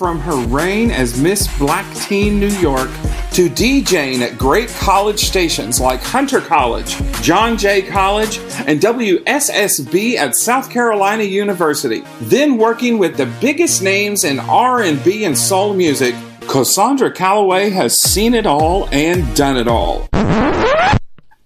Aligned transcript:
from 0.00 0.18
her 0.18 0.46
reign 0.46 0.90
as 0.90 1.20
Miss 1.20 1.46
Black 1.58 1.84
Teen 1.94 2.40
New 2.40 2.48
York 2.48 2.88
to 3.32 3.50
DJing 3.50 4.22
at 4.22 4.38
great 4.38 4.70
college 4.70 5.18
stations 5.18 5.78
like 5.78 6.00
Hunter 6.02 6.40
College, 6.40 6.96
John 7.20 7.58
Jay 7.58 7.82
College, 7.82 8.38
and 8.66 8.80
WSSB 8.80 10.14
at 10.14 10.34
South 10.36 10.70
Carolina 10.70 11.24
University. 11.24 12.02
Then 12.22 12.56
working 12.56 12.96
with 12.96 13.18
the 13.18 13.26
biggest 13.42 13.82
names 13.82 14.24
in 14.24 14.40
R&B 14.40 15.26
and 15.26 15.36
soul 15.36 15.74
music, 15.74 16.14
Cassandra 16.48 17.12
Calloway 17.12 17.68
has 17.68 18.00
seen 18.00 18.32
it 18.32 18.46
all 18.46 18.88
and 18.92 19.36
done 19.36 19.58
it 19.58 19.68
all 19.68 20.08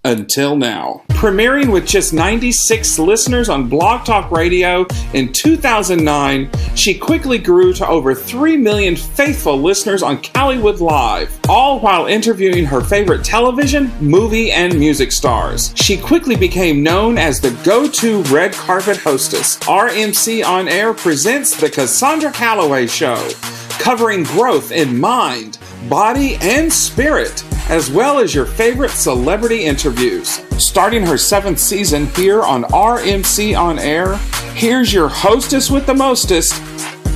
until 0.05 0.55
now. 0.55 1.01
Premiering 1.09 1.71
with 1.71 1.87
just 1.87 2.13
96 2.13 2.99
listeners 2.99 3.49
on 3.49 3.67
Blog 3.67 4.05
Talk 4.05 4.29
Radio 4.31 4.85
in 5.13 5.33
2009, 5.33 6.49
she 6.75 6.93
quickly 6.93 7.39
grew 7.39 7.73
to 7.73 7.87
over 7.87 8.13
3 8.13 8.57
million 8.57 8.95
faithful 8.95 9.59
listeners 9.59 10.03
on 10.03 10.19
Callywood 10.19 10.79
Live, 10.79 11.37
all 11.49 11.79
while 11.79 12.05
interviewing 12.05 12.65
her 12.65 12.81
favorite 12.81 13.23
television, 13.23 13.91
movie, 13.99 14.51
and 14.51 14.77
music 14.77 15.11
stars. 15.11 15.73
She 15.75 15.97
quickly 15.97 16.35
became 16.35 16.83
known 16.83 17.17
as 17.17 17.41
the 17.41 17.51
go 17.63 17.87
to 17.87 18.21
red 18.23 18.53
carpet 18.53 18.97
hostess. 18.97 19.57
RMC 19.59 20.45
On 20.45 20.67
Air 20.67 20.93
presents 20.93 21.59
The 21.59 21.69
Cassandra 21.69 22.31
Calloway 22.31 22.85
Show, 22.85 23.29
covering 23.79 24.23
growth 24.23 24.71
in 24.71 24.99
mind, 24.99 25.57
body, 25.89 26.37
and 26.41 26.71
spirit 26.71 27.43
as 27.69 27.89
well 27.89 28.19
as 28.19 28.35
your 28.35 28.45
favorite 28.45 28.91
celebrity 28.91 29.65
interviews. 29.65 30.41
Starting 30.57 31.05
her 31.05 31.17
seventh 31.17 31.59
season 31.59 32.05
here 32.07 32.43
on 32.43 32.63
RMC 32.65 33.57
On 33.57 33.79
Air, 33.79 34.17
here's 34.53 34.93
your 34.93 35.09
hostess 35.09 35.71
with 35.71 35.85
the 35.85 35.93
mostest, 35.93 36.53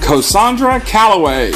Cassandra 0.01 0.79
Calloway. 0.79 1.51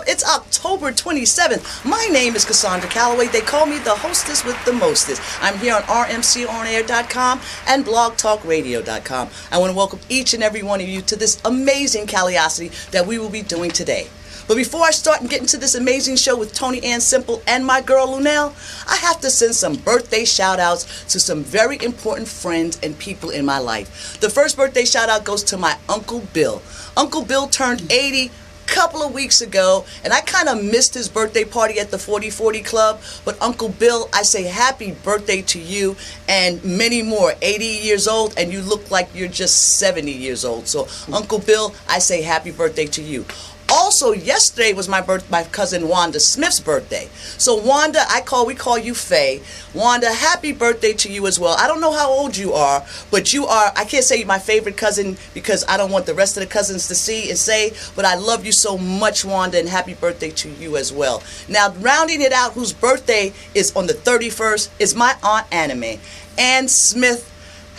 Up? 0.00 0.08
It's 0.08 0.24
October 0.24 0.92
27th. 0.92 1.84
My 1.84 2.08
name 2.10 2.34
is 2.34 2.44
Cassandra 2.44 2.88
Calloway. 2.88 3.26
They 3.26 3.40
call 3.40 3.66
me 3.66 3.78
the 3.78 3.94
hostess 3.94 4.44
with 4.44 4.62
the 4.64 4.72
mostest. 4.72 5.20
I'm 5.42 5.58
here 5.58 5.74
on 5.74 5.82
rmconair.com 5.82 7.40
and 7.68 7.84
blogtalkradio.com. 7.84 9.28
I 9.50 9.58
want 9.58 9.70
to 9.70 9.76
welcome 9.76 10.00
each 10.08 10.32
and 10.32 10.42
every 10.42 10.62
one 10.62 10.80
of 10.80 10.88
you 10.88 11.02
to 11.02 11.16
this 11.16 11.40
amazing 11.44 12.06
caliosity 12.06 12.70
that 12.92 13.06
we 13.06 13.18
will 13.18 13.30
be 13.30 13.42
doing 13.42 13.70
today. 13.70 14.08
But 14.48 14.56
before 14.56 14.84
I 14.84 14.90
start 14.90 15.20
and 15.20 15.28
get 15.28 15.40
into 15.40 15.58
this 15.58 15.74
amazing 15.74 16.16
show 16.16 16.36
with 16.36 16.54
Tony 16.54 16.82
Ann 16.82 17.00
Simple 17.00 17.42
and 17.46 17.64
my 17.64 17.80
girl 17.80 18.08
Luenell, 18.08 18.54
I 18.90 18.96
have 18.96 19.20
to 19.20 19.30
send 19.30 19.54
some 19.54 19.76
birthday 19.76 20.24
shout 20.24 20.58
outs 20.58 21.04
to 21.12 21.20
some 21.20 21.44
very 21.44 21.78
important 21.82 22.26
friends 22.26 22.78
and 22.82 22.98
people 22.98 23.30
in 23.30 23.44
my 23.44 23.58
life. 23.58 24.18
The 24.20 24.30
first 24.30 24.56
birthday 24.56 24.84
shout 24.84 25.08
out 25.08 25.24
goes 25.24 25.44
to 25.44 25.56
my 25.56 25.76
Uncle 25.88 26.20
Bill. 26.32 26.62
Uncle 26.96 27.24
Bill 27.24 27.46
turned 27.46 27.92
80 27.92 28.30
couple 28.70 29.02
of 29.02 29.12
weeks 29.12 29.40
ago, 29.40 29.84
and 30.04 30.12
I 30.12 30.20
kind 30.20 30.48
of 30.48 30.62
missed 30.62 30.94
his 30.94 31.08
birthday 31.08 31.44
party 31.44 31.78
at 31.80 31.90
the 31.90 31.98
4040 31.98 32.62
Club. 32.62 33.00
But 33.24 33.40
Uncle 33.42 33.68
Bill, 33.68 34.08
I 34.14 34.22
say 34.22 34.44
happy 34.44 34.92
birthday 34.92 35.42
to 35.42 35.58
you 35.58 35.96
and 36.28 36.64
many 36.64 37.02
more. 37.02 37.34
80 37.42 37.64
years 37.64 38.06
old, 38.06 38.34
and 38.38 38.52
you 38.52 38.62
look 38.62 38.90
like 38.90 39.08
you're 39.14 39.28
just 39.28 39.78
70 39.78 40.10
years 40.10 40.44
old. 40.44 40.68
So, 40.68 40.88
Uncle 41.12 41.40
Bill, 41.40 41.74
I 41.88 41.98
say 41.98 42.22
happy 42.22 42.52
birthday 42.52 42.86
to 42.86 43.02
you. 43.02 43.24
Also, 43.70 44.12
yesterday 44.12 44.72
was 44.72 44.88
my 44.88 45.00
birth, 45.00 45.30
my 45.30 45.44
cousin 45.44 45.86
Wanda 45.86 46.18
Smith's 46.18 46.58
birthday. 46.58 47.08
So 47.38 47.54
Wanda, 47.54 48.00
I 48.10 48.20
call 48.20 48.44
we 48.44 48.54
call 48.56 48.76
you 48.76 48.94
Faye. 48.94 49.40
Wanda, 49.74 50.12
happy 50.12 50.52
birthday 50.52 50.92
to 50.94 51.12
you 51.12 51.28
as 51.28 51.38
well. 51.38 51.54
I 51.56 51.68
don't 51.68 51.80
know 51.80 51.92
how 51.92 52.10
old 52.10 52.36
you 52.36 52.52
are, 52.52 52.84
but 53.12 53.32
you 53.32 53.46
are. 53.46 53.72
I 53.76 53.84
can't 53.84 54.04
say 54.04 54.24
my 54.24 54.40
favorite 54.40 54.76
cousin 54.76 55.16
because 55.34 55.64
I 55.68 55.76
don't 55.76 55.92
want 55.92 56.06
the 56.06 56.14
rest 56.14 56.36
of 56.36 56.42
the 56.42 56.48
cousins 56.48 56.88
to 56.88 56.96
see 56.96 57.30
and 57.30 57.38
say. 57.38 57.72
But 57.94 58.04
I 58.04 58.16
love 58.16 58.44
you 58.44 58.52
so 58.52 58.76
much, 58.76 59.24
Wanda, 59.24 59.60
and 59.60 59.68
happy 59.68 59.94
birthday 59.94 60.30
to 60.30 60.50
you 60.50 60.76
as 60.76 60.92
well. 60.92 61.22
Now, 61.48 61.72
rounding 61.74 62.22
it 62.22 62.32
out, 62.32 62.54
whose 62.54 62.72
birthday 62.72 63.32
is 63.54 63.74
on 63.76 63.86
the 63.86 63.94
31st 63.94 64.68
is 64.80 64.96
my 64.96 65.14
aunt 65.22 65.46
Anime, 65.52 66.00
Ann 66.36 66.66
Smith 66.66 67.29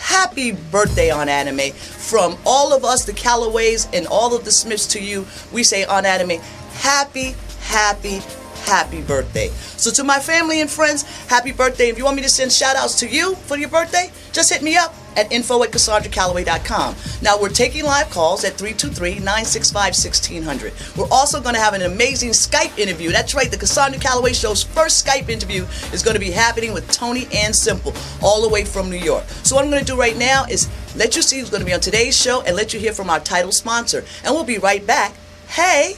happy 0.02 0.52
birthday 0.52 1.10
on 1.10 1.28
anime. 1.28 1.72
From 1.72 2.36
all 2.44 2.72
of 2.72 2.84
us 2.84 3.04
the 3.04 3.12
callaways 3.12 3.88
and 3.92 4.06
all 4.08 4.34
of 4.36 4.44
the 4.44 4.52
smiths 4.52 4.86
to 4.88 5.02
you 5.02 5.26
we 5.52 5.62
say 5.62 5.84
on 5.84 6.04
anime 6.04 6.40
happy 6.74 7.34
happy 7.60 8.20
happy 8.64 9.00
birthday. 9.02 9.48
So 9.48 9.90
to 9.92 10.04
my 10.04 10.18
family 10.18 10.60
and 10.60 10.70
friends 10.70 11.02
happy 11.28 11.52
birthday. 11.52 11.88
If 11.88 11.98
you 11.98 12.04
want 12.04 12.16
me 12.16 12.22
to 12.22 12.28
send 12.28 12.52
shout 12.52 12.76
outs 12.76 12.98
to 13.00 13.08
you 13.08 13.34
for 13.46 13.56
your 13.56 13.68
birthday 13.68 14.10
just 14.32 14.52
hit 14.52 14.62
me 14.62 14.76
up 14.76 14.94
at 15.16 15.32
info 15.32 15.62
at 15.62 15.70
CassandraCalloway.com. 15.70 16.94
Now, 17.22 17.40
we're 17.40 17.48
taking 17.48 17.84
live 17.84 18.10
calls 18.10 18.44
at 18.44 18.52
323-965-1600. 18.54 20.96
We're 20.96 21.08
also 21.10 21.40
going 21.40 21.54
to 21.54 21.60
have 21.60 21.74
an 21.74 21.82
amazing 21.82 22.30
Skype 22.30 22.78
interview. 22.78 23.10
That's 23.10 23.34
right, 23.34 23.50
the 23.50 23.56
Cassandra 23.56 24.00
Calloway 24.00 24.32
Show's 24.32 24.62
first 24.62 25.04
Skype 25.06 25.28
interview 25.28 25.64
is 25.92 26.02
going 26.02 26.14
to 26.14 26.20
be 26.20 26.30
happening 26.30 26.72
with 26.72 26.90
Tony 26.90 27.28
and 27.34 27.54
Simple, 27.54 27.92
all 28.22 28.40
the 28.42 28.48
way 28.48 28.64
from 28.64 28.90
New 28.90 28.96
York. 28.96 29.24
So 29.42 29.56
what 29.56 29.64
I'm 29.64 29.70
going 29.70 29.84
to 29.84 29.92
do 29.92 29.98
right 29.98 30.16
now 30.16 30.44
is 30.44 30.68
let 30.96 31.16
you 31.16 31.22
see 31.22 31.38
who's 31.38 31.50
going 31.50 31.62
to 31.62 31.66
be 31.66 31.72
on 31.72 31.80
today's 31.80 32.16
show 32.16 32.42
and 32.42 32.54
let 32.56 32.74
you 32.74 32.80
hear 32.80 32.92
from 32.92 33.10
our 33.10 33.20
title 33.20 33.52
sponsor. 33.52 34.04
And 34.24 34.34
we'll 34.34 34.44
be 34.44 34.58
right 34.58 34.86
back. 34.86 35.14
Hey! 35.48 35.96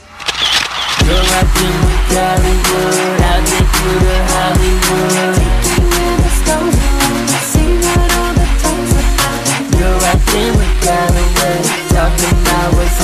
Girl, 1.05 1.21
with 10.05 11.89
talking 11.89 12.29
about 12.43 12.75
what's 12.75 13.01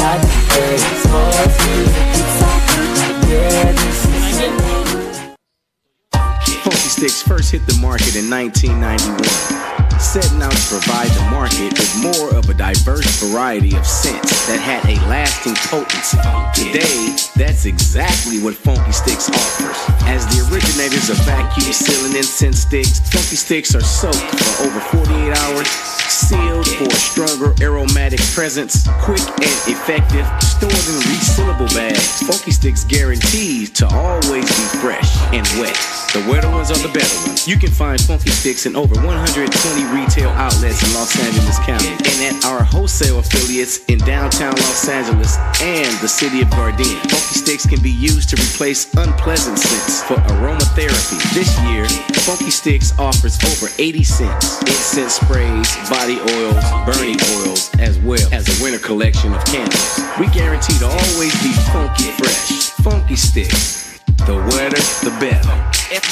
Funky 6.62 6.76
Sticks 6.76 7.22
first 7.22 7.52
hit 7.52 7.66
the 7.66 7.78
market 7.80 8.16
in 8.16 8.28
1991 8.28 9.89
setting 10.00 10.40
out 10.42 10.50
to 10.50 10.66
provide 10.68 11.08
the 11.12 11.22
market 11.30 11.76
with 11.76 11.92
more 12.02 12.34
of 12.34 12.48
a 12.48 12.54
diverse 12.54 13.20
variety 13.20 13.76
of 13.76 13.86
scents 13.86 14.46
that 14.48 14.58
had 14.58 14.80
a 14.88 14.96
lasting 15.06 15.54
potency. 15.68 16.16
Today, 16.56 17.14
that's 17.36 17.66
exactly 17.66 18.40
what 18.40 18.54
Funky 18.54 18.92
Sticks 18.92 19.28
offers. 19.28 19.76
As 20.08 20.24
the 20.32 20.40
originators 20.48 21.10
of 21.10 21.16
vacuum 21.28 21.72
sealing 21.72 22.16
incense 22.16 22.60
sticks, 22.64 22.98
Funky 23.12 23.36
Sticks 23.36 23.74
are 23.74 23.84
soaked 23.84 24.16
for 24.16 24.64
over 24.64 24.80
48 25.04 25.36
hours, 25.36 25.68
sealed 25.68 26.66
for 26.66 26.88
a 26.88 27.00
stronger 27.00 27.52
aromatic 27.60 28.20
presence, 28.32 28.88
quick 29.04 29.20
and 29.20 29.58
effective, 29.68 30.26
stored 30.40 30.72
in 30.72 30.98
resealable 31.12 31.68
bags. 31.76 32.24
Funky 32.24 32.50
Sticks 32.50 32.84
guarantees 32.84 33.70
to 33.70 33.86
always 33.86 34.48
be 34.48 34.66
fresh 34.80 35.12
and 35.32 35.46
wet. 35.60 35.76
The 36.12 36.26
wetter 36.28 36.50
ones 36.50 36.70
are 36.72 36.82
the 36.82 36.92
better 36.92 37.28
ones. 37.28 37.46
You 37.46 37.56
can 37.56 37.70
find 37.70 38.00
Funky 38.00 38.30
Sticks 38.30 38.66
in 38.66 38.74
over 38.74 38.94
120 38.94 39.46
retail 39.92 40.30
outlets 40.30 40.86
in 40.86 40.94
Los 40.94 41.18
Angeles 41.18 41.58
County 41.60 41.90
and 41.90 42.36
at 42.36 42.44
our 42.44 42.62
wholesale 42.62 43.18
affiliates 43.18 43.84
in 43.86 43.98
downtown 43.98 44.52
Los 44.52 44.88
Angeles 44.88 45.36
and 45.60 45.92
the 46.00 46.08
city 46.08 46.42
of 46.42 46.48
Gardena. 46.48 47.00
Funky 47.10 47.38
Sticks 47.38 47.66
can 47.66 47.82
be 47.82 47.90
used 47.90 48.30
to 48.30 48.36
replace 48.36 48.92
unpleasant 48.94 49.58
scents 49.58 50.02
for 50.04 50.14
aromatherapy. 50.14 51.18
This 51.34 51.58
year, 51.66 51.86
Funky 52.22 52.50
Sticks 52.50 52.96
offers 52.98 53.38
over 53.44 53.72
80 53.78 54.04
scents, 54.04 54.60
incense 54.62 55.14
sprays, 55.14 55.76
body 55.88 56.20
oils, 56.20 56.64
burning 56.86 57.16
oils, 57.36 57.70
as 57.78 57.98
well 58.00 58.28
as 58.32 58.48
a 58.48 58.62
winter 58.62 58.78
collection 58.78 59.32
of 59.32 59.44
candles. 59.46 60.00
We 60.18 60.26
guarantee 60.28 60.78
to 60.78 60.86
always 60.86 61.32
be 61.42 61.52
funky 61.72 62.10
fresh. 62.18 62.70
Funky 62.82 63.16
Sticks. 63.16 63.98
The 64.26 64.36
wetter, 64.36 64.82
the 65.04 65.10
better. 65.18 65.50
F 65.92 66.04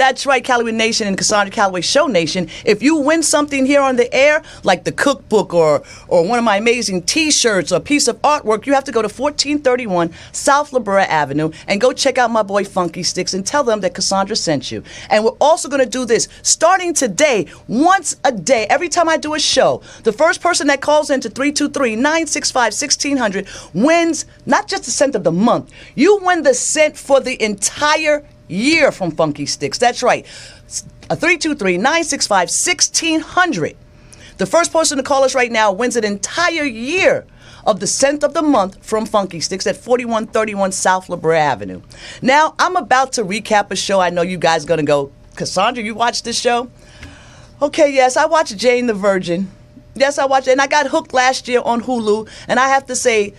That's 0.00 0.24
right, 0.24 0.42
Callaway 0.42 0.72
Nation 0.72 1.06
and 1.08 1.18
Cassandra 1.18 1.52
Calloway 1.52 1.82
Show 1.82 2.06
Nation. 2.06 2.48
If 2.64 2.82
you 2.82 2.96
win 2.96 3.22
something 3.22 3.66
here 3.66 3.82
on 3.82 3.96
the 3.96 4.10
air, 4.14 4.42
like 4.64 4.84
the 4.84 4.92
cookbook 4.92 5.52
or 5.52 5.82
or 6.08 6.26
one 6.26 6.38
of 6.38 6.44
my 6.46 6.56
amazing 6.56 7.02
T-shirts 7.02 7.70
or 7.70 7.76
a 7.76 7.80
piece 7.80 8.08
of 8.08 8.16
artwork, 8.22 8.64
you 8.64 8.72
have 8.72 8.84
to 8.84 8.92
go 8.92 9.02
to 9.02 9.08
1431 9.08 10.10
South 10.32 10.72
La 10.72 10.78
Brea 10.78 11.02
Avenue 11.02 11.50
and 11.68 11.82
go 11.82 11.92
check 11.92 12.16
out 12.16 12.30
my 12.30 12.42
boy 12.42 12.64
Funky 12.64 13.02
Sticks 13.02 13.34
and 13.34 13.46
tell 13.46 13.62
them 13.62 13.80
that 13.80 13.92
Cassandra 13.92 14.36
sent 14.36 14.72
you. 14.72 14.82
And 15.10 15.22
we're 15.22 15.36
also 15.38 15.68
going 15.68 15.84
to 15.84 15.90
do 15.90 16.06
this 16.06 16.28
starting 16.40 16.94
today, 16.94 17.46
once 17.68 18.16
a 18.24 18.32
day. 18.32 18.66
Every 18.70 18.88
time 18.88 19.06
I 19.06 19.18
do 19.18 19.34
a 19.34 19.38
show, 19.38 19.82
the 20.04 20.14
first 20.14 20.40
person 20.40 20.66
that 20.68 20.80
calls 20.80 21.10
into 21.10 21.28
323-965-1600 21.28 23.74
wins 23.74 24.24
not 24.46 24.66
just 24.66 24.84
the 24.84 24.92
scent 24.92 25.14
of 25.14 25.24
the 25.24 25.32
month. 25.32 25.70
You 25.94 26.20
win 26.22 26.42
the 26.42 26.54
scent 26.54 26.96
for 26.96 27.20
the 27.20 27.44
entire 27.44 28.24
year 28.50 28.92
from 28.92 29.10
Funky 29.12 29.46
Sticks. 29.46 29.78
That's 29.78 30.02
right. 30.02 30.26
A 31.08 31.16
323 31.16 31.76
965 31.76 32.48
1600. 32.48 33.76
The 34.38 34.46
first 34.46 34.72
person 34.72 34.96
to 34.96 35.02
call 35.02 35.24
us 35.24 35.34
right 35.34 35.52
now 35.52 35.72
wins 35.72 35.96
an 35.96 36.04
entire 36.04 36.64
year 36.64 37.26
of 37.66 37.80
the 37.80 37.86
scent 37.86 38.24
of 38.24 38.34
the 38.34 38.42
month 38.42 38.84
from 38.84 39.06
Funky 39.06 39.40
Sticks 39.40 39.66
at 39.66 39.76
4131 39.76 40.72
South 40.72 41.08
La 41.08 41.32
Avenue. 41.32 41.82
Now, 42.22 42.54
I'm 42.58 42.76
about 42.76 43.12
to 43.14 43.22
recap 43.22 43.70
a 43.70 43.76
show 43.76 44.00
I 44.00 44.10
know 44.10 44.22
you 44.22 44.38
guys 44.38 44.64
going 44.64 44.78
to 44.80 44.86
go, 44.86 45.12
Cassandra, 45.36 45.82
you 45.82 45.94
watched 45.94 46.24
this 46.24 46.40
show? 46.40 46.70
Okay, 47.60 47.92
yes, 47.92 48.16
I 48.16 48.24
watched 48.26 48.56
Jane 48.56 48.86
the 48.86 48.94
Virgin. 48.94 49.50
Yes, 49.94 50.18
I 50.18 50.24
watched 50.24 50.48
it, 50.48 50.52
and 50.52 50.62
I 50.62 50.66
got 50.66 50.86
hooked 50.86 51.12
last 51.12 51.46
year 51.48 51.60
on 51.62 51.82
Hulu. 51.82 52.28
And 52.48 52.58
I 52.58 52.68
have 52.68 52.86
to 52.86 52.96
say, 52.96 53.34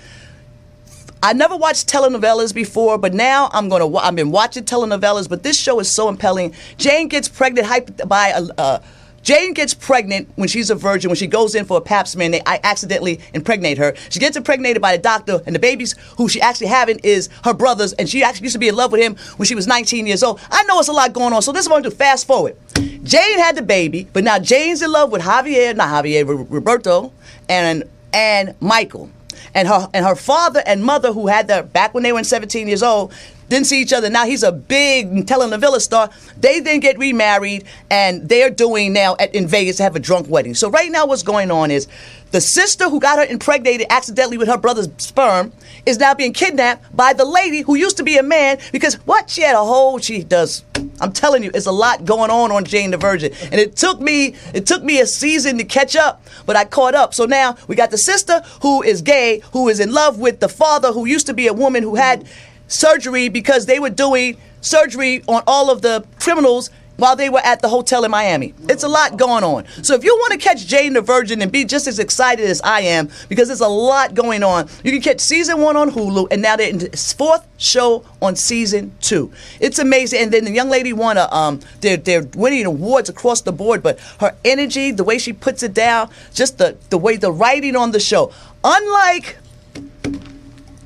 I 1.23 1.33
never 1.33 1.55
watched 1.55 1.87
telenovelas 1.87 2.53
before, 2.53 2.97
but 2.97 3.13
now 3.13 3.49
I'm 3.53 3.69
gonna. 3.69 3.85
wa- 3.85 4.01
I've 4.01 4.15
been 4.15 4.31
watching 4.31 4.63
telenovelas, 4.63 5.29
but 5.29 5.43
this 5.43 5.59
show 5.59 5.79
is 5.79 5.91
so 5.91 6.09
impelling. 6.09 6.53
Jane 6.77 7.07
gets 7.07 7.27
pregnant 7.29 8.07
by 8.07 8.29
a. 8.29 8.47
Uh, 8.57 8.79
Jane 9.21 9.53
gets 9.53 9.75
pregnant 9.75 10.29
when 10.35 10.47
she's 10.47 10.71
a 10.71 10.75
virgin. 10.75 11.09
When 11.09 11.15
she 11.15 11.27
goes 11.27 11.53
in 11.53 11.65
for 11.65 11.77
a 11.77 11.81
pap 11.81 12.07
smear, 12.07 12.25
and 12.25 12.33
they 12.33 12.41
I 12.47 12.59
accidentally 12.63 13.19
impregnate 13.35 13.77
her. 13.77 13.93
She 14.09 14.17
gets 14.17 14.35
impregnated 14.35 14.81
by 14.81 14.97
the 14.97 15.03
doctor, 15.03 15.43
and 15.45 15.53
the 15.53 15.59
babies 15.59 15.93
who 16.17 16.27
she 16.27 16.41
actually 16.41 16.67
having 16.67 16.97
is 17.03 17.29
her 17.43 17.53
brothers, 17.53 17.93
and 17.93 18.09
she 18.09 18.23
actually 18.23 18.45
used 18.45 18.53
to 18.55 18.59
be 18.59 18.67
in 18.69 18.75
love 18.75 18.91
with 18.91 19.01
him 19.01 19.15
when 19.37 19.45
she 19.45 19.53
was 19.53 19.67
19 19.67 20.07
years 20.07 20.23
old. 20.23 20.39
I 20.49 20.63
know 20.63 20.79
it's 20.79 20.87
a 20.87 20.91
lot 20.91 21.13
going 21.13 21.33
on, 21.33 21.43
so 21.43 21.51
this 21.51 21.61
is 21.61 21.67
I'm 21.67 21.73
going 21.73 21.83
to. 21.83 21.91
Fast 21.91 22.25
forward. 22.25 22.57
Jane 23.03 23.37
had 23.37 23.55
the 23.55 23.61
baby, 23.61 24.07
but 24.11 24.23
now 24.23 24.39
Jane's 24.39 24.81
in 24.81 24.91
love 24.91 25.11
with 25.11 25.21
Javier, 25.21 25.75
not 25.75 25.89
Javier, 26.03 26.27
Ro- 26.27 26.47
Roberto, 26.49 27.13
and 27.47 27.83
and 28.11 28.55
Michael 28.59 29.11
and 29.53 29.67
her 29.67 29.89
and 29.93 30.05
her 30.05 30.15
father 30.15 30.63
and 30.65 30.83
mother 30.83 31.11
who 31.13 31.27
had 31.27 31.47
their 31.47 31.63
back 31.63 31.93
when 31.93 32.03
they 32.03 32.11
were 32.11 32.23
17 32.23 32.67
years 32.67 32.83
old 32.83 33.13
didn't 33.51 33.67
see 33.67 33.81
each 33.81 33.91
other. 33.91 34.09
Now 34.09 34.25
he's 34.25 34.43
a 34.43 34.51
big 34.51 35.25
telenovela 35.25 35.81
star. 35.81 36.09
They 36.37 36.61
then 36.61 36.79
get 36.79 36.97
remarried 36.97 37.65
and 37.89 38.27
they're 38.27 38.49
doing 38.49 38.93
now 38.93 39.17
at, 39.19 39.35
in 39.35 39.45
vegas 39.45 39.77
to 39.77 39.83
have 39.83 39.95
a 39.95 39.99
drunk 39.99 40.29
wedding. 40.29 40.55
So 40.55 40.69
right 40.69 40.89
now 40.89 41.05
what's 41.05 41.21
going 41.21 41.51
on 41.51 41.69
is 41.69 41.87
the 42.31 42.39
sister 42.39 42.89
who 42.89 42.99
got 42.99 43.19
her 43.19 43.25
impregnated 43.25 43.87
accidentally 43.89 44.37
with 44.37 44.47
her 44.47 44.57
brother's 44.57 44.87
sperm 44.97 45.51
is 45.85 45.99
now 45.99 46.13
being 46.13 46.31
kidnapped 46.31 46.95
by 46.95 47.11
the 47.11 47.25
lady 47.25 47.61
who 47.61 47.75
used 47.75 47.97
to 47.97 48.03
be 48.03 48.17
a 48.17 48.23
man 48.23 48.57
because 48.71 48.95
what 49.05 49.29
she 49.29 49.41
had 49.41 49.55
a 49.55 49.63
whole 49.63 49.99
she 49.99 50.23
does 50.23 50.63
i'm 51.01 51.11
telling 51.11 51.43
you 51.43 51.51
it's 51.53 51.65
a 51.65 51.71
lot 51.71 52.05
going 52.05 52.31
on 52.31 52.51
on 52.51 52.63
jane 52.63 52.91
the 52.91 52.97
virgin. 52.97 53.33
And 53.51 53.59
it 53.59 53.75
took 53.75 53.99
me 53.99 54.35
it 54.53 54.65
took 54.65 54.83
me 54.83 54.99
a 54.99 55.05
season 55.05 55.57
to 55.57 55.63
catch 55.63 55.95
up 55.95 56.23
but 56.45 56.55
i 56.55 56.65
caught 56.65 56.95
up. 56.95 57.13
So 57.13 57.25
now 57.25 57.57
we 57.67 57.75
got 57.75 57.91
the 57.91 57.97
sister 57.97 58.41
who 58.61 58.81
is 58.83 59.01
gay 59.01 59.41
who 59.53 59.67
is 59.69 59.79
in 59.79 59.91
love 59.93 60.19
with 60.19 60.39
the 60.39 60.49
father 60.49 60.91
who 60.91 61.05
used 61.05 61.27
to 61.27 61.33
be 61.33 61.47
a 61.47 61.53
woman 61.53 61.83
who 61.83 61.95
had 61.95 62.27
surgery 62.67 63.29
because 63.29 63.65
they 63.65 63.79
were 63.79 63.89
doing 63.89 64.37
surgery 64.61 65.23
on 65.27 65.43
all 65.47 65.69
of 65.69 65.81
the 65.81 66.05
criminals 66.19 66.69
while 67.01 67.15
they 67.15 67.29
were 67.29 67.39
at 67.39 67.63
the 67.63 67.67
hotel 67.67 68.05
in 68.05 68.11
Miami. 68.11 68.53
It's 68.69 68.83
a 68.83 68.87
lot 68.87 69.17
going 69.17 69.43
on. 69.43 69.65
So 69.81 69.95
if 69.95 70.03
you 70.03 70.15
want 70.15 70.33
to 70.33 70.37
catch 70.37 70.67
Jane 70.67 70.93
the 70.93 71.01
Virgin 71.01 71.41
and 71.41 71.51
be 71.51 71.65
just 71.65 71.87
as 71.87 71.97
excited 71.97 72.45
as 72.45 72.61
I 72.61 72.81
am, 72.81 73.09
because 73.27 73.47
there's 73.47 73.59
a 73.59 73.67
lot 73.67 74.13
going 74.13 74.43
on, 74.43 74.69
you 74.83 74.91
can 74.91 75.01
catch 75.01 75.19
season 75.19 75.59
one 75.59 75.75
on 75.75 75.89
Hulu, 75.89 76.27
and 76.29 76.43
now 76.43 76.55
they're 76.55 76.69
in 76.69 76.77
the 76.77 77.15
fourth 77.17 77.43
show 77.57 78.05
on 78.21 78.35
season 78.35 78.93
two. 79.01 79.31
It's 79.59 79.79
amazing. 79.79 80.21
And 80.21 80.31
then 80.31 80.45
the 80.45 80.51
young 80.51 80.69
lady 80.69 80.93
won 80.93 81.17
a 81.17 81.27
um, 81.31 81.59
they're 81.79 81.97
they're 81.97 82.27
winning 82.35 82.67
awards 82.67 83.09
across 83.09 83.41
the 83.41 83.51
board, 83.51 83.81
but 83.81 83.99
her 84.19 84.35
energy, 84.45 84.91
the 84.91 85.03
way 85.03 85.17
she 85.17 85.33
puts 85.33 85.63
it 85.63 85.73
down, 85.73 86.11
just 86.35 86.59
the 86.59 86.77
the 86.91 86.99
way 86.99 87.17
the 87.17 87.31
writing 87.31 87.75
on 87.75 87.91
the 87.91 87.99
show, 87.99 88.31
unlike 88.63 89.37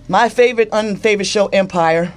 my 0.08 0.30
favorite 0.30 0.70
unfavorite 0.72 1.26
show, 1.26 1.48
Empire 1.48 2.14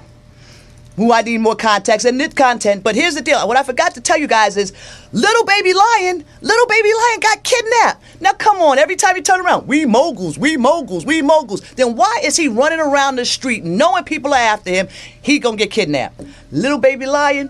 who 0.99 1.13
I 1.13 1.21
need 1.21 1.37
more 1.39 1.55
context 1.55 2.05
and 2.05 2.19
this 2.19 2.33
content. 2.33 2.83
But 2.83 2.93
here's 2.93 3.15
the 3.15 3.21
deal. 3.21 3.47
What 3.47 3.55
I 3.55 3.63
forgot 3.63 3.93
to 3.95 4.01
tell 4.01 4.17
you 4.17 4.27
guys 4.27 4.57
is 4.57 4.73
little 5.13 5.45
baby 5.45 5.73
lion, 5.73 6.25
little 6.41 6.67
baby 6.67 6.89
lion 6.93 7.19
got 7.21 7.41
kidnapped. 7.41 8.03
Now 8.21 8.33
come 8.33 8.57
on, 8.57 8.77
every 8.77 8.97
time 8.97 9.15
you 9.15 9.21
turn 9.21 9.39
around, 9.39 9.65
we 9.65 9.85
moguls, 9.85 10.37
we 10.37 10.57
moguls, 10.57 11.05
we 11.05 11.21
moguls. 11.21 11.61
Then 11.75 11.95
why 11.95 12.19
is 12.21 12.35
he 12.35 12.49
running 12.49 12.81
around 12.81 13.15
the 13.15 13.23
street 13.23 13.63
knowing 13.63 14.03
people 14.03 14.33
are 14.33 14.37
after 14.37 14.71
him? 14.71 14.89
He 15.21 15.39
gonna 15.39 15.55
get 15.55 15.71
kidnapped. 15.71 16.21
Little 16.51 16.79
baby 16.79 17.05
lion, 17.05 17.47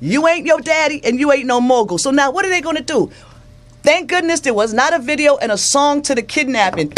you 0.00 0.26
ain't 0.26 0.44
your 0.44 0.60
daddy 0.60 1.00
and 1.04 1.20
you 1.20 1.30
ain't 1.30 1.46
no 1.46 1.60
mogul. 1.60 1.98
So 1.98 2.10
now 2.10 2.32
what 2.32 2.44
are 2.44 2.50
they 2.50 2.60
gonna 2.60 2.80
do? 2.80 3.12
Thank 3.84 4.08
goodness 4.10 4.40
there 4.40 4.54
was 4.54 4.74
not 4.74 4.92
a 4.92 4.98
video 4.98 5.36
and 5.36 5.52
a 5.52 5.56
song 5.56 6.02
to 6.02 6.16
the 6.16 6.22
kidnapping. 6.22 6.92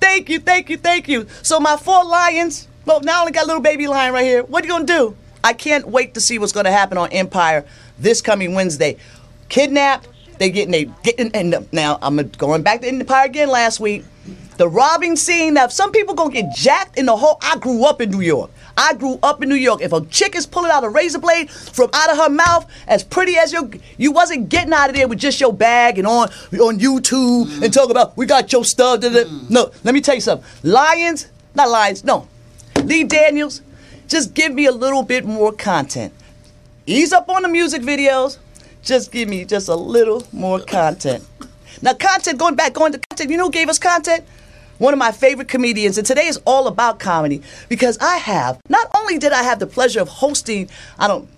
Thank 0.00 0.30
you, 0.30 0.40
thank 0.40 0.70
you, 0.70 0.78
thank 0.78 1.06
you. 1.06 1.26
So 1.42 1.60
my 1.60 1.76
four 1.76 2.02
lions, 2.02 2.66
well, 2.86 3.00
now 3.00 3.18
I 3.18 3.20
only 3.20 3.32
got 3.32 3.44
a 3.44 3.46
little 3.46 3.62
baby 3.62 3.86
lion 3.86 4.12
right 4.12 4.24
here. 4.24 4.42
What 4.42 4.64
are 4.64 4.66
you 4.66 4.72
gonna 4.72 4.84
do? 4.84 5.16
I 5.42 5.52
can't 5.52 5.88
wait 5.88 6.14
to 6.14 6.20
see 6.20 6.38
what's 6.38 6.52
gonna 6.52 6.72
happen 6.72 6.98
on 6.98 7.12
Empire 7.12 7.64
this 7.98 8.20
coming 8.20 8.54
Wednesday. 8.54 8.96
Kidnapped, 9.48 10.08
they 10.38 10.50
getting 10.50 10.72
they 10.72 10.84
getting 11.02 11.30
and 11.32 11.54
uh, 11.54 11.62
now 11.72 11.98
I'm 12.02 12.16
going 12.16 12.62
back 12.62 12.80
to 12.80 12.88
Empire 12.88 13.26
again 13.26 13.48
last 13.48 13.80
week. 13.80 14.04
The 14.56 14.68
robbing 14.68 15.16
scene. 15.16 15.54
Now 15.54 15.64
if 15.64 15.72
some 15.72 15.92
people 15.92 16.14
gonna 16.14 16.32
get 16.32 16.54
jacked 16.54 16.98
in 16.98 17.06
the 17.06 17.16
whole. 17.16 17.38
I 17.42 17.56
grew 17.56 17.84
up 17.84 18.00
in 18.00 18.10
New 18.10 18.20
York. 18.20 18.50
I 18.76 18.94
grew 18.94 19.18
up 19.22 19.42
in 19.42 19.48
New 19.48 19.54
York. 19.54 19.82
If 19.82 19.92
a 19.92 20.04
chick 20.06 20.34
is 20.34 20.46
pulling 20.46 20.70
out 20.70 20.84
a 20.84 20.88
razor 20.88 21.18
blade 21.18 21.50
from 21.50 21.90
out 21.92 22.10
of 22.10 22.16
her 22.16 22.30
mouth, 22.30 22.70
as 22.86 23.04
pretty 23.04 23.36
as 23.36 23.52
you, 23.52 23.70
you 23.98 24.12
wasn't 24.12 24.48
getting 24.48 24.72
out 24.72 24.88
of 24.88 24.96
there 24.96 25.08
with 25.08 25.18
just 25.18 25.40
your 25.40 25.52
bag 25.52 25.98
and 25.98 26.06
on 26.06 26.28
on 26.58 26.78
YouTube 26.78 27.62
and 27.62 27.72
talk 27.72 27.90
about 27.90 28.16
we 28.16 28.26
got 28.26 28.52
your 28.52 28.64
stuff. 28.64 29.00
da, 29.00 29.08
da." 29.08 29.24
Mm. 29.24 29.50
No, 29.50 29.70
let 29.84 29.94
me 29.94 30.00
tell 30.00 30.14
you 30.14 30.20
something. 30.20 30.46
Lions, 30.62 31.28
not 31.54 31.68
lions. 31.68 32.04
No, 32.04 32.28
Lee 32.84 33.04
Daniels, 33.04 33.62
just 34.08 34.34
give 34.34 34.52
me 34.52 34.66
a 34.66 34.72
little 34.72 35.02
bit 35.02 35.24
more 35.24 35.52
content. 35.52 36.12
Ease 36.86 37.12
up 37.12 37.28
on 37.28 37.42
the 37.42 37.48
music 37.48 37.82
videos. 37.82 38.38
Just 38.82 39.12
give 39.12 39.28
me 39.28 39.44
just 39.44 39.68
a 39.68 39.74
little 39.74 40.26
more 40.32 40.58
content. 40.60 41.24
Now, 41.82 41.94
content, 41.94 42.38
going 42.38 42.54
back, 42.54 42.72
going 42.72 42.92
to 42.92 43.00
content, 43.10 43.30
you 43.30 43.36
know 43.36 43.44
who 43.44 43.50
gave 43.50 43.68
us 43.68 43.78
content? 43.78 44.24
One 44.78 44.94
of 44.94 44.98
my 44.98 45.12
favorite 45.12 45.48
comedians, 45.48 45.98
and 45.98 46.06
today 46.06 46.26
is 46.26 46.40
all 46.46 46.66
about 46.66 46.98
comedy 46.98 47.42
because 47.68 47.98
I 47.98 48.16
have, 48.16 48.58
not 48.70 48.90
only 48.96 49.18
did 49.18 49.32
I 49.32 49.42
have 49.42 49.58
the 49.58 49.66
pleasure 49.66 50.00
of 50.00 50.08
hosting, 50.08 50.70
I 50.98 51.06
don't, 51.06 51.28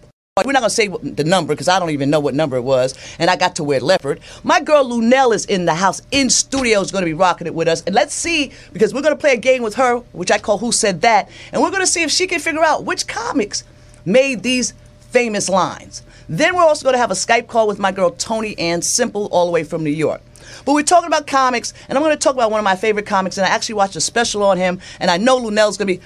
we're 0.46 0.52
not 0.52 0.60
gonna 0.60 0.70
say 0.70 0.88
the 0.88 1.24
number 1.24 1.52
because 1.52 1.68
I 1.68 1.78
don't 1.78 1.90
even 1.90 2.08
know 2.08 2.18
what 2.18 2.32
number 2.34 2.56
it 2.56 2.62
was, 2.62 2.94
and 3.18 3.28
I 3.28 3.36
got 3.36 3.56
to 3.56 3.64
wear 3.64 3.80
leopard. 3.80 4.18
My 4.42 4.60
girl 4.60 4.82
Luenell 4.82 5.34
is 5.34 5.44
in 5.44 5.66
the 5.66 5.74
house, 5.74 6.00
in 6.10 6.30
studio, 6.30 6.80
is 6.80 6.90
gonna 6.90 7.04
be 7.04 7.12
rocking 7.12 7.46
it 7.46 7.54
with 7.54 7.68
us, 7.68 7.82
and 7.82 7.94
let's 7.94 8.14
see 8.14 8.50
because 8.72 8.94
we're 8.94 9.02
gonna 9.02 9.14
play 9.14 9.34
a 9.34 9.36
game 9.36 9.62
with 9.62 9.74
her, 9.74 9.98
which 10.12 10.30
I 10.30 10.38
call 10.38 10.56
Who 10.56 10.72
Said 10.72 11.02
That, 11.02 11.28
and 11.52 11.60
we're 11.60 11.70
gonna 11.70 11.86
see 11.86 12.02
if 12.02 12.10
she 12.10 12.26
can 12.26 12.40
figure 12.40 12.64
out 12.64 12.86
which 12.86 13.06
comics 13.06 13.64
made 14.06 14.42
these 14.42 14.72
famous 15.10 15.50
lines. 15.50 16.02
Then 16.30 16.56
we're 16.56 16.62
also 16.62 16.86
gonna 16.86 16.96
have 16.96 17.10
a 17.10 17.14
Skype 17.14 17.46
call 17.46 17.68
with 17.68 17.78
my 17.78 17.92
girl 17.92 18.08
Tony 18.12 18.58
Ann 18.58 18.80
Simple, 18.80 19.26
all 19.26 19.44
the 19.44 19.52
way 19.52 19.64
from 19.64 19.84
New 19.84 19.90
York. 19.90 20.22
But 20.64 20.72
we're 20.72 20.82
talking 20.82 21.08
about 21.08 21.26
comics, 21.26 21.74
and 21.90 21.98
I'm 21.98 22.02
going 22.02 22.16
to 22.16 22.18
talk 22.18 22.34
about 22.34 22.50
one 22.50 22.58
of 22.58 22.64
my 22.64 22.74
favorite 22.74 23.06
comics, 23.06 23.38
and 23.38 23.46
I 23.46 23.50
actually 23.50 23.76
watched 23.76 23.96
a 23.96 24.00
special 24.00 24.42
on 24.42 24.56
him, 24.56 24.80
and 24.98 25.10
I 25.10 25.16
know 25.16 25.38
Luenell's 25.38 25.76
going 25.76 25.88
to 25.88 25.98
be 25.98 26.00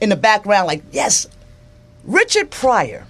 in 0.00 0.10
the 0.10 0.16
background, 0.16 0.66
like, 0.66 0.82
yes, 0.92 1.26
Richard 2.04 2.50
Pryor. 2.50 3.06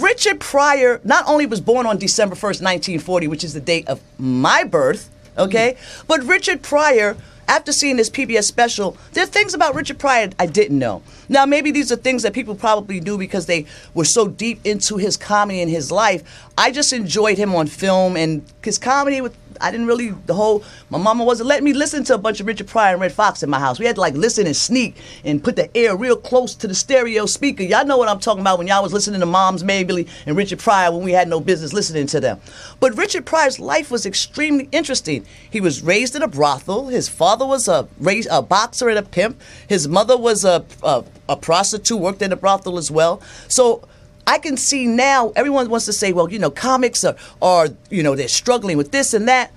Richard 0.00 0.40
Pryor 0.40 1.00
not 1.04 1.28
only 1.28 1.44
was 1.44 1.60
born 1.60 1.86
on 1.86 1.98
December 1.98 2.34
1st, 2.34 2.62
1940, 2.62 3.28
which 3.28 3.44
is 3.44 3.52
the 3.52 3.60
date 3.60 3.86
of 3.88 4.00
my 4.18 4.64
birth, 4.64 5.10
okay, 5.36 5.72
mm-hmm. 5.72 6.06
but 6.06 6.22
Richard 6.24 6.62
Pryor, 6.62 7.16
after 7.46 7.72
seeing 7.72 7.96
this 7.96 8.08
PBS 8.08 8.44
special, 8.44 8.96
there 9.12 9.24
are 9.24 9.26
things 9.26 9.52
about 9.52 9.74
Richard 9.74 9.98
Pryor 9.98 10.30
I 10.38 10.46
didn't 10.46 10.78
know. 10.78 11.02
Now, 11.28 11.44
maybe 11.44 11.70
these 11.70 11.92
are 11.92 11.96
things 11.96 12.22
that 12.22 12.32
people 12.32 12.54
probably 12.54 13.00
knew 13.00 13.18
because 13.18 13.46
they 13.46 13.66
were 13.92 14.06
so 14.06 14.28
deep 14.28 14.64
into 14.64 14.96
his 14.96 15.18
comedy 15.18 15.60
and 15.60 15.70
his 15.70 15.92
life. 15.92 16.22
I 16.56 16.70
just 16.70 16.92
enjoyed 16.92 17.36
him 17.36 17.54
on 17.54 17.66
film 17.66 18.16
and 18.16 18.44
his 18.62 18.78
comedy 18.78 19.20
with 19.20 19.36
I 19.62 19.70
didn't 19.70 19.86
really 19.86 20.10
the 20.26 20.34
whole. 20.34 20.64
My 20.90 20.98
mama 20.98 21.24
wasn't 21.24 21.48
letting 21.48 21.64
me 21.64 21.72
listen 21.72 22.04
to 22.04 22.14
a 22.14 22.18
bunch 22.18 22.40
of 22.40 22.46
Richard 22.46 22.66
Pryor 22.66 22.92
and 22.94 23.00
Redd 23.00 23.12
Foxx 23.12 23.42
in 23.42 23.48
my 23.50 23.58
house. 23.58 23.78
We 23.78 23.86
had 23.86 23.94
to 23.94 24.00
like 24.00 24.14
listen 24.14 24.46
and 24.46 24.56
sneak 24.56 24.96
and 25.24 25.42
put 25.42 25.56
the 25.56 25.74
air 25.76 25.96
real 25.96 26.16
close 26.16 26.54
to 26.56 26.68
the 26.68 26.74
stereo 26.74 27.26
speaker. 27.26 27.62
Y'all 27.62 27.86
know 27.86 27.96
what 27.96 28.08
I'm 28.08 28.20
talking 28.20 28.40
about 28.40 28.58
when 28.58 28.66
y'all 28.66 28.82
was 28.82 28.92
listening 28.92 29.20
to 29.20 29.26
Moms 29.26 29.62
Mabley 29.62 30.08
and 30.26 30.36
Richard 30.36 30.58
Pryor 30.58 30.92
when 30.92 31.02
we 31.02 31.12
had 31.12 31.28
no 31.28 31.40
business 31.40 31.72
listening 31.72 32.06
to 32.08 32.20
them. 32.20 32.40
But 32.80 32.96
Richard 32.96 33.24
Pryor's 33.24 33.60
life 33.60 33.90
was 33.90 34.04
extremely 34.04 34.68
interesting. 34.72 35.24
He 35.48 35.60
was 35.60 35.82
raised 35.82 36.16
in 36.16 36.22
a 36.22 36.28
brothel. 36.28 36.88
His 36.88 37.08
father 37.08 37.46
was 37.46 37.68
a 37.68 37.88
raised, 37.98 38.28
a 38.30 38.42
boxer 38.42 38.88
and 38.88 38.98
a 38.98 39.02
pimp. 39.02 39.40
His 39.68 39.86
mother 39.88 40.16
was 40.16 40.44
a, 40.44 40.64
a 40.82 41.04
a 41.28 41.36
prostitute, 41.36 41.98
worked 41.98 42.20
in 42.22 42.32
a 42.32 42.36
brothel 42.36 42.78
as 42.78 42.90
well. 42.90 43.22
So. 43.48 43.82
I 44.26 44.38
can 44.38 44.56
see 44.56 44.86
now 44.86 45.32
everyone 45.34 45.68
wants 45.68 45.86
to 45.86 45.92
say, 45.92 46.12
well, 46.12 46.30
you 46.30 46.38
know, 46.38 46.50
comics 46.50 47.04
are, 47.04 47.16
are, 47.40 47.68
you 47.90 48.02
know, 48.02 48.14
they're 48.14 48.28
struggling 48.28 48.76
with 48.76 48.92
this 48.92 49.14
and 49.14 49.28
that. 49.28 49.52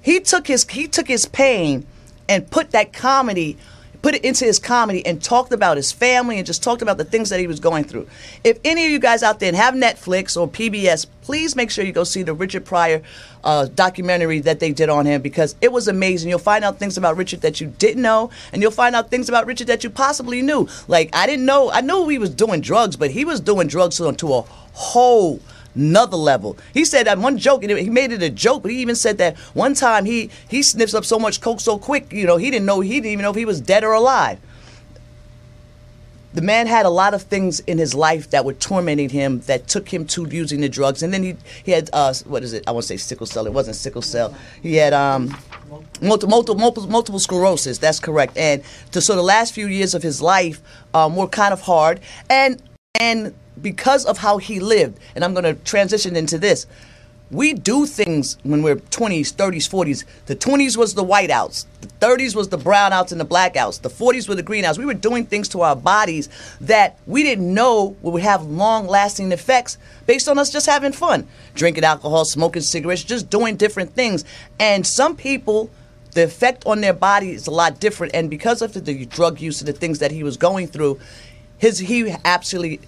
He 0.00 0.18
took 0.20 0.46
his 0.46 0.68
he 0.68 0.88
took 0.88 1.06
his 1.06 1.26
pain 1.26 1.86
and 2.28 2.50
put 2.50 2.72
that 2.72 2.92
comedy, 2.92 3.56
put 4.02 4.16
it 4.16 4.24
into 4.24 4.44
his 4.44 4.58
comedy 4.58 5.04
and 5.06 5.22
talked 5.22 5.52
about 5.52 5.76
his 5.76 5.92
family 5.92 6.36
and 6.36 6.46
just 6.46 6.62
talked 6.62 6.82
about 6.82 6.98
the 6.98 7.04
things 7.04 7.30
that 7.30 7.40
he 7.40 7.46
was 7.46 7.60
going 7.60 7.84
through. 7.84 8.06
If 8.44 8.58
any 8.64 8.84
of 8.84 8.90
you 8.90 8.98
guys 8.98 9.22
out 9.22 9.40
there 9.40 9.54
have 9.54 9.74
Netflix 9.74 10.38
or 10.38 10.48
PBS, 10.48 11.06
please 11.22 11.54
make 11.54 11.70
sure 11.70 11.84
you 11.84 11.92
go 11.92 12.04
see 12.04 12.22
the 12.24 12.34
Richard 12.34 12.64
Pryor 12.64 13.02
uh, 13.44 13.66
documentary 13.66 14.40
that 14.40 14.60
they 14.60 14.72
did 14.72 14.88
on 14.88 15.06
him 15.06 15.22
because 15.22 15.54
it 15.60 15.72
was 15.72 15.88
amazing. 15.88 16.28
You'll 16.28 16.40
find 16.40 16.64
out 16.64 16.78
things 16.78 16.98
about 16.98 17.16
Richard 17.16 17.40
that 17.42 17.60
you 17.60 17.68
didn't 17.78 18.02
know, 18.02 18.30
and 18.52 18.60
you'll 18.60 18.72
find 18.72 18.94
out 18.94 19.10
things 19.10 19.28
about 19.28 19.46
Richard 19.46 19.68
that 19.68 19.84
you 19.84 19.90
possibly 19.90 20.42
knew. 20.42 20.68
Like 20.88 21.14
I 21.14 21.26
didn't 21.26 21.46
know, 21.46 21.70
I 21.70 21.80
knew 21.80 22.08
he 22.08 22.18
was 22.18 22.30
doing 22.30 22.60
drugs, 22.60 22.96
but 22.96 23.12
he 23.12 23.24
was 23.24 23.40
doing 23.40 23.68
drugs 23.68 23.96
to, 23.96 24.34
a 24.34 24.42
whole 24.74 25.40
another 25.74 26.16
level. 26.16 26.56
He 26.74 26.84
said 26.84 27.06
that 27.06 27.18
one 27.18 27.38
joke, 27.38 27.62
he 27.62 27.90
made 27.90 28.12
it 28.12 28.22
a 28.22 28.30
joke, 28.30 28.62
but 28.62 28.70
he 28.70 28.78
even 28.78 28.96
said 28.96 29.18
that 29.18 29.36
one 29.54 29.74
time 29.74 30.04
he 30.04 30.30
he 30.48 30.62
sniffs 30.62 30.94
up 30.94 31.04
so 31.04 31.18
much 31.18 31.40
coke 31.40 31.60
so 31.60 31.78
quick, 31.78 32.12
you 32.12 32.26
know, 32.26 32.36
he 32.36 32.50
didn't 32.50 32.66
know 32.66 32.80
he 32.80 32.94
didn't 32.94 33.12
even 33.12 33.22
know 33.22 33.30
if 33.30 33.36
he 33.36 33.44
was 33.44 33.60
dead 33.60 33.84
or 33.84 33.92
alive. 33.92 34.38
the 36.34 36.42
man 36.42 36.66
had 36.66 36.86
a 36.86 36.90
lot 36.90 37.14
of 37.14 37.22
things 37.22 37.60
in 37.60 37.78
his 37.78 37.94
life 37.94 38.30
that 38.30 38.44
were 38.44 38.54
tormenting 38.54 39.08
him 39.08 39.40
that 39.40 39.68
took 39.68 39.88
him 39.92 40.06
to 40.06 40.26
using 40.30 40.60
the 40.60 40.68
drugs. 40.68 41.02
And 41.02 41.12
then 41.12 41.22
he 41.22 41.36
he 41.64 41.72
had 41.72 41.90
uh, 41.92 42.14
what 42.26 42.42
is 42.42 42.52
it? 42.52 42.64
I 42.66 42.72
want 42.72 42.84
to 42.84 42.88
say 42.88 42.96
sickle 42.96 43.26
cell. 43.26 43.46
It 43.46 43.52
wasn't 43.52 43.76
sickle 43.76 44.02
cell. 44.02 44.34
He 44.62 44.76
had 44.76 44.92
um, 44.92 45.36
multiple, 46.00 46.28
multiple, 46.30 46.60
multiple, 46.60 46.90
multiple 46.90 47.20
sclerosis. 47.20 47.78
That's 47.78 48.00
correct. 48.00 48.36
And 48.36 48.62
the, 48.92 49.00
so 49.00 49.14
the 49.14 49.22
last 49.22 49.52
few 49.54 49.66
years 49.66 49.94
of 49.94 50.02
his 50.02 50.22
life 50.22 50.62
um, 50.94 51.16
were 51.16 51.28
kind 51.28 51.52
of 51.52 51.60
hard. 51.60 52.00
And 52.30 52.62
and 52.98 53.34
because 53.60 54.04
of 54.04 54.18
how 54.18 54.38
he 54.38 54.60
lived, 54.60 54.98
and 55.14 55.24
I'm 55.24 55.34
going 55.34 55.44
to 55.44 55.54
transition 55.54 56.16
into 56.16 56.38
this. 56.38 56.66
We 57.30 57.54
do 57.54 57.86
things 57.86 58.36
when 58.42 58.62
we're 58.62 58.76
20s, 58.76 59.32
30s, 59.32 59.66
40s. 59.66 60.04
The 60.26 60.36
20s 60.36 60.76
was 60.76 60.92
the 60.92 61.02
whiteouts. 61.02 61.64
The 61.80 61.86
30s 61.86 62.36
was 62.36 62.50
the 62.50 62.58
brownouts 62.58 63.10
and 63.10 63.18
the 63.18 63.24
blackouts. 63.24 63.80
The 63.80 63.88
40s 63.88 64.28
were 64.28 64.34
the 64.34 64.42
greenouts. 64.42 64.76
We 64.76 64.84
were 64.84 64.92
doing 64.92 65.24
things 65.24 65.48
to 65.48 65.62
our 65.62 65.74
bodies 65.74 66.28
that 66.60 66.98
we 67.06 67.22
didn't 67.22 67.52
know 67.52 67.96
would 68.02 68.22
have 68.22 68.44
long 68.44 68.86
lasting 68.86 69.32
effects 69.32 69.78
based 70.04 70.28
on 70.28 70.38
us 70.38 70.50
just 70.50 70.66
having 70.66 70.92
fun. 70.92 71.26
Drinking 71.54 71.84
alcohol, 71.84 72.26
smoking 72.26 72.60
cigarettes, 72.60 73.02
just 73.02 73.30
doing 73.30 73.56
different 73.56 73.94
things. 73.94 74.26
And 74.60 74.86
some 74.86 75.16
people 75.16 75.70
the 76.12 76.24
effect 76.24 76.64
on 76.66 76.80
their 76.80 76.92
body 76.92 77.30
is 77.30 77.46
a 77.46 77.50
lot 77.50 77.80
different. 77.80 78.14
And 78.14 78.28
because 78.28 78.62
of 78.62 78.74
the, 78.74 78.80
the 78.80 79.06
drug 79.06 79.40
use 79.40 79.60
and 79.60 79.68
the 79.68 79.72
things 79.72 79.98
that 80.00 80.10
he 80.10 80.22
was 80.22 80.36
going 80.36 80.66
through, 80.68 81.00
his 81.58 81.78
he 81.78 82.14
absolutely 82.24 82.80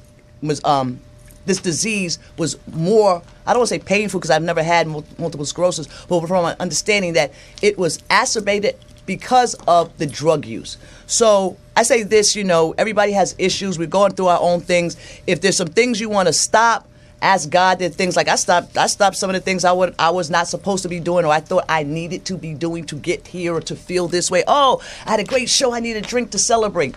was 0.47 0.65
um 0.65 1.01
this 1.47 1.61
disease 1.61 2.19
was 2.39 2.57
more 2.73 3.23
I 3.47 3.53
don't 3.53 3.61
want 3.61 3.69
to 3.69 3.75
say 3.75 3.79
painful 3.79 4.21
because 4.21 4.31
I've 4.31 4.43
never 4.43 4.63
had 4.63 4.87
mul- 4.87 5.05
multiple 5.19 5.45
sclerosis, 5.45 5.87
but 6.09 6.27
from 6.27 6.45
an 6.47 6.57
understanding 6.59 7.13
that 7.15 7.33
it 7.61 7.77
was 7.77 7.99
exacerbated 7.99 8.77
because 9.07 9.55
of 9.69 9.97
the 9.99 10.07
drug 10.07 10.47
use. 10.47 10.79
So 11.07 11.59
I 11.77 11.83
say 11.83 12.05
this, 12.05 12.35
you 12.35 12.45
know, 12.45 12.75
everybody 12.79 13.13
has 13.13 13.35
issues. 13.37 13.79
We're 13.79 13.87
going 13.87 14.15
through 14.15 14.29
our 14.29 14.41
own 14.41 14.61
things. 14.61 14.97
If 15.27 15.43
there's 15.43 15.59
some 15.59 15.69
things 15.69 16.01
you 16.01 16.09
want 16.09 16.29
to 16.29 16.33
stop, 16.33 16.89
ask 17.21 17.51
God 17.51 17.79
that 17.81 17.95
things 17.95 18.17
like 18.17 18.29
I 18.29 18.37
stopped 18.37 18.77
I 18.77 18.87
stopped 18.87 19.17
some 19.17 19.31
of 19.31 19.35
the 19.35 19.41
things 19.41 19.65
I 19.65 19.73
would 19.73 19.95
I 19.99 20.11
was 20.11 20.31
not 20.31 20.47
supposed 20.47 20.83
to 20.83 20.91
be 20.91 21.01
doing 21.01 21.25
or 21.25 21.33
I 21.33 21.41
thought 21.41 21.65
I 21.69 21.83
needed 21.83 22.27
to 22.27 22.37
be 22.37 22.53
doing 22.53 22.85
to 22.85 22.97
get 22.97 23.27
here 23.27 23.55
or 23.55 23.61
to 23.63 23.75
feel 23.75 24.09
this 24.09 24.31
way. 24.31 24.45
Oh, 24.47 24.83
I 25.07 25.13
had 25.13 25.21
a 25.21 25.25
great 25.25 25.49
show, 25.49 25.73
I 25.73 25.81
need 25.81 25.97
a 25.97 26.03
drink 26.03 26.31
to 26.33 26.39
celebrate. 26.39 26.95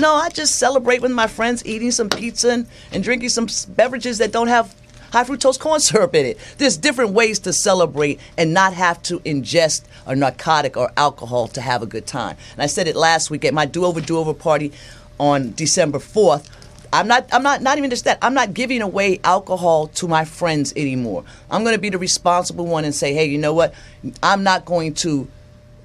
No, 0.00 0.14
I 0.14 0.28
just 0.28 0.56
celebrate 0.60 1.02
with 1.02 1.10
my 1.10 1.26
friends, 1.26 1.66
eating 1.66 1.90
some 1.90 2.08
pizza 2.08 2.50
and, 2.50 2.66
and 2.92 3.02
drinking 3.02 3.30
some 3.30 3.48
beverages 3.74 4.18
that 4.18 4.30
don't 4.30 4.46
have 4.46 4.72
high 5.12 5.24
fructose 5.24 5.58
corn 5.58 5.80
syrup 5.80 6.14
in 6.14 6.24
it. 6.24 6.38
There's 6.58 6.76
different 6.76 7.12
ways 7.12 7.40
to 7.40 7.52
celebrate 7.52 8.20
and 8.36 8.54
not 8.54 8.74
have 8.74 9.02
to 9.04 9.18
ingest 9.20 9.82
a 10.06 10.14
narcotic 10.14 10.76
or 10.76 10.92
alcohol 10.96 11.48
to 11.48 11.60
have 11.60 11.82
a 11.82 11.86
good 11.86 12.06
time. 12.06 12.36
And 12.52 12.62
I 12.62 12.66
said 12.66 12.86
it 12.86 12.94
last 12.94 13.28
week 13.30 13.44
at 13.44 13.52
my 13.52 13.66
do 13.66 13.84
over 13.84 14.00
do 14.00 14.18
over 14.18 14.34
party 14.34 14.72
on 15.18 15.52
December 15.54 15.98
4th. 15.98 16.48
I'm 16.92 17.08
not 17.08 17.28
I'm 17.32 17.42
not 17.42 17.60
not 17.60 17.76
even 17.76 17.90
just 17.90 18.04
that. 18.04 18.18
I'm 18.22 18.34
not 18.34 18.54
giving 18.54 18.80
away 18.80 19.20
alcohol 19.24 19.88
to 19.88 20.08
my 20.08 20.24
friends 20.24 20.72
anymore. 20.74 21.24
I'm 21.50 21.62
going 21.62 21.74
to 21.74 21.80
be 21.80 21.90
the 21.90 21.98
responsible 21.98 22.66
one 22.66 22.86
and 22.86 22.94
say, 22.94 23.12
"Hey, 23.12 23.26
you 23.26 23.36
know 23.36 23.52
what? 23.52 23.74
I'm 24.22 24.42
not 24.42 24.64
going 24.64 24.94
to 24.94 25.28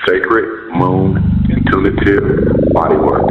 Sacred 0.09 0.75
Moon 0.75 1.23
Intuitive 1.49 2.72
Bodywork. 2.83 3.31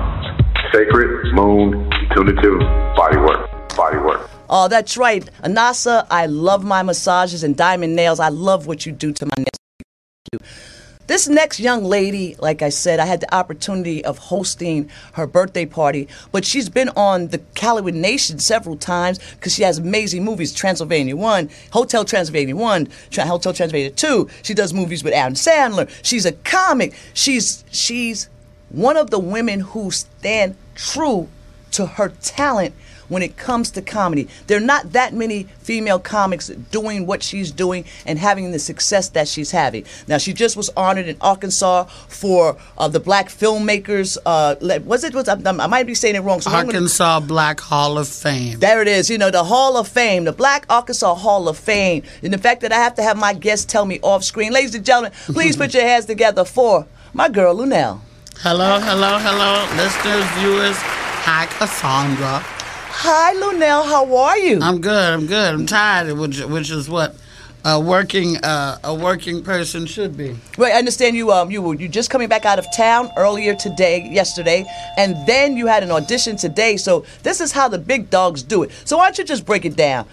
Sacred 0.74 1.34
Moon 1.34 1.90
Intuitive 2.10 2.60
Bodywork. 2.96 3.70
Bodywork. 3.70 4.30
Oh, 4.50 4.68
that's 4.68 4.98
right. 4.98 5.24
Anasa, 5.44 6.08
I 6.10 6.26
love 6.26 6.64
my 6.64 6.82
massages 6.84 7.44
and 7.44 7.56
diamond 7.56 7.96
nails. 7.96 8.20
I 8.20 8.30
love 8.30 8.66
what 8.68 8.86
you 8.86 8.92
do 8.92 9.14
to 9.14 9.26
my 9.26 9.36
nails. 9.38 10.79
This 11.10 11.28
next 11.28 11.60
young 11.60 11.84
lady, 11.84 12.36
like 12.38 12.62
I 12.62 12.70
said, 12.70 13.00
I 13.00 13.08
had 13.08 13.22
the 13.22 13.34
opportunity 13.34 14.06
of 14.06 14.20
hosting 14.20 14.92
her 15.14 15.26
birthday 15.26 15.66
party, 15.66 16.08
but 16.32 16.46
she's 16.46 16.70
been 16.70 16.90
on 16.90 17.30
the 17.30 17.40
Callaway 17.56 17.94
Nation 17.94 18.38
several 18.38 18.78
times 18.78 19.18
because 19.32 19.56
she 19.56 19.64
has 19.64 19.80
amazing 19.80 20.24
movies. 20.24 20.54
Transylvania 20.54 21.16
1, 21.16 21.50
Hotel 21.74 22.06
Transylvania 22.06 22.56
1, 22.56 22.88
Tra- 23.10 23.26
Hotel 23.26 23.54
Transylvania 23.54 23.90
2. 23.90 24.30
She 24.44 24.54
does 24.54 24.72
movies 24.72 25.04
with 25.04 25.16
Adam 25.16 25.34
Sandler. 25.34 25.90
She's 26.04 26.28
a 26.28 26.32
comic. 26.32 26.94
She's 27.16 27.64
she's 27.72 28.30
one 28.70 28.96
of 28.96 29.10
the 29.10 29.18
women 29.18 29.62
who 29.62 29.90
stand 29.90 30.58
true 30.76 31.28
to 31.72 31.88
her 31.88 32.10
talent 32.22 32.76
when 33.10 33.22
it 33.22 33.36
comes 33.38 33.70
to 33.72 33.82
comedy. 33.82 34.28
There 34.48 34.58
are 34.58 34.62
not 34.62 34.94
that 34.94 35.14
many 35.14 35.44
female 35.60 36.00
comics 36.00 36.48
doing 36.48 37.06
what 37.06 37.22
she's 37.24 37.52
doing 37.52 37.86
and 38.06 38.18
having 38.18 38.52
the 38.52 38.60
success 38.60 39.10
that 39.10 39.28
she's 39.28 39.52
having. 39.52 39.86
Now, 40.08 40.18
she 40.18 40.34
just 40.34 40.56
was 40.56 40.70
honored 40.78 41.08
in 41.08 41.18
Arkansas 41.22 41.84
for 42.08 42.58
uh, 42.78 42.88
the 42.88 43.00
Black 43.00 43.30
Filmmakers. 43.30 44.18
Uh, 44.26 44.56
was 44.86 45.04
it? 45.04 45.14
Was 45.14 45.28
I, 45.28 45.34
I 45.46 45.68
might 45.68 45.86
be 45.88 45.96
saying 45.96 46.16
it 46.16 46.22
wrong. 46.22 46.42
So 46.42 46.50
I'm 46.52 46.66
gonna- 46.68 46.78
Arkansas 46.78 47.20
Black 47.22 47.60
Hall 47.60 47.98
of 47.98 48.08
Fame. 48.08 48.60
there 48.60 48.82
it 48.82 48.88
is, 48.88 49.10
you 49.10 49.18
know, 49.18 49.32
the 49.32 49.44
Hall 49.44 49.78
of 49.78 49.88
Fame, 49.88 50.24
the 50.26 50.32
Black 50.32 50.66
Arkansas 50.70 51.16
Hall 51.16 51.48
of 51.50 51.58
Fame. 51.58 52.04
And 52.24 52.34
the 52.34 52.38
fact 52.38 52.62
that 52.62 52.72
I 52.72 52.78
have 52.78 52.96
to 52.96 53.04
have 53.04 53.18
my 53.18 53.34
guests 53.34 53.66
tell 53.66 53.86
me 53.86 54.00
off 54.02 54.24
screen. 54.24 54.54
Ladies 54.54 54.76
and 54.76 54.86
gentlemen, 54.86 55.12
please 55.26 55.58
put 55.58 55.74
your 55.74 55.84
hands 55.84 56.06
together 56.06 56.46
for 56.46 56.86
my 57.14 57.28
girl, 57.30 57.56
Luenell. 57.56 58.02
Hello, 58.42 58.80
hello, 58.80 59.18
hello, 59.18 59.66
listeners, 59.76 60.26
viewers. 60.40 60.76
Hi, 60.78 61.46
Cassandra. 61.48 62.46
Hi, 63.02 63.34
Luenell. 63.36 63.86
How 63.86 64.14
are 64.14 64.38
you? 64.38 64.60
I'm 64.62 64.82
good. 64.82 65.14
I'm 65.14 65.26
good. 65.26 65.54
I'm 65.54 65.66
tired, 65.66 66.12
which 66.18 66.42
which 66.42 66.70
is 66.70 66.90
what 66.90 67.16
a 67.64 67.80
working 67.80 68.36
uh, 68.44 68.78
a 68.84 68.94
working 68.94 69.42
person 69.42 69.86
should 69.86 70.18
be. 70.18 70.36
Right, 70.58 70.74
I 70.74 70.80
understand 70.80 71.16
you. 71.16 71.32
Um, 71.32 71.50
you 71.50 71.62
were 71.62 71.76
you 71.76 71.88
just 71.88 72.10
coming 72.10 72.28
back 72.28 72.44
out 72.44 72.60
of 72.60 72.66
town 72.76 73.10
earlier 73.16 73.56
today, 73.56 74.06
yesterday, 74.12 74.66
and 74.98 75.16
then 75.26 75.56
you 75.56 75.68
had 75.68 75.82
an 75.82 75.92
audition 75.92 76.36
today. 76.36 76.76
So 76.76 77.06
this 77.24 77.40
is 77.40 77.54
how 77.54 77.70
the 77.70 77.78
big 77.78 78.10
dogs 78.10 78.44
do 78.44 78.64
it. 78.64 78.72
So 78.84 78.98
why 78.98 79.06
don't 79.06 79.18
you 79.18 79.24
just 79.24 79.46
break 79.46 79.64
it 79.64 79.78
down? 79.78 80.06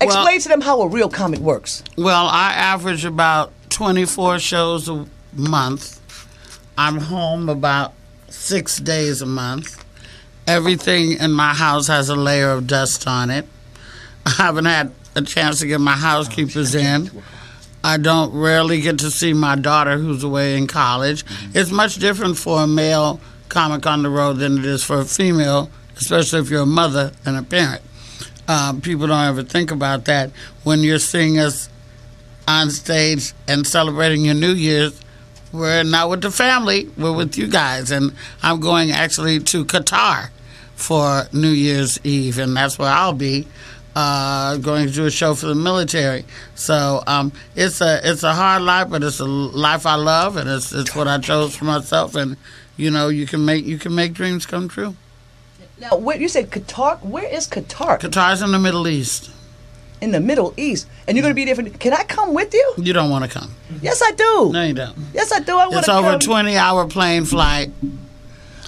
Explain 0.00 0.40
to 0.40 0.48
them 0.48 0.60
how 0.60 0.80
a 0.82 0.88
real 0.88 1.08
comic 1.08 1.38
works. 1.38 1.84
Well, 1.96 2.26
I 2.26 2.52
average 2.52 3.04
about 3.04 3.52
24 3.68 4.40
shows 4.40 4.88
a 4.88 5.06
month. 5.32 6.00
I'm 6.76 6.98
home 6.98 7.48
about 7.48 7.94
six 8.28 8.78
days 8.78 9.22
a 9.22 9.26
month. 9.26 9.83
Everything 10.46 11.12
in 11.12 11.32
my 11.32 11.54
house 11.54 11.86
has 11.86 12.10
a 12.10 12.16
layer 12.16 12.50
of 12.50 12.66
dust 12.66 13.06
on 13.06 13.30
it. 13.30 13.46
I 14.26 14.30
haven't 14.30 14.66
had 14.66 14.92
a 15.14 15.22
chance 15.22 15.60
to 15.60 15.66
get 15.66 15.80
my 15.80 15.92
housekeepers 15.96 16.74
in. 16.74 17.10
I 17.82 17.96
don't 17.96 18.32
rarely 18.34 18.80
get 18.80 18.98
to 19.00 19.10
see 19.10 19.32
my 19.32 19.56
daughter 19.56 19.96
who's 19.96 20.22
away 20.22 20.56
in 20.56 20.66
college. 20.66 21.24
It's 21.54 21.70
much 21.70 21.96
different 21.96 22.36
for 22.36 22.62
a 22.62 22.66
male 22.66 23.20
comic 23.48 23.86
on 23.86 24.02
the 24.02 24.10
road 24.10 24.34
than 24.34 24.58
it 24.58 24.64
is 24.66 24.84
for 24.84 25.00
a 25.00 25.04
female, 25.04 25.70
especially 25.96 26.40
if 26.40 26.50
you're 26.50 26.62
a 26.62 26.66
mother 26.66 27.12
and 27.24 27.36
a 27.36 27.42
parent. 27.42 27.82
Uh, 28.46 28.74
people 28.82 29.06
don't 29.06 29.26
ever 29.26 29.42
think 29.42 29.70
about 29.70 30.04
that 30.06 30.30
when 30.64 30.80
you're 30.80 30.98
seeing 30.98 31.38
us 31.38 31.70
on 32.46 32.70
stage 32.70 33.32
and 33.48 33.66
celebrating 33.66 34.24
your 34.24 34.34
New 34.34 34.52
Year's. 34.52 35.00
We're 35.52 35.84
not 35.84 36.10
with 36.10 36.20
the 36.22 36.30
family, 36.30 36.90
we're 36.98 37.12
with 37.12 37.38
you 37.38 37.46
guys. 37.46 37.90
And 37.90 38.12
I'm 38.42 38.60
going 38.60 38.90
actually 38.90 39.40
to 39.40 39.64
Qatar 39.64 40.30
for 40.76 41.24
New 41.32 41.50
Year's 41.50 41.98
Eve, 42.04 42.38
and 42.38 42.56
that's 42.56 42.78
where 42.78 42.90
I'll 42.90 43.12
be. 43.12 43.46
Uh, 43.96 44.56
going 44.56 44.88
to 44.88 44.92
do 44.92 45.06
a 45.06 45.10
show 45.10 45.34
for 45.36 45.46
the 45.46 45.54
military, 45.54 46.24
so 46.56 47.00
um, 47.06 47.30
it's 47.54 47.80
a 47.80 48.00
it's 48.02 48.24
a 48.24 48.32
hard 48.34 48.62
life, 48.62 48.88
but 48.90 49.04
it's 49.04 49.20
a 49.20 49.24
life 49.24 49.86
I 49.86 49.94
love, 49.94 50.36
and 50.36 50.50
it's 50.50 50.72
it's 50.72 50.96
what 50.96 51.06
I 51.06 51.18
chose 51.18 51.54
for 51.54 51.64
myself. 51.64 52.16
And 52.16 52.36
you 52.76 52.90
know, 52.90 53.08
you 53.08 53.24
can 53.24 53.44
make 53.44 53.64
you 53.64 53.78
can 53.78 53.94
make 53.94 54.12
dreams 54.12 54.46
come 54.46 54.68
true. 54.68 54.96
Now, 55.78 55.96
what 55.96 56.18
you 56.18 56.28
said 56.28 56.50
Qatar? 56.50 57.00
Where 57.04 57.24
is 57.24 57.46
Qatar? 57.46 58.00
Qatar's 58.00 58.42
in 58.42 58.50
the 58.50 58.58
Middle 58.58 58.88
East. 58.88 59.30
In 60.00 60.10
the 60.10 60.18
Middle 60.20 60.52
East, 60.56 60.88
and 61.06 61.16
you're 61.16 61.22
going 61.22 61.30
to 61.30 61.36
be 61.36 61.44
there 61.44 61.54
for. 61.54 61.62
Can 61.78 61.92
I 61.92 62.02
come 62.02 62.34
with 62.34 62.52
you? 62.52 62.74
You 62.78 62.92
don't 62.92 63.10
want 63.10 63.24
to 63.24 63.30
come. 63.38 63.54
Yes, 63.80 64.02
I 64.02 64.10
do. 64.10 64.50
No, 64.52 64.64
you 64.64 64.74
don't. 64.74 64.96
Yes, 65.14 65.30
I 65.30 65.38
do. 65.38 65.52
I 65.56 65.66
want 65.66 65.76
It's 65.78 65.86
to 65.86 65.94
over 65.94 66.08
come. 66.08 66.16
a 66.16 66.18
twenty 66.18 66.56
hour 66.56 66.88
plane 66.88 67.24
flight. 67.26 67.70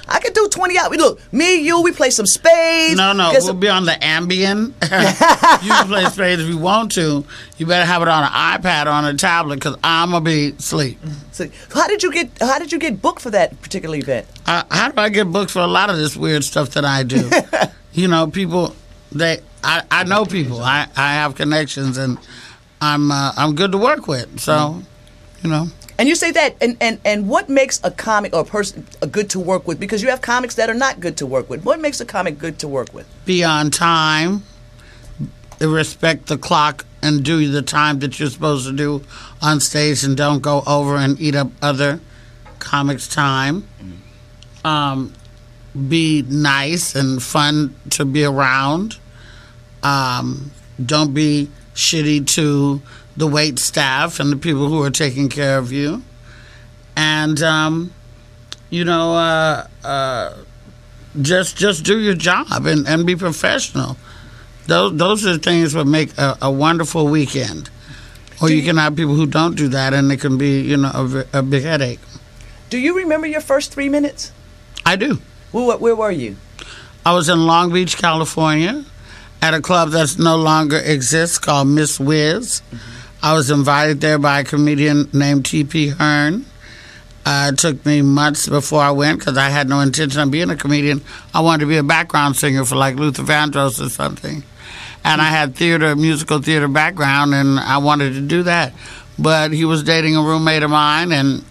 I 0.08 0.20
could 0.20 0.34
do 0.34 0.48
20 0.48 0.78
hours. 0.78 0.96
Look, 0.96 1.32
me, 1.32 1.56
you, 1.56 1.82
we 1.82 1.92
play 1.92 2.10
some 2.10 2.26
spades. 2.26 2.96
No, 2.96 3.12
no, 3.12 3.32
we'll 3.32 3.54
be 3.54 3.68
on 3.68 3.86
the 3.86 3.92
Ambien. 3.92 4.66
you 5.64 5.70
can 5.70 5.86
play 5.88 6.04
spades 6.04 6.42
if 6.42 6.48
you 6.48 6.58
want 6.58 6.92
to. 6.92 7.24
You 7.58 7.66
better 7.66 7.84
have 7.84 8.02
it 8.02 8.08
on 8.08 8.22
an 8.22 8.30
iPad 8.30 8.86
or 8.86 8.90
on 8.90 9.04
a 9.04 9.14
tablet 9.14 9.56
because 9.56 9.76
I'm 9.82 10.12
gonna 10.12 10.24
be 10.24 10.50
asleep. 10.50 10.98
So, 11.32 11.48
how 11.74 11.88
did 11.88 12.02
you 12.02 12.12
get? 12.12 12.30
How 12.40 12.58
did 12.58 12.72
you 12.72 12.78
get 12.78 13.02
booked 13.02 13.20
for 13.20 13.30
that 13.30 13.60
particular 13.62 13.96
event? 13.96 14.26
I, 14.46 14.64
how 14.70 14.90
do 14.90 15.00
I 15.00 15.08
get 15.08 15.30
booked 15.32 15.50
for 15.50 15.60
a 15.60 15.66
lot 15.66 15.90
of 15.90 15.96
this 15.96 16.16
weird 16.16 16.44
stuff 16.44 16.70
that 16.70 16.84
I 16.84 17.02
do? 17.02 17.28
you 17.92 18.08
know, 18.08 18.28
people. 18.28 18.76
They, 19.12 19.38
I, 19.64 19.82
I 19.90 20.04
know 20.04 20.24
people. 20.24 20.60
I, 20.60 20.88
I 20.96 21.14
have 21.14 21.34
connections, 21.36 21.96
and 21.96 22.18
I'm, 22.80 23.10
uh, 23.10 23.32
I'm 23.36 23.54
good 23.54 23.72
to 23.72 23.78
work 23.78 24.06
with. 24.06 24.40
So, 24.40 24.82
you 25.42 25.48
know. 25.48 25.68
And 25.98 26.08
you 26.08 26.14
say 26.14 26.30
that, 26.32 26.56
and, 26.60 26.76
and, 26.80 27.00
and 27.04 27.28
what 27.28 27.48
makes 27.48 27.80
a 27.82 27.90
comic 27.90 28.34
or 28.34 28.40
a 28.40 28.44
person 28.44 28.86
a 29.00 29.06
good 29.06 29.30
to 29.30 29.40
work 29.40 29.66
with? 29.66 29.80
Because 29.80 30.02
you 30.02 30.10
have 30.10 30.20
comics 30.20 30.54
that 30.56 30.68
are 30.68 30.74
not 30.74 31.00
good 31.00 31.16
to 31.18 31.26
work 31.26 31.48
with. 31.48 31.64
What 31.64 31.80
makes 31.80 32.00
a 32.00 32.04
comic 32.04 32.38
good 32.38 32.58
to 32.60 32.68
work 32.68 32.92
with? 32.92 33.06
be 33.24 33.42
on 33.42 33.70
time, 33.70 34.42
respect 35.60 36.26
the 36.26 36.38
clock, 36.38 36.84
and 37.02 37.24
do 37.24 37.50
the 37.50 37.62
time 37.62 37.98
that 38.00 38.18
you're 38.18 38.30
supposed 38.30 38.66
to 38.66 38.72
do 38.72 39.02
on 39.42 39.60
stage, 39.60 40.04
and 40.04 40.16
don't 40.16 40.40
go 40.42 40.62
over 40.66 40.96
and 40.96 41.20
eat 41.20 41.34
up 41.34 41.48
other 41.62 42.00
comics' 42.58 43.08
time. 43.08 43.66
Um, 44.64 45.12
be 45.88 46.22
nice 46.22 46.94
and 46.94 47.22
fun 47.22 47.74
to 47.90 48.04
be 48.04 48.24
around. 48.24 48.98
Um, 49.82 50.50
don't 50.84 51.14
be 51.14 51.48
shitty 51.74 52.26
to 52.28 52.82
the 53.16 53.26
wait 53.26 53.58
staff 53.58 54.20
and 54.20 54.30
the 54.30 54.36
people 54.36 54.68
who 54.68 54.82
are 54.82 54.90
taking 54.90 55.28
care 55.28 55.58
of 55.58 55.72
you. 55.72 56.02
And 56.96 57.42
um, 57.42 57.92
you 58.70 58.84
know, 58.84 59.14
uh, 59.14 59.66
uh, 59.84 60.34
just 61.20 61.56
just 61.56 61.84
do 61.84 61.98
your 61.98 62.14
job 62.14 62.66
and, 62.66 62.86
and 62.86 63.06
be 63.06 63.16
professional. 63.16 63.96
Those 64.66 64.96
those 64.96 65.26
are 65.26 65.34
the 65.34 65.38
things 65.38 65.72
that 65.72 65.84
make 65.84 66.16
a, 66.18 66.36
a 66.42 66.50
wonderful 66.50 67.06
weekend. 67.06 67.70
Or 68.42 68.50
you 68.50 68.62
can 68.62 68.76
have 68.76 68.96
people 68.96 69.14
who 69.14 69.26
don't 69.26 69.56
do 69.56 69.68
that, 69.68 69.94
and 69.94 70.12
it 70.12 70.20
can 70.20 70.36
be 70.36 70.60
you 70.60 70.76
know 70.76 70.90
a, 71.32 71.38
a 71.38 71.42
big 71.42 71.62
headache. 71.62 72.00
Do 72.68 72.78
you 72.78 72.96
remember 72.96 73.26
your 73.26 73.40
first 73.40 73.72
three 73.72 73.88
minutes? 73.88 74.32
I 74.84 74.96
do. 74.96 75.20
Where, 75.52 75.78
where 75.78 75.96
were 75.96 76.10
you? 76.10 76.36
I 77.04 77.14
was 77.14 77.28
in 77.28 77.46
Long 77.46 77.72
Beach, 77.72 77.96
California, 77.96 78.84
at 79.40 79.54
a 79.54 79.60
club 79.60 79.90
that's 79.90 80.18
no 80.18 80.36
longer 80.36 80.76
exists 80.78 81.38
called 81.38 81.68
Miss 81.68 82.00
Wiz. 82.00 82.62
I 83.26 83.32
was 83.32 83.50
invited 83.50 84.00
there 84.00 84.20
by 84.20 84.38
a 84.38 84.44
comedian 84.44 85.10
named 85.12 85.46
T.P. 85.46 85.88
Hearn. 85.88 86.46
Uh, 87.24 87.50
it 87.52 87.58
took 87.58 87.84
me 87.84 88.00
months 88.00 88.48
before 88.48 88.80
I 88.80 88.92
went 88.92 89.18
because 89.18 89.36
I 89.36 89.48
had 89.48 89.68
no 89.68 89.80
intention 89.80 90.20
of 90.20 90.30
being 90.30 90.48
a 90.48 90.54
comedian. 90.54 91.02
I 91.34 91.40
wanted 91.40 91.64
to 91.64 91.66
be 91.66 91.76
a 91.76 91.82
background 91.82 92.36
singer 92.36 92.64
for 92.64 92.76
like 92.76 92.94
Luther 92.94 93.24
Vandross 93.24 93.84
or 93.84 93.88
something. 93.88 94.44
And 95.02 95.20
I 95.20 95.24
had 95.24 95.56
theater, 95.56 95.96
musical 95.96 96.40
theater 96.40 96.68
background, 96.68 97.34
and 97.34 97.58
I 97.58 97.78
wanted 97.78 98.12
to 98.12 98.20
do 98.20 98.44
that. 98.44 98.72
But 99.18 99.50
he 99.50 99.64
was 99.64 99.82
dating 99.82 100.14
a 100.14 100.22
roommate 100.22 100.62
of 100.62 100.70
mine 100.70 101.10
and 101.10 101.44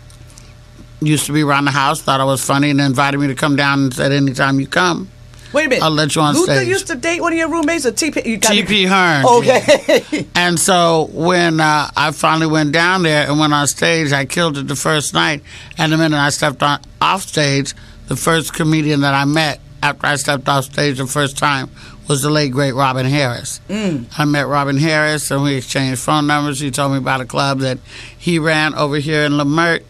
used 1.01 1.25
to 1.25 1.33
be 1.33 1.43
around 1.43 1.65
the 1.65 1.71
house, 1.71 2.01
thought 2.01 2.21
I 2.21 2.23
was 2.23 2.41
funny, 2.41 2.69
and 2.69 2.79
invited 2.79 3.17
me 3.17 3.27
to 3.27 3.35
come 3.35 3.57
down 3.57 3.79
and 3.79 3.93
said, 3.93 4.13
Anytime 4.13 4.61
you 4.61 4.67
come, 4.67 5.09
Wait 5.55 5.67
a 5.67 5.69
minute. 5.69 5.83
I'll 5.83 5.91
let 5.91 6.13
you 6.15 6.21
on 6.21 6.35
Luther 6.35 6.53
stage. 6.53 6.67
used 6.67 6.87
to 6.87 6.95
date 6.95 7.21
one 7.21 7.31
of 7.31 7.39
your 7.39 7.49
roommates, 7.49 7.85
or 7.85 7.91
TP? 7.93 8.25
You 8.25 8.37
got 8.37 8.51
T.P. 8.51 8.85
Hearn. 8.85 9.25
Okay. 9.25 10.27
And 10.35 10.59
so 10.59 11.09
when 11.13 11.61
uh, 11.61 11.89
I 11.95 12.11
finally 12.11 12.47
went 12.47 12.73
down 12.73 13.03
there 13.03 13.27
and 13.27 13.39
went 13.39 13.53
on 13.53 13.65
stage, 13.67 14.11
I 14.11 14.25
killed 14.25 14.57
it 14.57 14.67
the 14.67 14.75
first 14.75 15.13
night. 15.13 15.43
And 15.77 15.93
the 15.93 15.97
minute 15.97 16.17
I 16.17 16.29
stepped 16.29 16.61
on 16.61 16.81
off 16.99 17.21
stage, 17.21 17.73
the 18.07 18.17
first 18.17 18.53
comedian 18.53 19.01
that 19.01 19.13
I 19.13 19.23
met 19.25 19.61
after 19.81 20.05
I 20.05 20.17
stepped 20.17 20.49
off 20.49 20.65
stage 20.65 20.97
the 20.97 21.07
first 21.07 21.37
time 21.37 21.69
was 22.07 22.21
the 22.21 22.29
late 22.29 22.51
great 22.51 22.73
Robin 22.73 23.05
Harris. 23.05 23.61
Mm. 23.69 24.07
I 24.17 24.25
met 24.25 24.47
Robin 24.47 24.77
Harris 24.77 25.31
and 25.31 25.41
we 25.41 25.55
exchanged 25.55 26.01
phone 26.01 26.27
numbers. 26.27 26.59
He 26.59 26.69
told 26.69 26.91
me 26.91 26.97
about 26.97 27.21
a 27.21 27.25
club 27.25 27.59
that 27.59 27.79
he 28.17 28.39
ran 28.39 28.75
over 28.75 28.97
here 28.97 29.23
in 29.23 29.33
Leimert, 29.33 29.83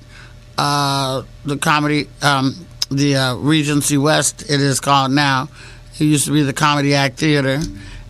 uh, 0.58 1.24
the 1.44 1.58
comedy, 1.58 2.08
um, 2.22 2.68
the 2.90 3.16
uh, 3.16 3.36
Regency 3.36 3.98
West, 3.98 4.44
it 4.44 4.62
is 4.62 4.80
called 4.80 5.12
now. 5.12 5.50
It 6.00 6.06
used 6.06 6.26
to 6.26 6.32
be 6.32 6.44
the 6.44 6.54
Comedy 6.54 6.94
Act 6.94 7.18
Theater, 7.18 7.60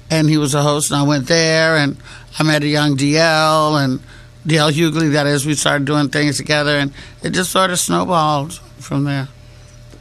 and 0.10 0.30
he 0.30 0.38
was 0.38 0.54
a 0.54 0.62
host. 0.62 0.92
And 0.92 1.00
I 1.00 1.04
went 1.04 1.28
there, 1.28 1.78
and 1.78 1.98
I 2.40 2.44
met 2.44 2.64
a 2.64 2.68
young 2.68 2.98
DL 2.98 3.84
and 3.84 4.00
DL 4.46 4.72
Hughley. 4.72 5.14
That 5.14 5.28
is, 5.28 5.46
we 5.46 5.54
started 5.56 5.86
doing 5.86 6.10
things 6.10 6.38
together, 6.38 6.78
and 6.78 6.94
it 7.24 7.32
just 7.32 7.52
sort 7.52 7.72
of 7.72 7.80
snowballed 7.80 8.54
from 8.80 9.04
there. 9.04 9.28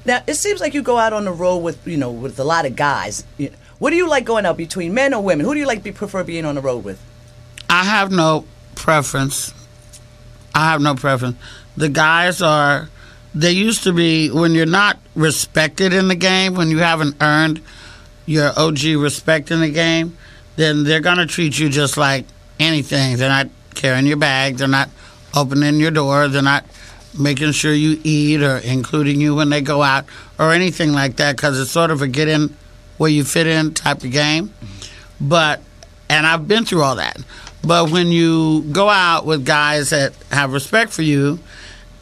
Now 0.07 0.23
it 0.27 0.35
seems 0.35 0.61
like 0.61 0.75
you 0.75 0.83
go 0.83 0.99
out 0.99 1.13
on 1.13 1.25
the 1.25 1.33
road 1.33 1.59
with 1.59 1.87
you 1.87 1.97
know 1.97 2.11
with 2.11 2.39
a 2.39 2.45
lot 2.45 2.67
of 2.67 2.77
guys. 2.77 3.25
What 3.79 3.91
do 3.91 3.97
you 3.97 4.09
like 4.09 4.25
going 4.25 4.47
out 4.47 4.57
between 4.57 4.95
men 4.95 5.15
or 5.15 5.23
women? 5.23 5.45
Who 5.47 5.55
do 5.55 5.61
you 5.61 5.67
like 5.67 5.83
be, 5.83 5.93
prefer 5.93 6.25
being 6.25 6.45
on 6.45 6.55
the 6.55 6.61
road 6.61 6.85
with? 6.85 7.01
I 7.69 7.85
have 7.85 8.13
no 8.13 8.45
preference. 8.75 9.53
I 10.55 10.71
have 10.71 10.81
no 10.81 10.95
preference. 10.95 11.37
The 11.77 11.89
guys 11.89 12.41
are, 12.41 12.89
they 13.35 13.53
used 13.53 13.83
to 13.85 13.93
be, 13.93 14.31
when 14.31 14.53
you're 14.53 14.67
not 14.67 14.99
respected 15.15 15.93
in 15.93 16.09
the 16.09 16.15
game, 16.15 16.55
when 16.55 16.69
you 16.69 16.79
haven't 16.79 17.17
earned 17.21 17.61
your 18.27 18.53
OG 18.57 18.85
respect 18.97 19.51
in 19.51 19.61
the 19.61 19.71
game, 19.71 20.17
then 20.57 20.85
they're 20.85 21.01
to 21.01 21.27
treat 21.27 21.59
you 21.59 21.69
just 21.69 21.97
like 21.97 22.27
anything. 22.61 23.17
They're 23.17 23.29
not 23.29 23.49
carrying 23.75 24.07
your 24.07 24.17
bag, 24.17 24.57
they're 24.57 24.69
not 24.69 24.89
opening 25.35 25.81
your 25.81 25.91
door, 25.91 26.29
they're 26.29 26.43
not 26.43 26.65
making 27.19 27.53
sure 27.53 27.73
you 27.73 28.01
eat 28.05 28.43
or 28.43 28.59
including 28.59 29.21
you 29.21 29.35
when 29.35 29.51
they 29.51 29.61
go 29.61 29.83
out 29.83 30.05
or 30.39 30.53
anything 30.53 30.93
like 30.93 31.17
that 31.17 31.37
because 31.37 31.61
it's 31.61 31.71
sort 31.71 31.91
of 31.91 32.03
a 32.03 32.09
get 32.09 32.29
in 32.29 32.57
where 32.99 33.11
you 33.11 33.25
fit 33.25 33.47
in 33.47 33.75
type 33.75 34.03
of 34.05 34.11
game. 34.11 34.53
But, 35.21 35.61
and 36.09 36.27
I've 36.27 36.47
been 36.47 36.65
through 36.65 36.83
all 36.83 36.97
that. 36.97 37.19
But 37.63 37.91
when 37.91 38.09
you 38.09 38.63
go 38.73 38.89
out 38.89 39.27
with 39.27 39.45
guys 39.45 39.91
that 39.91 40.13
have 40.31 40.53
respect 40.53 40.93
for 40.93 41.03
you, 41.03 41.39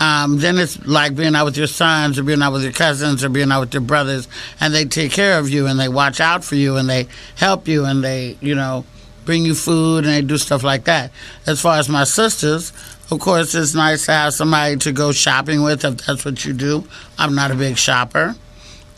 um, 0.02 0.38
then 0.38 0.58
it's 0.58 0.84
like 0.84 1.14
being 1.14 1.36
out 1.36 1.44
with 1.44 1.56
your 1.56 1.68
sons 1.68 2.18
or 2.18 2.24
being 2.24 2.42
out 2.42 2.52
with 2.52 2.64
your 2.64 2.72
cousins 2.72 3.22
or 3.22 3.28
being 3.28 3.52
out 3.52 3.60
with 3.60 3.72
your 3.72 3.82
brothers, 3.82 4.26
and 4.60 4.74
they 4.74 4.84
take 4.84 5.12
care 5.12 5.38
of 5.38 5.48
you 5.48 5.68
and 5.68 5.78
they 5.78 5.88
watch 5.88 6.18
out 6.20 6.42
for 6.42 6.56
you 6.56 6.76
and 6.76 6.90
they 6.90 7.06
help 7.36 7.68
you 7.68 7.84
and 7.84 8.02
they, 8.02 8.36
you 8.40 8.56
know, 8.56 8.84
bring 9.24 9.44
you 9.44 9.54
food 9.54 9.98
and 9.98 10.12
they 10.12 10.20
do 10.20 10.36
stuff 10.38 10.64
like 10.64 10.84
that. 10.84 11.12
As 11.46 11.60
far 11.60 11.78
as 11.78 11.88
my 11.88 12.02
sisters, 12.02 12.72
of 13.12 13.20
course, 13.20 13.54
it's 13.54 13.76
nice 13.76 14.06
to 14.06 14.12
have 14.12 14.34
somebody 14.34 14.76
to 14.78 14.90
go 14.90 15.12
shopping 15.12 15.62
with 15.62 15.84
if 15.84 15.98
that's 15.98 16.24
what 16.24 16.44
you 16.44 16.52
do. 16.52 16.82
I'm 17.16 17.36
not 17.36 17.52
a 17.52 17.54
big 17.54 17.78
shopper. 17.78 18.34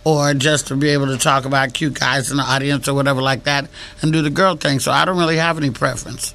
Or 0.05 0.33
just 0.33 0.69
to 0.69 0.77
be 0.77 0.88
able 0.88 1.09
to 1.09 1.19
talk 1.19 1.45
about 1.45 1.75
cute 1.75 2.01
guys 2.01 2.31
in 2.31 2.38
the 2.38 2.43
audience 2.45 2.88
or 2.88 2.95
whatever 2.95 3.21
like 3.21 3.45
that 3.45 3.69
and 4.01 4.11
do 4.11 4.23
the 4.23 4.31
girl 4.31 4.57
thing. 4.57 4.79
So 4.79 4.90
I 4.90 5.05
don't 5.05 5.19
really 5.19 5.37
have 5.37 5.59
any 5.59 5.71
preference. 5.71 6.35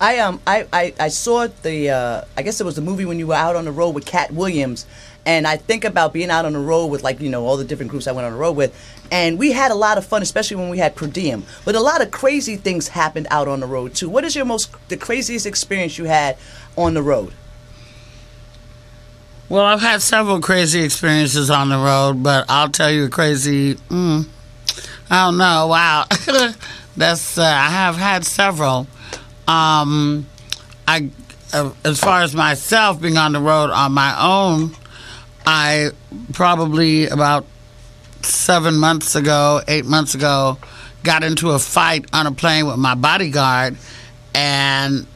I 0.00 0.18
um 0.18 0.40
I, 0.46 0.66
I, 0.72 0.94
I 1.00 1.08
saw 1.08 1.46
the 1.62 1.90
uh, 1.90 2.24
I 2.36 2.42
guess 2.42 2.60
it 2.60 2.64
was 2.64 2.76
the 2.76 2.82
movie 2.82 3.04
when 3.04 3.18
you 3.18 3.26
were 3.26 3.34
out 3.34 3.56
on 3.56 3.64
the 3.64 3.72
road 3.72 3.90
with 3.90 4.04
Katt 4.04 4.32
Williams, 4.32 4.86
and 5.24 5.46
I 5.46 5.56
think 5.56 5.84
about 5.84 6.12
being 6.12 6.30
out 6.30 6.44
on 6.44 6.52
the 6.52 6.58
road 6.58 6.86
with 6.86 7.02
like 7.02 7.20
you 7.20 7.30
know 7.30 7.46
all 7.46 7.56
the 7.56 7.64
different 7.64 7.90
groups 7.90 8.06
I 8.06 8.12
went 8.12 8.26
on 8.26 8.32
the 8.32 8.38
road 8.38 8.52
with, 8.52 8.74
and 9.10 9.38
we 9.38 9.52
had 9.52 9.70
a 9.70 9.74
lot 9.74 9.98
of 9.98 10.04
fun, 10.04 10.22
especially 10.22 10.56
when 10.56 10.68
we 10.68 10.78
had 10.78 10.94
per 10.94 11.06
diem. 11.06 11.44
But 11.64 11.74
a 11.74 11.80
lot 11.80 12.02
of 12.02 12.10
crazy 12.10 12.56
things 12.56 12.88
happened 12.88 13.26
out 13.30 13.48
on 13.48 13.60
the 13.60 13.66
road 13.66 13.94
too. 13.94 14.08
What 14.08 14.24
is 14.24 14.36
your 14.36 14.44
most 14.44 14.70
the 14.88 14.96
craziest 14.96 15.46
experience 15.46 15.98
you 15.98 16.04
had 16.04 16.36
on 16.76 16.94
the 16.94 17.02
road? 17.02 17.32
Well, 19.48 19.64
I've 19.64 19.82
had 19.82 20.02
several 20.02 20.40
crazy 20.40 20.82
experiences 20.82 21.50
on 21.50 21.68
the 21.68 21.76
road, 21.78 22.22
but 22.22 22.46
I'll 22.48 22.70
tell 22.70 22.90
you 22.90 23.04
a 23.04 23.08
crazy. 23.08 23.74
Mm, 23.74 24.26
I 25.10 25.26
don't 25.26 25.38
know. 25.38 25.68
Wow, 25.68 26.06
that's 26.96 27.38
uh, 27.38 27.44
I 27.44 27.70
have 27.70 27.96
had 27.96 28.24
several. 28.24 28.86
Um, 29.46 30.26
I, 30.86 31.10
uh, 31.52 31.72
as 31.84 32.00
far 32.00 32.22
as 32.22 32.34
myself 32.34 33.00
being 33.00 33.16
on 33.16 33.32
the 33.32 33.40
road 33.40 33.70
on 33.70 33.92
my 33.92 34.16
own, 34.20 34.74
I 35.46 35.90
probably 36.32 37.08
about 37.08 37.46
seven 38.22 38.76
months 38.76 39.14
ago, 39.14 39.60
eight 39.68 39.84
months 39.84 40.14
ago, 40.14 40.58
got 41.02 41.22
into 41.22 41.50
a 41.50 41.58
fight 41.58 42.06
on 42.12 42.26
a 42.26 42.32
plane 42.32 42.66
with 42.66 42.78
my 42.78 42.94
bodyguard, 42.94 43.76
and 44.34 45.06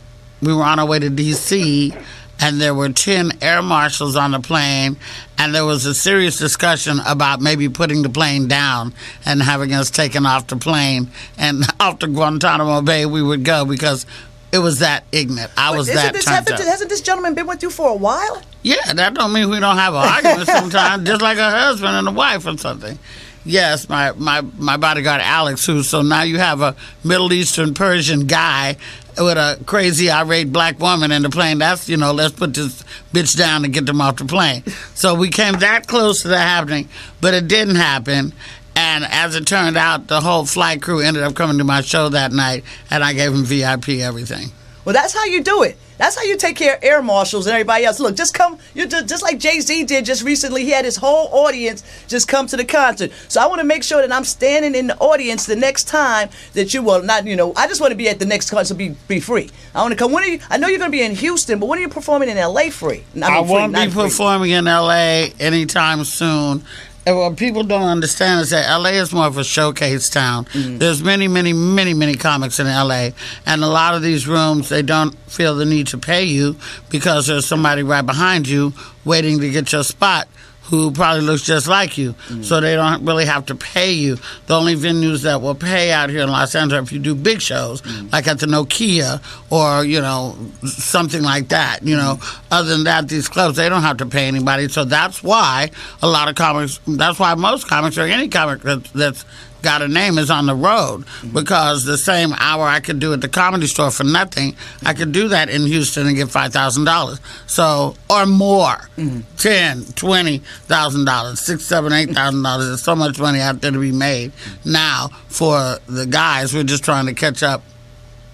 we 0.43 0.53
were 0.53 0.63
on 0.63 0.79
our 0.79 0.87
way 0.87 0.99
to 0.99 1.11
D.C. 1.11 1.93
And 2.41 2.61
there 2.61 2.73
were 2.73 2.89
10 2.91 3.39
air 3.43 3.63
marshals 3.63 4.15
on 4.15 4.31
the 4.31 4.39
plane, 4.39 4.97
and 5.39 5.55
there 5.55 5.65
was 5.65 5.87
a 5.87 5.95
serious 5.95 6.37
discussion 6.37 7.01
about 7.07 7.41
maybe 7.41 7.69
putting 7.69 8.03
the 8.03 8.09
plane 8.09 8.49
down 8.49 8.93
and 9.25 9.41
having 9.41 9.73
us 9.73 9.91
taken 9.91 10.27
off 10.27 10.49
the 10.49 10.57
plane. 10.57 11.11
And 11.39 11.65
off 11.81 12.01
to 12.01 12.09
Guantanamo 12.09 12.83
Bay 12.83 13.07
we 13.07 13.23
would 13.23 13.45
go 13.45 13.65
because 13.65 14.05
it 14.53 14.59
was 14.59 14.81
that 14.81 15.05
ignorant. 15.13 15.53
I 15.57 15.77
was 15.77 15.87
that 15.87 16.13
this 16.13 16.27
happened 16.27 16.57
to- 16.57 16.65
hasn't 16.65 16.91
this 16.91 17.01
gentleman 17.01 17.35
been 17.35 17.47
with 17.47 17.63
you 17.63 17.71
for 17.71 17.89
a 17.89 17.97
while? 17.97 18.43
Yeah, 18.63 18.93
that 18.95 19.15
don't 19.15 19.33
mean 19.33 19.51
we 19.51 19.61
don't 19.61 19.77
have 19.77 19.95
an 19.95 20.01
argument 20.01 20.49
sometimes, 20.59 21.07
just 21.07 21.23
like 21.23 21.39
a 21.39 21.51
husband 21.51 21.95
and 21.95 22.09
a 22.09 22.13
wife 22.13 22.47
or 22.47 22.57
something. 22.59 22.99
Yes, 23.45 23.89
my, 23.89 24.13
my, 24.13 24.43
my 24.59 24.77
bodyguard 24.77 25.21
Alex, 25.23 25.65
who 25.65 25.83
so 25.83 26.03
now 26.03 26.23
you 26.23 26.39
have 26.39 26.61
a 26.61 26.75
Middle 27.05 27.33
Eastern 27.33 27.73
Persian 27.73 28.27
guy 28.27 28.77
with 29.19 29.37
a 29.37 29.59
crazy 29.67 30.11
irate 30.11 30.53
black 30.53 30.79
woman 30.79 31.13
in 31.13 31.23
the 31.23 31.31
plane. 31.31 31.59
That's 31.59 31.89
you 31.89 31.97
know, 31.97 32.13
let's 32.13 32.35
put 32.35 32.55
this 32.55 32.85
bitch 33.13 33.37
down 33.37 33.65
and 33.65 33.73
get 33.73 33.87
them 33.87 34.01
off 34.01 34.17
the 34.17 34.25
plane. 34.25 34.65
So 34.95 35.15
we 35.15 35.31
came 35.31 35.55
that 35.61 35.87
close 35.87 36.23
to 36.23 36.29
that 36.29 36.47
happening, 36.47 36.89
but 37.21 37.35
it 37.35 37.49
didn't 37.49 37.77
happen. 37.77 38.33
And 38.77 39.05
as 39.05 39.35
it 39.35 39.47
turned 39.47 39.77
out, 39.77 40.07
the 40.07 40.21
whole 40.21 40.47
flight 40.47 40.81
crew 40.83 41.01
ended 41.01 41.25
up 41.25 41.35
coming 41.35 41.59
to 41.59 41.65
my 41.65 41.81
show 41.81 42.11
that 42.11 42.31
night, 42.31 42.63
and 42.91 43.03
I 43.03 43.13
gave 43.13 43.33
them 43.33 43.45
VIP 43.45 43.89
everything. 44.01 44.53
Well, 44.89 44.95
that's 44.95 45.13
how 45.13 45.27
you 45.27 45.43
do 45.43 45.65
it. 45.65 45.77
That's 45.99 46.17
how 46.17 46.23
you 46.23 46.39
take 46.39 46.57
care 46.57 46.77
of 46.77 46.83
air 46.83 47.03
marshals 47.03 47.47
and 47.47 47.53
everybody 47.53 47.85
else. 47.85 48.01
Look, 48.01 48.17
just 48.17 48.33
come. 48.33 48.59
You 48.73 48.87
just, 48.87 49.07
just 49.07 49.23
like 49.23 49.39
Jay 49.39 49.61
Z 49.61 49.85
did 49.85 50.07
just 50.07 50.23
recently. 50.23 50.65
He 50.65 50.71
had 50.71 50.87
his 50.87 50.97
whole 50.97 51.29
audience 51.31 51.85
just 52.09 52.27
come 52.27 52.47
to 52.47 52.57
the 52.57 52.65
concert. 52.65 53.13
So 53.29 53.43
I 53.43 53.49
want 53.49 53.59
to 53.59 53.67
make 53.67 53.83
sure 53.83 54.01
that 54.01 54.11
I'm 54.11 54.25
standing 54.25 54.75
in 54.75 54.87
the 54.87 54.97
audience 54.97 55.45
the 55.45 55.57
next 55.57 55.89
time 55.89 56.31
that 56.55 56.73
you 56.73 56.83
will 56.83 57.03
not. 57.03 57.27
You 57.27 57.37
know, 57.37 57.53
I 57.55 57.67
just 57.67 57.83
want 57.83 57.91
to 57.91 57.99
be 57.99 58.09
at 58.09 58.19
the 58.19 58.25
next 58.25 58.49
concert. 58.49 58.77
Be 58.77 58.97
be 59.09 59.21
free. 59.21 59.51
I 59.75 59.83
want 59.83 59.93
to 59.93 59.99
come. 59.99 60.11
When 60.11 60.25
are 60.25 60.27
you? 60.27 60.41
I 60.49 60.57
know 60.57 60.69
you're 60.69 60.79
going 60.79 60.91
to 60.91 60.97
be 60.97 61.03
in 61.03 61.15
Houston, 61.17 61.59
but 61.59 61.67
when 61.67 61.79
are 61.79 61.83
you 61.83 61.91
performing 61.91 62.31
in 62.31 62.39
L.A. 62.39 62.71
Free? 62.71 63.05
I, 63.13 63.15
mean, 63.15 63.25
I 63.25 63.43
free, 63.43 63.53
won't 63.53 63.73
not 63.73 63.89
be 63.89 63.93
free. 63.93 64.05
performing 64.05 64.53
in 64.53 64.65
LA 64.65 65.27
anytime 65.39 66.03
soon. 66.05 66.65
And 67.09 67.17
what 67.17 67.39
people 67.39 67.63
don't 67.63 67.89
understand 67.89 68.43
is 68.43 68.51
that 68.51 68.71
LA 68.71 68.91
is 68.91 69.15
more 69.15 69.25
of 69.25 69.39
a 69.39 69.45
showcase 69.45 70.11
town. 70.11 70.45
Mm. 70.45 70.79
There's 70.79 71.03
many, 71.03 71.27
many, 71.27 71.55
many, 71.55 71.95
many 71.95 72.17
comics 72.17 72.61
in 72.61 72.67
LA, 72.67 73.13
and 73.47 73.65
a 73.65 73.67
lot 73.67 73.95
of 73.95 74.03
these 74.03 74.29
rooms 74.29 74.69
they 74.69 74.83
don't 74.83 75.15
feel 75.21 75.55
the 75.55 75.65
need 75.65 75.87
to 75.87 75.97
pay 75.97 76.25
you 76.25 76.57
because 76.91 77.27
there's 77.27 77.47
somebody 77.47 77.83
right 77.83 78.05
behind 78.05 78.47
you 78.47 78.75
waiting 79.07 79.41
to 79.41 79.49
get 79.49 79.73
your 79.73 79.85
spot 79.85 80.29
who 80.69 80.91
probably 80.91 81.23
looks 81.23 81.43
just 81.43 81.67
like 81.67 81.97
you. 81.97 82.13
Mm. 82.29 82.45
So 82.45 82.61
they 82.61 82.75
don't 82.75 83.05
really 83.05 83.25
have 83.25 83.47
to 83.47 83.55
pay 83.55 83.93
you. 83.93 84.19
The 84.47 84.55
only 84.55 84.77
venues 84.77 85.23
that 85.23 85.41
will 85.41 85.55
pay 85.55 85.93
out 85.93 86.11
here 86.11 86.21
in 86.21 86.29
Los 86.31 86.55
Angeles 86.55 86.85
if 86.85 86.93
you 86.93 86.99
do 86.99 87.15
big 87.15 87.41
shows, 87.41 87.81
Mm. 87.83 88.13
like 88.13 88.27
at 88.29 88.39
the 88.39 88.47
Nokia 88.47 89.21
or, 89.51 89.85
you 89.85 90.01
know, 90.01 90.37
something 90.65 91.23
like 91.23 91.49
that. 91.49 91.81
You 91.83 91.97
know, 91.97 92.19
other 92.51 92.69
than 92.69 92.85
that, 92.85 93.09
these 93.09 93.29
clubs, 93.29 93.57
they 93.57 93.69
don't 93.69 93.83
have 93.83 93.97
to 93.99 94.07
pay 94.07 94.27
anybody. 94.29 94.69
So 94.69 94.85
that's 94.85 95.23
why 95.23 95.71
a 96.03 96.07
lot 96.07 96.29
of 96.29 96.35
comics, 96.35 96.81
that's 96.87 97.19
why 97.19 97.35
most 97.35 97.67
comics 97.69 97.97
or 97.97 98.03
any 98.03 98.29
comic 98.29 98.63
that, 98.63 98.85
that's 98.95 99.25
got 99.63 99.83
a 99.83 99.89
name 99.89 100.19
is 100.19 100.31
on 100.31 100.47
the 100.47 100.55
road 100.55 101.01
mm-hmm. 101.01 101.31
because 101.31 101.85
the 101.85 101.99
same 101.99 102.33
hour 102.35 102.65
I 102.65 102.81
could 102.81 103.01
do 103.01 103.13
at 103.13 103.21
the 103.21 103.29
comedy 103.29 103.67
store 103.67 103.91
for 103.91 104.05
nothing, 104.05 104.57
I 104.85 104.95
could 104.95 105.13
do 105.13 105.29
that 105.29 105.49
in 105.49 105.63
Houston 105.63 106.07
and 106.07 106.17
get 106.17 106.31
five 106.31 106.53
thousand 106.53 106.85
dollars. 106.85 107.21
So 107.47 107.95
or 108.09 108.27
more, 108.27 108.89
mm-hmm. 108.97 109.21
ten, 109.37 109.85
twenty 109.95 110.39
thousand 110.39 111.05
dollars, 111.05 111.41
six, 111.41 111.65
seven, 111.65 111.93
eight 111.93 112.11
thousand 112.11 112.43
dollars. 112.43 112.69
There's 112.69 112.83
so 112.83 112.97
much 112.97 113.19
money 113.19 113.41
out 113.41 113.61
there 113.61 113.71
to 113.71 113.81
be 113.81 113.93
made 113.93 114.33
now 114.65 115.09
for 115.29 115.79
the 115.87 116.07
guys. 116.07 116.55
We're 116.55 116.65
just 116.65 116.85
trying 116.85 117.07
to 117.07 117.15
catch 117.15 117.43
up 117.43 117.63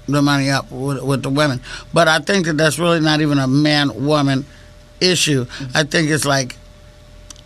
the 0.06 0.20
money 0.22 0.50
up 0.50 0.70
with, 0.70 1.02
with 1.02 1.22
the 1.22 1.30
women. 1.30 1.60
But 1.92 2.08
I 2.08 2.18
think 2.18 2.46
that 2.46 2.56
that's 2.56 2.78
really 2.78 3.00
not 3.00 3.20
even 3.20 3.38
a 3.38 3.46
man 3.46 4.04
woman 4.04 4.44
issue. 5.00 5.44
Mm-hmm. 5.44 5.76
I 5.76 5.84
think 5.84 6.10
it's 6.10 6.24
like, 6.24 6.56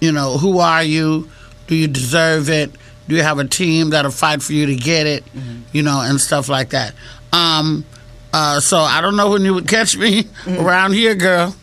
you 0.01 0.13
know, 0.13 0.39
who 0.39 0.59
are 0.59 0.83
you? 0.83 1.31
Do 1.67 1.75
you 1.77 1.87
deserve 1.87 2.49
it? 2.49 2.73
Do 3.09 3.17
you 3.17 3.23
have 3.23 3.39
a 3.39 3.45
team 3.45 3.91
that'll 3.91 4.11
fight 4.11 4.43
for 4.43 4.53
you 4.53 4.67
to 4.67 4.77
get 4.77 5.07
it? 5.07 5.25
You 5.73 5.83
know, 5.83 6.01
and 6.03 6.21
stuff 6.21 6.49
like 6.49 6.71
that. 6.71 6.95
Um, 7.33 7.85
uh, 8.33 8.61
so 8.61 8.79
I 8.79 9.01
don't 9.01 9.17
know 9.17 9.31
when 9.31 9.43
you 9.43 9.55
would 9.55 9.67
catch 9.67 9.97
me 9.97 10.27
around 10.47 10.93
here, 10.93 11.15
girl. 11.15 11.55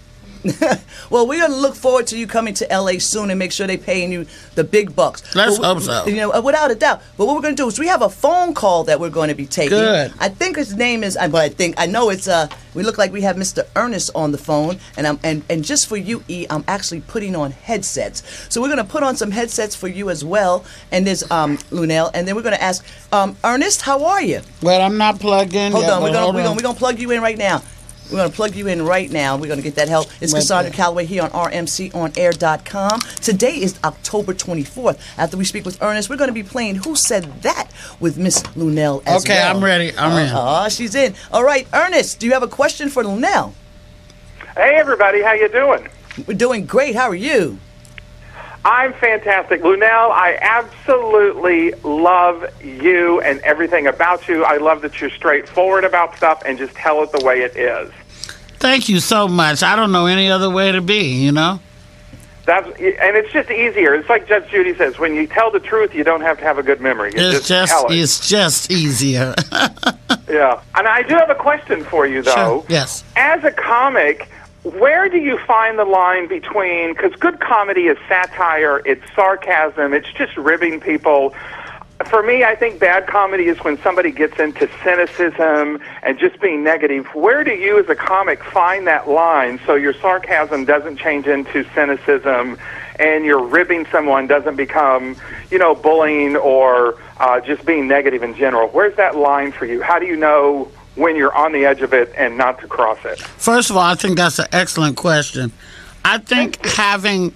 Well, 1.12 1.28
we're 1.28 1.40
gonna 1.42 1.56
look 1.56 1.76
forward 1.76 2.08
to 2.08 2.18
you 2.18 2.26
coming 2.26 2.54
to 2.56 2.68
LA 2.72 2.98
soon 2.98 3.30
and 3.30 3.38
make 3.38 3.52
sure 3.52 3.68
they 3.68 3.78
paying 3.78 4.12
you 4.12 4.26
the 4.56 4.64
big 4.64 4.96
bucks. 4.96 5.36
Let's 5.36 5.58
hope 5.58 5.82
so. 5.82 6.06
You 6.08 6.16
know, 6.16 6.32
uh, 6.34 6.42
without 6.42 6.72
a 6.72 6.76
doubt. 6.76 7.02
But 7.18 7.28
what 7.28 7.36
we're 7.36 7.42
gonna 7.44 7.56
do 7.56 7.68
is 7.68 7.78
we 7.78 7.88
have 7.88 8.02
a 8.02 8.10
phone 8.10 8.54
call 8.56 8.86
that 8.86 9.00
we're 9.00 9.12
going 9.12 9.30
to 9.30 9.36
be 9.36 9.46
taking. 9.46 9.78
Good. 9.78 10.12
I 10.20 10.30
think 10.30 10.56
his 10.58 10.74
name 10.76 11.04
is. 11.04 11.16
I- 11.16 11.28
But 11.28 11.42
I 11.44 11.50
think 11.50 11.76
I 11.78 11.86
know 11.86 12.10
it's. 12.10 12.28
Uh, 12.28 12.48
we 12.74 12.82
look 12.84 12.98
like 12.98 13.12
we 13.12 13.22
have 13.22 13.36
Mr. 13.36 13.66
Ernest 13.76 14.10
on 14.16 14.32
the 14.32 14.38
phone, 14.40 14.80
and 14.98 15.06
I'm 15.06 15.20
and 15.24 15.44
and 15.50 15.64
just 15.64 15.88
for 15.88 15.96
you, 15.98 16.24
E, 16.28 16.48
I'm 16.50 16.64
actually 16.68 17.02
putting 17.02 17.36
on 17.36 17.52
headsets. 17.52 18.24
So 18.50 18.62
we're 18.62 18.70
gonna 18.70 18.84
put 18.84 19.04
on 19.04 19.16
some 19.16 19.32
headsets 19.32 19.76
for 19.76 19.88
you 19.88 20.10
as 20.10 20.26
well. 20.26 20.66
And 20.92 21.06
there's 21.06 21.30
um 21.30 21.58
Luenell, 21.72 22.10
and 22.16 22.28
then 22.28 22.36
we're 22.36 22.42
gonna 22.42 22.56
ask 22.58 22.84
um 23.12 23.38
Ernest, 23.44 23.82
how 23.84 24.06
are 24.06 24.22
you? 24.24 24.42
Well, 24.64 24.82
I'm 24.82 24.98
not 24.98 25.20
plugged 25.20 25.54
in 25.54 25.72
Hold 25.72 25.84
yet, 25.86 25.94
on, 25.94 26.02
we're 26.04 26.12
gonna 26.14 26.26
we're 26.34 26.40
on. 26.40 26.44
gonna 26.46 26.56
we're 26.56 26.62
gonna 26.64 26.78
plug 26.80 27.00
you 27.00 27.12
in 27.12 27.22
right 27.22 27.38
now. 27.38 27.62
We're 28.12 28.18
gonna 28.18 28.30
plug 28.30 28.56
you 28.56 28.68
in 28.68 28.84
right 28.86 29.12
now. 29.12 29.36
We're 29.36 29.48
gonna 29.48 29.62
get 29.64 29.76
that 29.76 29.90
help. 29.90 30.08
It's 30.22 30.32
Right 30.32 30.40
Cassandra 30.40 30.70
there. 30.70 30.78
Calloway 30.78 31.06
here 31.06 31.24
on 31.24 31.32
RMCOnAir.com. 31.32 33.00
Today 33.22 33.56
is 33.56 33.80
October 33.84 34.34
24th. 34.34 35.00
After 35.18 35.38
we 35.38 35.44
speak 35.46 35.66
with 35.66 35.82
Ernest, 35.82 36.10
we're 36.10 36.18
gonna 36.18 36.32
be 36.32 36.44
playing 36.44 36.76
Who 36.76 36.96
Said 36.96 37.42
That 37.42 37.70
with 38.00 38.18
Miss 38.18 38.42
Luenell 38.56 39.02
as 39.08 39.24
Okay, 39.26 39.34
well. 39.36 39.56
I'm 39.58 39.64
ready. 39.64 39.92
I'm 39.98 40.18
in. 40.28 40.32
Oh, 40.34 40.70
she's 40.70 40.94
in. 40.94 41.16
All 41.32 41.44
right, 41.44 41.68
Ernest, 41.74 42.20
do 42.20 42.28
you 42.28 42.34
have 42.34 42.44
a 42.44 42.48
question 42.48 42.90
for 42.90 43.04
Luenell? 43.04 43.54
Hey 44.56 44.76
everybody, 44.76 45.22
how 45.22 45.34
you 45.34 45.50
doing? 45.50 45.88
We're 46.28 46.38
doing 46.38 46.66
great. 46.66 46.96
How 46.96 47.10
are 47.10 47.16
you? 47.16 47.58
I'm 48.66 48.94
fantastic. 48.94 49.62
Luenell, 49.62 50.10
I 50.12 50.38
absolutely 50.42 51.72
love 51.84 52.44
you 52.64 53.22
and 53.22 53.40
everything 53.42 53.86
about 53.86 54.28
you. 54.28 54.44
I 54.44 54.58
love 54.58 54.82
that 54.82 55.00
you're 55.00 55.12
straightforward 55.12 55.84
about 55.84 56.18
stuff 56.18 56.42
and 56.46 56.58
just 56.58 56.74
tell 56.74 57.04
it 57.04 57.12
the 57.12 57.24
way 57.24 57.42
it 57.42 57.56
is. 57.56 57.92
Thank 58.58 58.90
you 58.90 59.00
so 59.00 59.28
much. 59.28 59.62
I 59.62 59.76
don't 59.76 59.92
know 59.92 60.08
any 60.08 60.32
other 60.32 60.50
way 60.50 60.72
to 60.72 60.82
be, 60.82 61.24
you 61.24 61.32
know? 61.32 61.60
That's 62.46 62.68
and 62.68 63.16
it's 63.18 63.32
just 63.32 63.50
easier. 63.52 63.94
It's 63.96 64.10
like 64.10 64.28
Judge 64.28 64.50
Judy 64.50 64.76
says, 64.76 64.98
when 65.00 65.16
you 65.16 65.26
tell 65.28 65.52
the 65.52 65.60
truth, 65.60 65.94
you 65.96 66.04
don't 66.04 66.22
have 66.22 66.38
to 66.40 66.44
have 66.44 66.58
a 66.60 66.64
good 66.64 66.80
memory. 66.82 67.12
You 67.16 67.22
It's 67.22 67.48
just 67.48 67.74
it. 67.90 67.98
it's 68.00 68.28
just 68.28 68.72
easier. 68.72 69.34
Yeah. 70.28 70.62
And 70.74 70.88
I 70.88 71.02
do 71.04 71.14
have 71.16 71.30
a 71.30 71.36
question 71.36 71.84
for 71.84 72.06
you 72.08 72.22
though. 72.24 72.34
Sure. 72.34 72.66
Yes. 72.68 73.04
As 73.16 73.44
a 73.44 73.52
comic, 73.52 74.28
where 74.66 75.08
do 75.10 75.20
you 75.20 75.38
find 75.46 75.78
the 75.78 75.86
line 75.86 76.28
between 76.28 76.94
because 76.94 77.14
good 77.16 77.40
comedy 77.40 77.86
is 77.86 78.00
satire, 78.10 78.82
it's 78.84 79.04
sarcasm, 79.14 79.94
it's 79.94 80.12
just 80.14 80.36
ribbing 80.38 80.80
people. 80.80 81.36
For 82.08 82.24
me, 82.24 82.44
I 82.44 82.56
think 82.56 82.80
bad 82.80 83.06
comedy 83.06 83.46
is 83.46 83.60
when 83.60 83.78
somebody 83.84 84.12
gets 84.12 84.40
into 84.40 84.68
cynicism 84.84 85.80
and 86.02 86.20
just 86.20 86.42
being 86.42 86.64
negative. 86.64 87.06
Where 87.14 87.44
do 87.44 87.52
you, 87.52 87.80
as 87.80 87.88
a 87.90 87.96
comic, 87.96 88.44
find 88.44 88.88
that 88.88 89.08
line 89.08 89.62
so 89.68 89.76
your 89.76 89.94
sarcasm 89.94 90.66
doesn't 90.66 90.98
change 90.98 91.28
into 91.28 91.64
cynicism 91.76 92.58
and 93.00 93.24
your 93.24 93.42
ribbing 93.42 93.86
someone 93.92 94.26
doesn't 94.26 94.56
become, 94.56 95.16
you 95.52 95.60
know, 95.60 95.76
bullying 95.76 96.36
or 96.36 97.00
uh, 97.18 97.40
just 97.40 97.66
being 97.66 97.88
negative 97.88 98.24
in 98.24 98.36
general? 98.36 98.68
Where's 98.70 98.96
that 98.98 99.16
line 99.16 99.52
for 99.52 99.66
you? 99.66 99.82
How 99.82 100.00
do 100.00 100.08
you 100.08 100.16
know 100.16 100.70
when 100.96 101.16
you're 101.16 101.36
on 101.36 101.52
the 101.52 101.66
edge 101.66 101.82
of 101.82 101.94
it 101.94 102.14
and 102.16 102.38
not 102.38 102.60
to 102.60 102.68
cross 102.68 103.00
it? 103.06 103.20
First 103.20 103.70
of 103.70 103.78
all, 103.78 103.84
I 103.84 103.96
think 103.96 104.18
that's 104.18 104.40
an 104.40 104.48
excellent 104.52 104.98
question. 104.98 105.52
I 106.04 106.20
think 106.20 106.64
having 106.66 107.34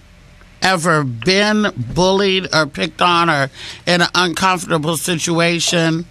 ever 0.62 1.04
been 1.04 1.72
bullied 1.94 2.48
or 2.54 2.68
picked 2.68 3.02
on 3.02 3.30
or 3.30 3.50
in 3.86 4.02
an 4.02 4.10
uncomfortable 4.16 4.98
situation, 4.98 6.06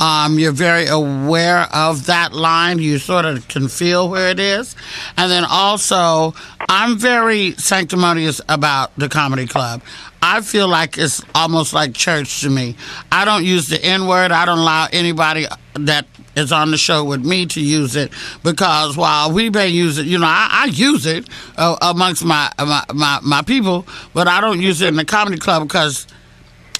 um, 0.00 0.38
you're 0.38 0.52
very 0.52 0.86
aware 0.86 1.68
of 1.72 2.06
that 2.06 2.32
line. 2.32 2.78
You 2.78 2.98
sort 2.98 3.24
of 3.24 3.46
can 3.48 3.68
feel 3.68 4.08
where 4.08 4.30
it 4.30 4.40
is. 4.40 4.74
And 5.16 5.30
then 5.30 5.44
also, 5.44 6.34
I'm 6.68 6.98
very 6.98 7.52
sanctimonious 7.52 8.40
about 8.48 8.94
the 8.96 9.08
comedy 9.08 9.46
club. 9.46 9.82
I 10.20 10.40
feel 10.40 10.68
like 10.68 10.98
it's 10.98 11.22
almost 11.34 11.72
like 11.74 11.94
church 11.94 12.40
to 12.40 12.50
me. 12.50 12.76
I 13.12 13.24
don't 13.24 13.44
use 13.44 13.68
the 13.68 13.82
N 13.84 14.06
word. 14.06 14.32
I 14.32 14.44
don't 14.46 14.58
allow 14.58 14.88
anybody 14.90 15.46
that 15.74 16.06
is 16.36 16.52
on 16.52 16.70
the 16.70 16.76
show 16.76 17.04
with 17.04 17.24
me 17.24 17.46
to 17.46 17.60
use 17.60 17.96
it 17.96 18.12
because 18.42 18.96
while 18.96 19.32
we 19.32 19.50
may 19.50 19.68
use 19.68 19.98
it, 19.98 20.06
you 20.06 20.18
know, 20.18 20.26
I, 20.26 20.48
I 20.50 20.64
use 20.66 21.06
it 21.06 21.28
uh, 21.56 21.76
amongst 21.82 22.24
my, 22.24 22.50
my 22.58 22.84
my 22.92 23.20
my 23.22 23.42
people, 23.42 23.86
but 24.12 24.28
I 24.28 24.40
don't 24.40 24.60
use 24.60 24.80
it 24.80 24.88
in 24.88 24.96
the 24.96 25.04
comedy 25.04 25.38
club 25.38 25.62
because 25.62 26.06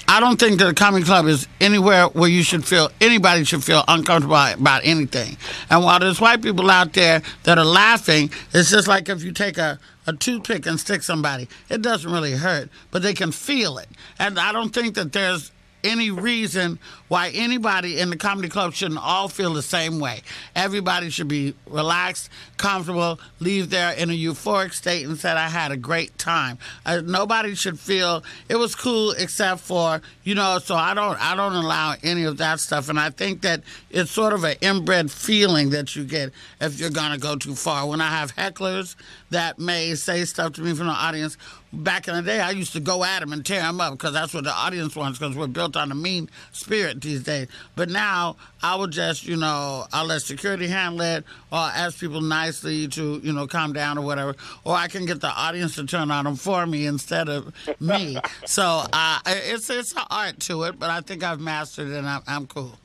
I 0.07 0.19
don't 0.19 0.39
think 0.39 0.59
that 0.59 0.69
a 0.69 0.73
comedy 0.73 1.03
club 1.03 1.25
is 1.25 1.47
anywhere 1.59 2.05
where 2.07 2.29
you 2.29 2.43
should 2.43 2.65
feel 2.65 2.89
anybody 3.01 3.43
should 3.43 3.63
feel 3.63 3.83
uncomfortable 3.87 4.35
about 4.35 4.81
anything. 4.83 5.37
And 5.69 5.83
while 5.83 5.99
there's 5.99 6.21
white 6.21 6.41
people 6.43 6.69
out 6.69 6.93
there 6.93 7.23
that 7.43 7.57
are 7.57 7.65
laughing, 7.65 8.29
it's 8.53 8.69
just 8.69 8.87
like 8.87 9.09
if 9.09 9.23
you 9.23 9.31
take 9.31 9.57
a 9.57 9.79
a 10.07 10.13
toothpick 10.13 10.65
and 10.65 10.79
stick 10.79 11.03
somebody. 11.03 11.47
It 11.69 11.81
doesn't 11.81 12.11
really 12.11 12.33
hurt, 12.33 12.69
but 12.91 13.01
they 13.01 13.13
can 13.13 13.31
feel 13.31 13.77
it. 13.77 13.89
And 14.19 14.39
I 14.39 14.51
don't 14.51 14.73
think 14.73 14.95
that 14.95 15.13
there's 15.13 15.51
any 15.85 16.11
reason 16.11 16.79
why 17.07 17.29
anybody 17.29 17.99
in 17.99 18.09
the 18.09 18.17
comedy 18.17 18.49
club 18.49 18.73
shouldn't 18.73 18.99
all 18.99 19.29
feel 19.29 19.53
the 19.53 19.61
same 19.61 19.99
way. 19.99 20.21
Everybody 20.55 21.09
should 21.09 21.27
be 21.27 21.53
relaxed, 21.67 22.29
comfortable, 22.57 23.19
leave 23.39 23.69
there 23.69 23.91
in 23.91 24.09
a 24.09 24.13
euphoric 24.13 24.73
state 24.73 25.05
and 25.05 25.17
said, 25.17 25.37
I 25.37 25.47
had 25.47 25.71
a 25.71 25.77
great 25.77 26.17
time. 26.17 26.57
Uh, 26.85 27.01
nobody 27.05 27.53
should 27.55 27.79
feel 27.79 28.23
it 28.49 28.55
was 28.55 28.75
cool 28.75 29.11
except 29.11 29.61
for, 29.61 30.01
you 30.23 30.35
know, 30.35 30.59
so 30.59 30.75
I 30.75 30.93
don't 30.93 31.21
I 31.21 31.35
don't 31.35 31.53
allow 31.53 31.95
any 32.03 32.23
of 32.23 32.37
that 32.37 32.59
stuff. 32.59 32.89
And 32.89 32.99
I 32.99 33.11
think 33.11 33.41
that 33.41 33.61
it's 33.91 34.11
sort 34.11 34.33
of 34.33 34.43
an 34.43 34.55
inbred 34.61 35.11
feeling 35.11 35.69
that 35.69 35.95
you 35.95 36.03
get 36.03 36.31
if 36.59 36.79
you're 36.79 36.89
gonna 36.89 37.19
go 37.19 37.35
too 37.35 37.55
far. 37.55 37.87
When 37.87 38.01
I 38.01 38.09
have 38.09 38.35
hecklers 38.35 38.95
that 39.29 39.59
may 39.59 39.93
say 39.95 40.25
stuff 40.25 40.53
to 40.53 40.61
me 40.61 40.73
from 40.73 40.87
the 40.87 40.93
audience, 40.93 41.37
back 41.83 42.07
in 42.07 42.15
the 42.15 42.21
day, 42.21 42.39
I 42.39 42.51
used 42.51 42.73
to 42.73 42.79
go 42.79 43.03
at 43.03 43.19
them 43.19 43.33
and 43.33 43.45
tear 43.45 43.61
them 43.61 43.81
up 43.81 43.93
because 43.93 44.13
that's 44.13 44.33
what 44.33 44.43
the 44.43 44.51
audience 44.51 44.95
wants 44.95 45.19
because 45.19 45.35
we're 45.35 45.47
built 45.47 45.75
on 45.75 45.91
a 45.91 45.95
mean 45.95 46.29
spirit 46.51 47.01
these 47.01 47.23
days. 47.23 47.47
But 47.75 47.89
now 47.89 48.37
I 48.63 48.75
would 48.75 48.91
just, 48.91 49.25
you 49.25 49.37
know, 49.37 49.85
I'll 49.93 50.05
let 50.05 50.21
security 50.21 50.67
handle 50.67 51.01
it 51.01 51.23
or 51.51 51.59
ask 51.59 51.99
people 51.99 52.21
nicely 52.21 52.87
to, 52.89 53.19
you 53.23 53.33
know, 53.33 53.47
calm 53.47 53.73
down 53.73 53.97
or 53.97 54.05
whatever. 54.05 54.35
Or 54.63 54.75
I 54.75 54.87
can 54.87 55.05
get 55.05 55.21
the 55.21 55.29
audience 55.29 55.75
to 55.75 55.85
turn 55.85 56.11
on 56.11 56.25
them 56.25 56.35
for 56.35 56.65
me 56.65 56.85
instead 56.85 57.29
of 57.29 57.53
me. 57.79 58.17
so 58.45 58.83
uh, 58.91 59.19
it's, 59.25 59.69
it's 59.69 59.93
an 59.93 60.03
art 60.09 60.39
to 60.41 60.63
it, 60.63 60.79
but 60.79 60.89
I 60.89 61.01
think 61.01 61.23
I've 61.23 61.39
mastered 61.39 61.89
it 61.89 61.97
and 61.97 62.07
I'm, 62.07 62.21
I'm 62.27 62.47
cool. 62.47 62.77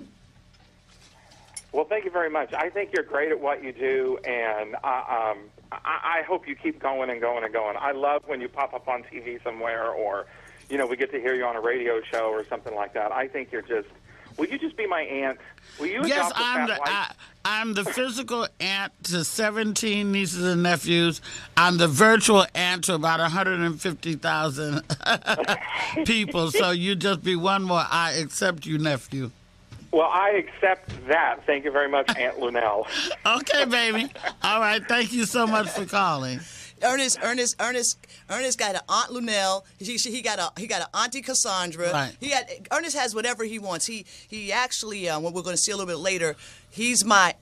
Well, 1.73 1.85
thank 1.85 2.05
you 2.05 2.11
very 2.11 2.31
much. 2.31 2.53
I 2.53 2.69
think 2.69 2.91
you're 2.93 3.05
great 3.05 3.31
at 3.31 3.39
what 3.39 3.63
you 3.63 3.73
do, 3.73 4.19
and 4.25 4.75
uh, 4.83 5.05
um, 5.09 5.39
I, 5.73 6.21
I 6.21 6.23
hope 6.27 6.49
you 6.49 6.55
keep 6.55 6.81
going 6.81 7.11
and 7.11 7.21
going 7.21 7.45
and 7.45 7.53
going. 7.53 7.77
I 7.79 7.93
love 7.93 8.23
when 8.27 8.41
you 8.41 8.49
pop 8.49 8.75
up 8.75 8.89
on 8.89 9.05
TV 9.05 9.43
somewhere, 9.43 9.89
or 9.89 10.27
you 10.69 10.79
know, 10.79 10.87
we 10.87 10.97
get 10.97 11.11
to 11.13 11.21
hear 11.21 11.35
you 11.35 11.45
on 11.45 11.57
a 11.57 11.61
radio 11.61 12.01
show 12.03 12.31
or 12.31 12.45
something 12.47 12.75
like 12.75 12.95
that. 12.95 13.13
I 13.13 13.29
think 13.29 13.53
you're 13.53 13.63
just. 13.63 13.89
Will 14.37 14.47
you 14.47 14.59
just 14.59 14.77
be 14.77 14.87
my 14.87 15.03
aunt? 15.03 15.39
Will 15.79 15.89
you 15.89 16.07
Yes, 16.07 16.33
I'm 16.35 16.69
the 16.69 16.79
I, 16.83 17.13
I'm 17.45 17.75
the 17.75 17.85
physical 17.85 18.47
aunt 18.61 18.93
to 19.05 19.25
17 19.25 20.13
nieces 20.13 20.45
and 20.45 20.63
nephews. 20.63 21.21
I'm 21.57 21.79
the 21.79 21.89
virtual 21.89 22.47
aunt 22.55 22.85
to 22.85 22.95
about 22.95 23.19
150,000 23.19 24.83
people. 26.07 26.51
So 26.53 26.71
you 26.71 26.95
just 26.95 27.23
be 27.25 27.35
one 27.35 27.65
more. 27.65 27.85
I 27.91 28.13
accept 28.13 28.67
you, 28.67 28.79
nephew. 28.79 29.31
Well, 29.93 30.09
I 30.09 30.31
accept 30.31 30.91
that. 31.09 31.45
Thank 31.47 31.65
you 31.65 31.73
very 31.73 31.89
much, 31.89 32.09
Aunt 32.17 32.39
Luenell. 32.39 32.87
Okay, 33.27 33.65
baby. 33.67 34.11
All 34.43 34.61
right. 34.61 34.83
Thank 34.87 35.13
you 35.13 35.25
so 35.25 35.47
much 35.47 35.69
for 35.69 35.85
calling. 35.85 36.41
Ernest, 36.83 37.19
Ernest, 37.23 37.57
Ernest, 37.61 37.99
Ernest 38.31 38.59
got 38.59 38.75
an 38.75 38.81
Aunt 38.89 39.11
Luenell. 39.11 39.65
He, 39.79 39.97
he 39.97 40.23
got 40.23 40.39
a 40.39 40.59
he 40.59 40.67
got 40.67 40.81
an 40.81 40.89
Auntie 40.95 41.21
Cassandra. 41.21 41.93
Right. 41.93 42.17
He 42.19 42.31
had 42.31 42.49
Ernest 42.73 42.97
has 42.97 43.15
whatever 43.15 43.45
he 43.45 43.59
wants. 43.59 43.87
He 43.87 44.07
he 44.29 44.53
actually, 44.53 45.09
um, 45.09 45.23
what 45.23 45.35
we're 45.35 45.43
going 45.43 45.55
to 45.57 45.61
see 45.61 45.73
a 45.73 45.77
little 45.77 45.93
bit 45.93 45.99
later, 46.01 46.37
he's 46.71 47.05
my. 47.05 47.35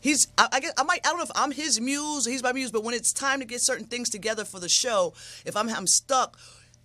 He's, 0.00 0.26
I, 0.36 0.48
I 0.52 0.60
guess, 0.60 0.72
I 0.76 0.82
might, 0.82 1.00
I 1.06 1.10
don't 1.10 1.18
know 1.18 1.24
if 1.24 1.30
I'm 1.36 1.52
his 1.52 1.80
muse 1.80 2.26
or 2.26 2.30
he's 2.30 2.42
my 2.42 2.52
muse, 2.52 2.72
but 2.72 2.82
when 2.82 2.92
it's 2.92 3.12
time 3.12 3.38
to 3.38 3.46
get 3.46 3.60
certain 3.60 3.86
things 3.86 4.10
together 4.10 4.44
for 4.44 4.58
the 4.58 4.68
show, 4.68 5.12
if 5.46 5.56
I'm, 5.56 5.68
I'm 5.68 5.86
stuck, 5.86 6.36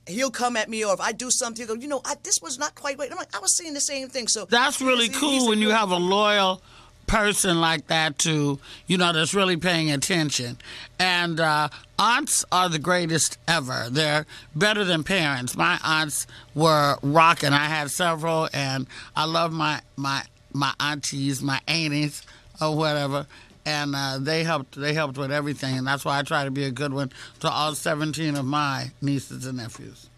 he'll 0.08 0.32
come 0.32 0.56
at 0.58 0.70
me, 0.70 0.84
or 0.86 0.94
if 0.94 1.00
I 1.02 1.12
do 1.12 1.30
something, 1.30 1.66
he'll 1.66 1.76
go, 1.76 1.82
you 1.82 1.88
know, 1.88 2.02
I, 2.06 2.16
this 2.24 2.42
was 2.42 2.58
not 2.58 2.76
quite 2.76 2.98
right. 2.98 3.12
I'm 3.12 3.18
like, 3.18 3.36
I 3.36 3.40
was 3.40 3.56
saying 3.56 3.74
the 3.74 3.82
same 3.82 4.10
thing. 4.10 4.28
So 4.28 4.46
That's 4.46 4.82
really 4.82 5.06
he's- 5.08 5.20
he's 5.20 5.40
cool 5.40 5.46
a 5.46 5.50
when 5.50 5.60
you 5.60 5.70
have 5.70 5.92
a 5.92 5.98
loyal 5.98 6.62
person 7.08 7.62
like 7.62 7.88
that 7.88 8.20
to 8.20 8.60
you 8.86 8.98
know 8.98 9.14
that's 9.14 9.34
really 9.34 9.56
paying 9.56 9.90
attention. 9.92 10.58
And 11.00 11.40
uh, 11.40 11.70
aunts 11.98 12.44
are 12.52 12.68
the 12.68 12.80
greatest 12.80 13.38
ever. 13.48 13.88
They're 13.90 14.26
better 14.56 14.84
than 14.84 15.06
parents. 15.06 15.56
My 15.56 15.80
aunts 15.86 16.28
were 16.54 16.98
rocking. 17.02 17.54
I 17.54 17.66
had 17.66 17.92
several 17.92 18.50
and 18.54 18.88
i 19.16 19.24
love 19.24 19.54
my 19.54 19.80
my 19.96 20.24
my 20.54 20.74
aunties 20.82 21.42
my 21.42 21.62
aunties 21.68 22.24
or 22.60 22.76
whatever 22.76 23.26
and 23.68 23.94
uh, 23.96 24.18
they 24.18 24.44
helped 24.46 24.80
they 24.80 24.94
helped 24.94 25.18
with 25.18 25.32
everything 25.32 25.78
and 25.78 25.86
that's 25.86 26.06
why 26.06 26.18
i 26.18 26.24
try 26.24 26.46
to 26.46 26.52
be 26.52 26.64
a 26.64 26.72
good 26.72 26.94
one 26.94 27.12
to 27.42 27.50
all 27.50 27.76
17 27.76 28.36
of 28.36 28.46
my 28.46 28.90
nieces 29.02 29.46
and 29.46 29.58
nephews 29.58 30.10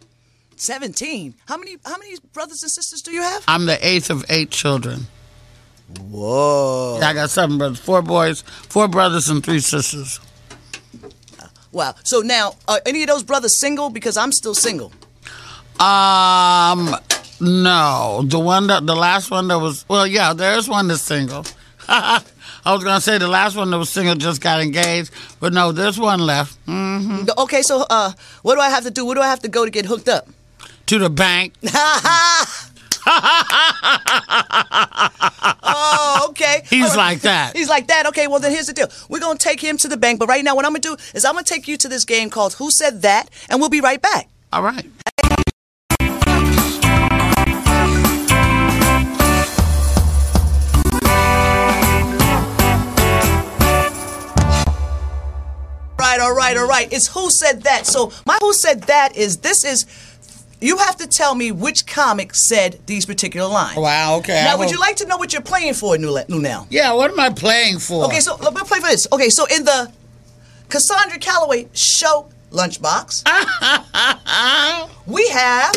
17. 0.55 1.35
How 1.47 1.55
many 1.55 1.77
how 1.85 1.97
many 1.97 2.17
brothers 2.33 2.61
and 2.63 2.71
sisters 2.71 3.01
do 3.01 3.11
you 3.11 3.21
have? 3.21 3.43
i'm 3.47 3.65
the 3.65 3.85
eighth 3.85 4.09
of 4.09 4.23
eight 4.29 4.51
children 4.51 5.07
Whoa. 6.11 6.99
I 7.01 7.15
got 7.15 7.31
seven 7.31 7.57
brothers, 7.57 7.79
four 7.79 8.03
boys, 8.03 8.41
four 8.41 8.87
brothers, 8.87 9.27
and 9.27 9.43
three 9.43 9.59
sisters. 9.59 10.19
Wow. 11.71 11.95
So 12.03 12.19
now, 12.19 12.53
are 12.67 12.79
any 12.85 13.01
of 13.01 13.07
those 13.07 13.23
brothers 13.23 13.59
single? 13.59 13.89
Because 13.89 14.15
I'm 14.15 14.31
still 14.31 14.53
single. 14.53 14.91
Um, 15.79 16.95
no, 17.41 18.21
the 18.23 18.37
one 18.37 18.67
that 18.67 18.85
the 18.85 18.95
last 18.95 19.31
one 19.31 19.47
that 19.47 19.57
was 19.57 19.83
well, 19.89 20.05
yeah, 20.05 20.33
there 20.33 20.55
is 20.59 20.69
one 20.69 20.89
that's 20.89 21.01
single. 21.01 21.43
I 22.65 22.73
was 22.73 22.83
gonna 22.83 23.01
say 23.01 23.17
the 23.17 23.27
last 23.27 23.55
one 23.55 23.69
that 23.71 23.77
was 23.77 23.89
single 23.89 24.15
just 24.15 24.41
got 24.41 24.61
engaged, 24.61 25.11
but 25.39 25.53
no, 25.53 25.71
there's 25.71 25.99
one 25.99 26.19
left. 26.19 26.57
hmm 26.65 27.25
Okay, 27.37 27.61
so 27.61 27.85
uh, 27.89 28.11
what 28.41 28.55
do 28.55 28.61
I 28.61 28.69
have 28.69 28.83
to 28.83 28.91
do? 28.91 29.05
Where 29.05 29.15
do 29.15 29.21
I 29.21 29.27
have 29.27 29.39
to 29.41 29.47
go 29.47 29.65
to 29.65 29.71
get 29.71 29.85
hooked 29.85 30.09
up? 30.09 30.27
To 30.87 30.99
the 30.99 31.09
bank. 31.09 31.53
oh, 35.63 36.27
okay. 36.29 36.63
He's 36.69 36.91
All 36.91 36.97
like 36.97 37.21
that. 37.21 37.53
He's 37.57 37.69
like 37.69 37.87
that. 37.87 38.07
Okay, 38.07 38.27
well 38.27 38.39
then 38.39 38.51
here's 38.51 38.67
the 38.67 38.73
deal. 38.73 38.87
We're 39.09 39.19
gonna 39.19 39.39
take 39.39 39.61
him 39.61 39.77
to 39.77 39.87
the 39.87 39.97
bank, 39.97 40.19
but 40.19 40.27
right 40.27 40.43
now 40.43 40.55
what 40.55 40.65
I'm 40.65 40.71
gonna 40.71 40.79
do 40.79 40.97
is 41.13 41.25
I'm 41.25 41.33
gonna 41.33 41.43
take 41.43 41.67
you 41.67 41.77
to 41.77 41.87
this 41.87 42.05
game 42.05 42.29
called 42.29 42.53
Who 42.53 42.71
Said 42.71 43.01
That, 43.01 43.29
and 43.49 43.59
we'll 43.59 43.69
be 43.69 43.81
right 43.81 44.01
back. 44.01 44.29
All 44.51 44.63
right. 44.63 44.85
Right, 56.09 56.21
all 56.21 56.33
right, 56.33 56.57
all 56.57 56.67
right. 56.67 56.91
It's 56.91 57.05
Who 57.09 57.29
Said 57.29 57.61
That. 57.63 57.85
So 57.85 58.11
my 58.25 58.35
Who 58.41 58.51
Said 58.51 58.81
That 58.83 59.15
is 59.15 59.37
this 59.37 59.63
is 59.63 59.85
you 60.59 60.77
have 60.77 60.95
to 60.97 61.07
tell 61.07 61.35
me 61.35 61.51
which 61.51 61.85
comic 61.85 62.33
said 62.33 62.79
these 62.87 63.05
particular 63.05 63.47
lines. 63.47 63.77
Wow. 63.77 64.17
Okay. 64.17 64.43
Now, 64.43 64.57
would 64.57 64.71
you 64.71 64.79
like 64.79 64.95
to 64.97 65.05
know 65.05 65.17
what 65.17 65.31
you're 65.33 65.43
playing 65.43 65.75
for, 65.75 65.97
Nule- 65.99 66.25
Nunel? 66.27 66.65
Yeah. 66.71 66.93
What 66.93 67.11
am 67.11 67.19
I 67.19 67.29
playing 67.29 67.77
for? 67.77 68.05
Okay, 68.05 68.21
so 68.21 68.35
let 68.37 68.55
me 68.55 68.61
play 68.63 68.79
for 68.79 68.87
this. 68.87 69.07
Okay, 69.13 69.29
so 69.29 69.45
in 69.45 69.65
the 69.65 69.91
Cassandra 70.69 71.19
Calloway 71.19 71.67
show 71.73 72.27
lunchbox, 72.49 73.23
we 75.05 75.27
have. 75.29 75.75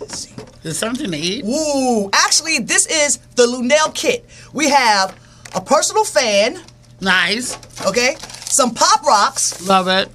Let's 0.00 0.18
see. 0.18 0.34
There's 0.62 0.78
something 0.78 1.10
to 1.10 1.16
eat. 1.18 1.44
Ooh, 1.44 2.08
actually, 2.14 2.60
this 2.60 2.86
is 2.86 3.18
the 3.34 3.44
Luenell 3.46 3.94
kit. 3.94 4.24
We 4.54 4.70
have 4.70 5.14
a 5.54 5.60
personal 5.60 6.04
fan. 6.04 6.58
Nice. 7.02 7.58
Okay, 7.86 8.16
some 8.48 8.72
pop 8.74 9.02
rocks, 9.04 9.60
Love 9.66 9.88
it. 9.88 10.08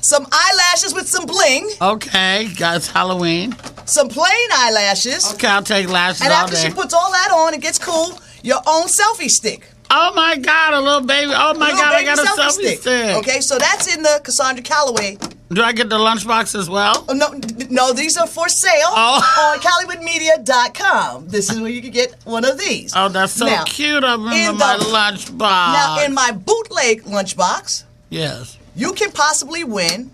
some 0.00 0.26
eyelashes 0.30 0.94
with 0.94 1.08
some 1.08 1.26
bling, 1.26 1.68
Okay, 1.80 2.48
guys, 2.56 2.88
Halloween. 2.88 3.54
some 3.84 4.08
plain 4.08 4.48
eyelashes, 4.52 5.32
Okay, 5.34 5.46
I'll 5.48 5.62
take 5.62 5.88
lashes 5.88 6.22
and 6.22 6.32
all 6.32 6.40
after 6.44 6.56
day. 6.56 6.68
she 6.68 6.74
puts 6.74 6.94
all 6.94 7.10
that 7.12 7.30
on, 7.32 7.54
it 7.54 7.60
gets 7.60 7.78
cool. 7.78 8.18
Your 8.42 8.60
own 8.66 8.86
selfie 8.86 9.28
stick. 9.30 9.68
Oh 9.92 10.12
my 10.14 10.36
God, 10.36 10.74
a 10.74 10.80
little 10.80 11.00
baby. 11.00 11.32
Oh 11.34 11.54
my 11.54 11.70
God, 11.72 11.92
I 11.94 12.04
got 12.04 12.18
a 12.18 12.22
selfie 12.22 12.76
stick. 12.78 13.16
Okay, 13.16 13.40
so 13.40 13.58
that's 13.58 13.92
in 13.94 14.02
the 14.02 14.20
Cassandra 14.22 14.62
Calloway. 14.62 15.18
Do 15.52 15.62
I 15.62 15.72
get 15.72 15.88
the 15.88 15.98
lunchbox 15.98 16.56
as 16.56 16.70
well? 16.70 17.04
Oh, 17.08 17.12
no, 17.12 17.28
no, 17.70 17.92
these 17.92 18.16
are 18.16 18.28
for 18.28 18.48
sale 18.48 18.72
Oh. 18.86 19.58
on 19.58 19.58
CollywoodMedia.com. 19.98 21.26
This 21.26 21.50
is 21.50 21.60
where 21.60 21.70
you 21.70 21.82
can 21.82 21.90
get 21.90 22.14
one 22.24 22.44
of 22.44 22.56
these. 22.56 22.92
Oh, 22.94 23.08
that's 23.08 23.32
so 23.32 23.46
Now, 23.46 23.64
cute. 23.64 24.04
I 24.04 24.12
remember 24.12 24.36
in 24.52 24.56
my 24.58 24.76
the- 24.76 24.84
lunchbox. 24.84 25.38
Now, 25.72 26.04
in 26.04 26.14
my 26.14 26.30
bootleg 26.30 27.02
lunchbox, 27.02 27.82
yes. 28.10 28.58
you 28.76 28.92
can 28.92 29.10
possibly 29.10 29.64
win 29.64 30.12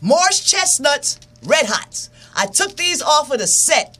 Morris 0.00 0.40
Chestnuts 0.44 1.18
Red 1.44 1.66
Hots. 1.66 2.10
I 2.36 2.46
took 2.46 2.76
these 2.76 3.02
off 3.02 3.32
of 3.32 3.38
the 3.40 3.46
set 3.48 3.95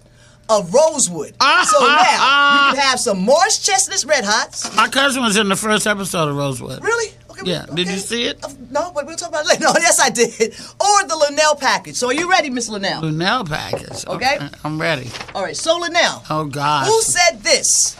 of 0.48 0.72
Rosewood. 0.72 1.34
Ah, 1.40 1.66
so 1.68 1.78
ah, 1.80 1.86
now 1.86 2.02
you 2.02 2.18
ah. 2.20 2.70
can 2.74 2.82
have 2.82 3.00
some 3.00 3.18
Morris 3.18 3.58
Chestnuts 3.64 4.04
Red 4.04 4.24
Hots. 4.24 4.74
My 4.76 4.88
cousin 4.88 5.22
was 5.22 5.36
in 5.36 5.48
the 5.48 5.56
first 5.56 5.86
episode 5.86 6.28
of 6.28 6.36
Rosewood. 6.36 6.82
Really? 6.82 7.14
Okay. 7.30 7.50
Yeah. 7.50 7.66
Did 7.66 7.88
you 7.88 7.98
see 7.98 8.24
it? 8.24 8.42
No, 8.70 8.92
but 8.94 9.06
we'll 9.06 9.16
talk 9.16 9.28
about 9.28 9.44
it 9.44 9.48
later. 9.48 9.64
No, 9.66 9.72
yes, 9.78 10.00
I 10.00 10.10
did. 10.10 10.54
Or 10.80 11.08
the 11.08 11.16
Linnell 11.28 11.56
package. 11.56 11.96
So 11.96 12.08
are 12.08 12.14
you 12.14 12.30
ready, 12.30 12.50
Miss 12.50 12.68
Linnell? 12.68 13.02
Linnell 13.02 13.44
package. 13.44 14.06
Okay. 14.06 14.38
I'm 14.64 14.80
ready. 14.80 15.10
All 15.34 15.42
right, 15.42 15.56
so 15.56 15.78
Linnell. 15.78 16.22
Oh 16.30 16.44
God. 16.44 16.86
Who 16.86 17.02
said 17.02 17.40
this? 17.40 17.96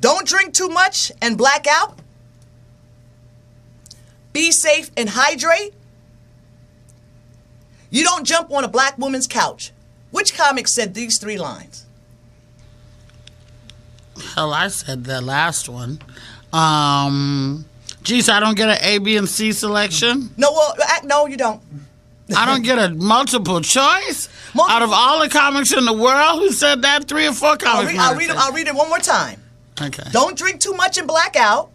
Don't 0.00 0.26
drink 0.26 0.54
too 0.54 0.68
much 0.68 1.12
and 1.20 1.36
black 1.36 1.66
out. 1.68 1.98
Be 4.32 4.50
safe 4.50 4.90
and 4.96 5.08
hydrate. 5.10 5.74
You 7.90 8.04
don't 8.04 8.24
jump 8.24 8.50
on 8.52 8.64
a 8.64 8.68
black 8.68 8.96
woman's 8.96 9.26
couch. 9.26 9.72
Which 10.10 10.36
comic 10.36 10.68
said 10.68 10.94
these 10.94 11.18
three 11.18 11.38
lines? 11.38 11.86
Hell, 14.34 14.52
I 14.52 14.68
said 14.68 15.04
the 15.04 15.20
last 15.20 15.68
one. 15.68 16.00
Um, 16.52 17.64
geez, 18.02 18.28
I 18.28 18.40
don't 18.40 18.56
get 18.56 18.68
an 18.68 18.78
A, 18.82 18.98
B, 18.98 19.16
and 19.16 19.28
C 19.28 19.52
selection. 19.52 20.30
No, 20.36 20.52
well, 20.52 20.74
no, 21.04 21.26
you 21.26 21.36
don't. 21.36 21.62
I 22.36 22.46
don't 22.46 22.62
get 22.62 22.78
a 22.78 22.90
multiple 22.90 23.60
choice. 23.60 24.28
Out 24.58 24.82
of 24.82 24.92
all 24.92 25.20
the 25.20 25.28
comics 25.28 25.72
in 25.72 25.84
the 25.84 25.92
world, 25.92 26.40
who 26.40 26.52
said 26.52 26.82
that? 26.82 27.08
Three 27.08 27.26
or 27.26 27.32
four 27.32 27.50
I'll 27.50 27.56
comics. 27.56 27.92
read, 27.92 27.98
I'll, 27.98 28.16
read, 28.16 28.30
I'll 28.30 28.52
read 28.52 28.68
it 28.68 28.74
one 28.74 28.88
more 28.88 28.98
time. 28.98 29.42
Okay. 29.80 30.04
Don't 30.12 30.36
drink 30.36 30.60
too 30.60 30.72
much 30.74 30.98
and 30.98 31.08
black 31.08 31.34
out. 31.36 31.70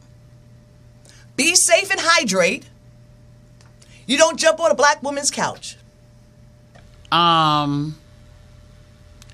Be 1.35 1.55
safe 1.55 1.91
and 1.91 1.99
hydrate. 2.01 2.65
You 4.05 4.17
don't 4.17 4.39
jump 4.39 4.59
on 4.59 4.71
a 4.71 4.75
black 4.75 5.01
woman's 5.03 5.31
couch. 5.31 5.77
Um, 7.11 7.97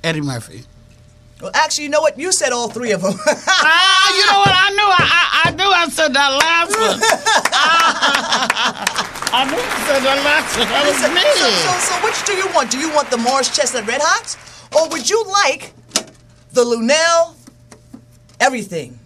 Eddie 0.03 0.21
Murphy. 0.21 0.63
Well, 1.41 1.51
actually, 1.55 1.85
you 1.85 1.89
know 1.89 2.01
what? 2.01 2.19
You 2.19 2.31
said 2.31 2.51
all 2.51 2.69
three 2.69 2.91
of 2.91 3.01
them. 3.01 3.15
ah, 3.25 4.15
you 4.15 4.25
know 4.27 4.37
what? 4.39 4.51
I 4.53 4.69
knew 4.69 4.85
I, 4.85 5.01
I, 5.01 5.41
I 5.45 5.51
knew 5.55 5.65
I 5.65 5.87
said 5.89 6.13
that 6.13 6.29
last 6.29 6.77
one. 6.77 7.01
I 9.33 9.45
knew 9.49 9.57
I 9.57 9.79
said 9.87 10.03
that 10.05 10.21
last 10.23 10.53
one. 10.57 10.67
That 10.69 10.85
was 10.85 11.01
Listen, 11.01 11.15
me. 11.15 11.21
So, 11.33 11.49
so, 11.49 11.73
so 11.79 11.95
which 12.05 12.21
do 12.25 12.33
you 12.33 12.47
want? 12.53 12.69
Do 12.69 12.77
you 12.77 12.93
want 12.93 13.09
the 13.09 13.17
Morris 13.17 13.49
Chestnut 13.55 13.87
Red 13.87 14.01
Hots? 14.03 14.37
Or 14.75 14.87
would 14.89 15.09
you 15.09 15.23
like 15.27 15.73
the 16.53 16.63
Luenell 16.63 17.33
everything? 18.39 18.99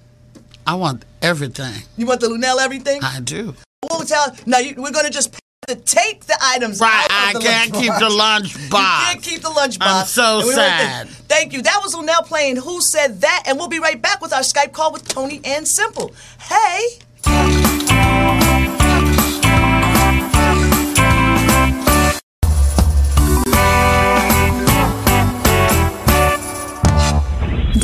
I 0.68 0.76
want 0.76 1.06
everything. 1.22 1.84
You 1.96 2.06
want 2.06 2.20
the 2.20 2.28
Luenell 2.28 2.60
everything? 2.60 3.02
I 3.02 3.22
do. 3.22 3.56
We'll 3.90 4.02
tell. 4.02 4.36
Now 4.46 4.58
you, 4.58 4.76
we're 4.78 4.92
going 4.92 5.06
to 5.06 5.12
just 5.12 5.40
to 5.68 5.76
take 5.76 6.26
the 6.26 6.38
items 6.42 6.80
Right, 6.80 7.08
out 7.10 7.30
I 7.30 7.34
the 7.34 7.40
can't 7.40 7.74
keep 7.82 7.92
the 8.00 8.10
lunch 8.10 8.56
You 8.56 8.70
box. 8.70 9.06
can't 9.06 9.22
keep 9.24 9.42
the 9.42 9.50
lunch 9.50 9.80
box. 9.80 9.92
I'm 9.92 10.06
so 10.08 10.38
And 10.40 10.48
we 10.48 10.56
don't 10.56 10.64
have 10.64 11.08
to- 11.08 11.14
sad. 11.14 11.26
Thank 11.28 11.54
you. 11.54 11.62
That 11.62 11.80
was 11.82 11.96
Luenell 11.96 12.26
playing 12.26 12.58
Who 12.58 12.80
Said 12.82 13.22
That, 13.22 13.44
and 13.48 13.58
we'll 13.58 13.68
be 13.68 13.80
right 13.80 14.02
back 14.02 14.22
with 14.22 14.32
our 14.34 14.42
Skype 14.42 14.72
call 14.74 14.92
with 14.94 15.08
Toni 15.08 15.42
Ann 15.44 15.66
Semple. 15.66 16.14
Hey. 16.40 17.00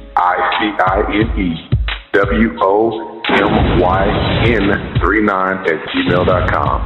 W-O-M-Y-N 3.34 5.00
39 5.02 5.58
at 5.58 5.88
gmail.com. 5.90 6.78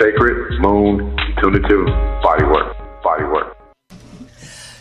Sacred 0.00 0.60
Moon 0.60 1.16
Intuitive 1.36 1.86
Bodywork. 2.22 2.74
Bodywork. 3.02 3.54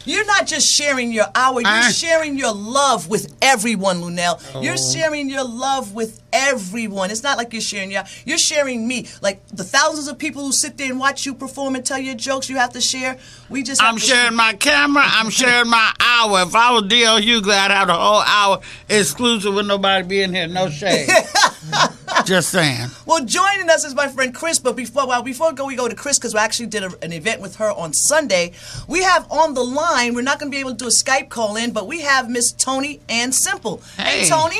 You're 0.05 0.25
not 0.25 0.47
just 0.47 0.67
sharing 0.67 1.11
your 1.11 1.25
hour, 1.35 1.61
you're 1.61 1.69
ah. 1.69 1.91
sharing 1.93 2.37
your 2.37 2.53
love 2.53 3.07
with 3.09 3.35
everyone, 3.41 4.01
Luenell. 4.01 4.39
You're 4.63 4.73
Oh. 4.73 4.93
sharing 4.93 5.29
your 5.29 5.43
love 5.43 5.93
with 5.93 6.20
everyone. 6.33 7.11
It's 7.11 7.23
not 7.23 7.37
like 7.37 7.53
you're 7.53 7.61
sharing 7.61 7.91
your 7.91 8.03
you're 8.25 8.37
sharing 8.37 8.87
me. 8.87 9.07
Like 9.21 9.45
the 9.47 9.63
thousands 9.63 10.07
of 10.07 10.17
people 10.17 10.43
who 10.45 10.51
sit 10.51 10.77
there 10.77 10.89
and 10.89 10.99
watch 10.99 11.25
you 11.25 11.33
perform 11.33 11.75
and 11.75 11.85
tell 11.85 11.99
your 11.99 12.15
jokes 12.15 12.49
you 12.49 12.57
have 12.57 12.73
to 12.73 12.81
share. 12.81 13.17
We 13.49 13.63
just 13.63 13.81
I'm 13.81 13.97
sharing 13.97 14.35
my 14.35 14.53
camera. 14.53 15.03
I'm 15.05 15.29
sharing 15.41 15.69
my 15.69 15.91
hour. 15.99 16.41
If 16.43 16.55
I 16.55 16.71
was 16.71 16.83
DL 16.83 17.21
Hughley, 17.21 17.53
I'd 17.53 17.71
have 17.71 17.87
the 17.87 17.93
whole 17.93 18.21
hour 18.21 18.59
exclusive 18.89 19.53
with 19.53 19.67
nobody 19.67 20.07
being 20.07 20.33
here. 20.33 20.47
No 20.47 20.69
shade. 20.69 21.09
Just 22.25 22.49
saying. 22.49 22.87
Well, 23.05 23.23
joining 23.25 23.69
us 23.69 23.83
is 23.85 23.95
my 23.95 24.07
friend 24.07 24.33
Chris. 24.35 24.59
But 24.59 24.75
before 24.75 25.07
well, 25.07 25.23
before 25.23 25.53
go, 25.53 25.65
we 25.65 25.75
go 25.75 25.87
to 25.87 25.95
Chris 25.95 26.19
because 26.19 26.33
we 26.33 26.39
actually 26.39 26.67
did 26.67 26.83
a, 26.83 26.91
an 27.01 27.13
event 27.13 27.41
with 27.41 27.55
her 27.55 27.71
on 27.71 27.93
Sunday. 27.93 28.51
We 28.87 29.01
have 29.01 29.25
on 29.31 29.53
the 29.53 29.63
line. 29.63 30.13
We're 30.13 30.21
not 30.21 30.37
going 30.39 30.51
to 30.51 30.55
be 30.55 30.59
able 30.59 30.71
to 30.71 30.77
do 30.77 30.87
a 30.87 30.89
Skype 30.89 31.29
call 31.29 31.55
in, 31.55 31.71
but 31.71 31.87
we 31.87 32.01
have 32.01 32.29
Miss 32.29 32.51
Toni 32.51 32.99
Ann 33.09 33.31
Semple. 33.31 33.81
Hey, 33.97 34.21
Hey. 34.23 34.29
Toni. 34.29 34.59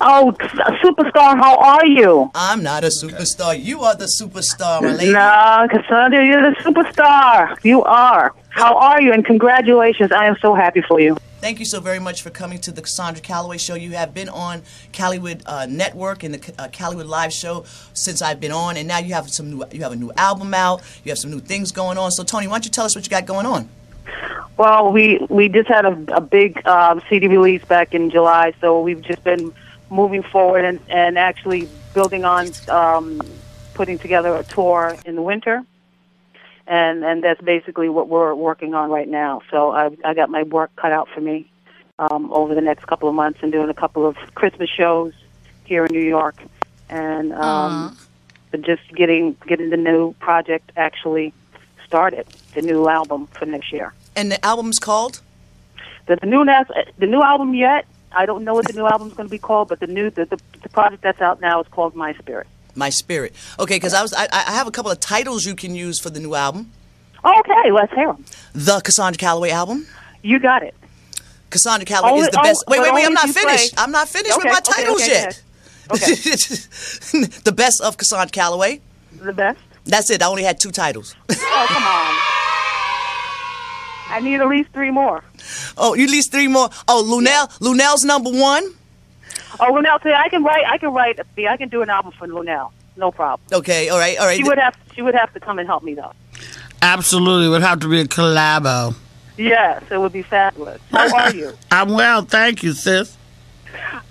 Oh, 0.00 0.34
superstar, 0.82 1.36
how 1.36 1.56
are 1.58 1.86
you? 1.86 2.30
I'm 2.34 2.62
not 2.62 2.82
a 2.82 2.88
superstar. 2.88 3.62
You 3.62 3.82
are 3.82 3.94
the 3.94 4.06
superstar, 4.06 4.82
my 4.82 4.94
lady. 4.94 5.12
No, 5.12 5.68
Cassandra, 5.70 6.26
you're 6.26 6.50
the 6.50 6.56
superstar. 6.60 7.56
You 7.62 7.84
are. 7.84 8.34
How 8.48 8.76
are 8.76 9.00
you? 9.00 9.12
And 9.12 9.24
congratulations. 9.24 10.10
I 10.10 10.26
am 10.26 10.36
so 10.40 10.54
happy 10.54 10.82
for 10.82 11.00
you. 11.00 11.16
Thank 11.40 11.58
you 11.58 11.64
so 11.64 11.80
very 11.80 11.98
much 11.98 12.22
for 12.22 12.30
coming 12.30 12.60
to 12.60 12.70
the 12.70 12.82
Cassandra 12.82 13.20
Calloway 13.20 13.58
Show. 13.58 13.74
You 13.74 13.92
have 13.92 14.14
been 14.14 14.28
on 14.28 14.62
Callywood 14.92 15.42
uh, 15.46 15.66
Network 15.68 16.22
and 16.22 16.34
the 16.34 16.54
uh, 16.56 16.68
Callywood 16.68 17.06
Live 17.06 17.32
Show 17.32 17.64
since 17.94 18.22
I've 18.22 18.38
been 18.38 18.52
on, 18.52 18.76
and 18.76 18.86
now 18.86 18.98
you 18.98 19.14
have 19.14 19.28
some 19.28 19.50
new. 19.50 19.64
You 19.72 19.82
have 19.82 19.92
a 19.92 19.96
new 19.96 20.12
album 20.16 20.54
out. 20.54 20.82
You 21.02 21.10
have 21.10 21.18
some 21.18 21.30
new 21.30 21.40
things 21.40 21.72
going 21.72 21.98
on. 21.98 22.12
So, 22.12 22.22
Toni, 22.22 22.46
why 22.46 22.54
don't 22.54 22.64
you 22.64 22.70
tell 22.70 22.84
us 22.84 22.94
what 22.94 23.04
you 23.04 23.10
got 23.10 23.26
going 23.26 23.46
on? 23.46 23.68
Well, 24.56 24.92
we 24.92 25.18
we 25.28 25.48
just 25.48 25.68
had 25.68 25.84
a, 25.84 25.96
a 26.14 26.20
big 26.20 26.64
um, 26.66 27.02
CD 27.08 27.26
release 27.26 27.64
back 27.64 27.94
in 27.94 28.10
July, 28.10 28.52
so 28.60 28.80
we've 28.80 29.00
just 29.02 29.24
been 29.24 29.52
moving 29.90 30.22
forward 30.22 30.64
and, 30.64 30.80
and 30.88 31.18
actually 31.18 31.68
building 31.94 32.24
on 32.24 32.50
um, 32.68 33.20
putting 33.74 33.98
together 33.98 34.34
a 34.34 34.44
tour 34.44 34.96
in 35.04 35.16
the 35.16 35.22
winter, 35.22 35.62
and 36.66 37.04
and 37.04 37.24
that's 37.24 37.40
basically 37.40 37.88
what 37.88 38.08
we're 38.08 38.34
working 38.34 38.74
on 38.74 38.90
right 38.90 39.08
now. 39.08 39.40
So 39.50 39.72
I 39.72 39.90
I 40.04 40.14
got 40.14 40.30
my 40.30 40.42
work 40.42 40.70
cut 40.76 40.92
out 40.92 41.08
for 41.08 41.20
me 41.20 41.50
um, 41.98 42.30
over 42.32 42.54
the 42.54 42.60
next 42.60 42.86
couple 42.86 43.08
of 43.08 43.14
months 43.14 43.40
and 43.42 43.50
doing 43.50 43.68
a 43.68 43.74
couple 43.74 44.06
of 44.06 44.16
Christmas 44.34 44.68
shows 44.68 45.12
here 45.64 45.84
in 45.86 45.92
New 45.92 46.04
York, 46.04 46.36
and 46.88 47.32
um, 47.32 47.96
but 48.50 48.62
just 48.62 48.82
getting 48.94 49.36
getting 49.46 49.70
the 49.70 49.76
new 49.76 50.12
project 50.14 50.72
actually 50.76 51.32
started, 51.86 52.26
the 52.54 52.62
new 52.62 52.88
album 52.88 53.26
for 53.28 53.46
next 53.46 53.72
year. 53.72 53.92
And 54.14 54.30
the 54.30 54.44
album's 54.44 54.78
called? 54.78 55.20
The, 56.06 56.16
the 56.16 56.26
new 56.26 56.44
the 56.44 57.06
new 57.06 57.22
album 57.22 57.54
yet? 57.54 57.86
I 58.14 58.26
don't 58.26 58.44
know 58.44 58.54
what 58.54 58.66
the 58.66 58.74
new 58.74 58.86
album's 58.86 59.14
going 59.14 59.28
to 59.28 59.30
be 59.30 59.38
called, 59.38 59.68
but 59.68 59.80
the 59.80 59.86
new 59.86 60.10
the, 60.10 60.26
the, 60.26 60.38
the 60.62 60.68
project 60.68 61.02
that's 61.02 61.20
out 61.20 61.40
now 61.40 61.60
is 61.60 61.68
called 61.68 61.94
My 61.94 62.12
Spirit. 62.14 62.46
My 62.74 62.90
Spirit. 62.90 63.34
Okay, 63.58 63.76
because 63.76 63.94
I 63.94 64.02
was 64.02 64.12
I, 64.12 64.28
I 64.30 64.52
have 64.52 64.66
a 64.66 64.70
couple 64.70 64.90
of 64.90 65.00
titles 65.00 65.46
you 65.46 65.54
can 65.54 65.74
use 65.74 65.98
for 65.98 66.10
the 66.10 66.20
new 66.20 66.34
album. 66.34 66.72
Okay, 67.24 67.70
let's 67.70 67.92
hear 67.94 68.08
them. 68.08 68.24
The 68.54 68.80
Cassandra 68.80 69.16
Calloway 69.18 69.50
album. 69.50 69.86
You 70.22 70.38
got 70.38 70.62
it. 70.62 70.74
Cassandra 71.50 71.86
Calloway 71.86 72.10
Only- 72.12 72.22
is 72.22 72.30
the 72.30 72.40
best. 72.42 72.64
Wait, 72.68 72.80
wait, 72.80 72.92
wait! 72.94 73.06
I'm 73.06 73.14
not 73.14 73.28
finished. 73.28 73.74
play- 73.74 73.82
I'm 73.84 73.92
not 73.92 74.08
finished 74.08 74.36
Okay, 74.36 74.48
with 74.48 74.52
my 74.52 74.58
okay, 74.58 74.82
titles 74.82 75.02
okay, 75.02 75.12
yet. 75.12 75.42
the 77.44 77.52
best 77.54 77.80
of 77.80 77.96
Cassandra 77.96 78.30
Calloway. 78.30 78.80
The 79.20 79.32
best. 79.32 79.58
That's 79.84 80.10
it. 80.10 80.22
I 80.22 80.26
only 80.26 80.42
had 80.42 80.58
two 80.58 80.70
titles. 80.70 81.14
Oh, 81.30 81.66
come 81.68 81.82
on. 81.82 82.28
I 84.12 84.20
need 84.20 84.40
at 84.40 84.48
least 84.48 84.70
three 84.72 84.90
more. 84.90 85.24
Oh, 85.76 85.94
you 85.94 86.04
at 86.04 86.10
least 86.10 86.32
three 86.32 86.48
more. 86.48 86.68
Oh, 86.86 87.02
Luenell. 87.06 87.48
Luenell's 87.60 88.04
number 88.04 88.30
one. 88.30 88.64
Oh, 89.58 89.72
Luenell, 89.72 90.02
see, 90.02 90.12
I 90.12 90.28
can 90.28 90.44
write. 90.44 90.66
I 90.66 90.76
can 90.78 90.92
write. 90.92 91.18
See, 91.34 91.46
I 91.46 91.56
can 91.56 91.70
do 91.70 91.80
an 91.80 91.88
album 91.88 92.12
for 92.12 92.28
Luenell. 92.28 92.72
No 92.96 93.10
problem. 93.10 93.48
Okay. 93.52 93.88
All 93.88 93.98
right. 93.98 94.18
All 94.18 94.26
right. 94.26 94.36
She 94.36 94.44
would 94.44 94.58
have. 94.58 94.76
She 94.94 95.00
would 95.00 95.14
have 95.14 95.32
to 95.32 95.40
come 95.40 95.58
and 95.58 95.66
help 95.66 95.82
me 95.82 95.94
though. 95.94 96.12
Absolutely. 96.82 97.46
It 97.46 97.50
would 97.50 97.62
have 97.62 97.80
to 97.80 97.88
be 97.88 98.00
a 98.00 98.04
collabo. 98.04 98.94
Yes, 99.38 99.82
it 99.90 99.98
would 99.98 100.12
be 100.12 100.22
fabulous. 100.22 100.80
How 100.90 101.16
are 101.16 101.34
you? 101.34 101.54
I'm 101.70 101.88
well. 101.90 102.22
Thank 102.22 102.62
you, 102.62 102.72
sis. 102.72 103.16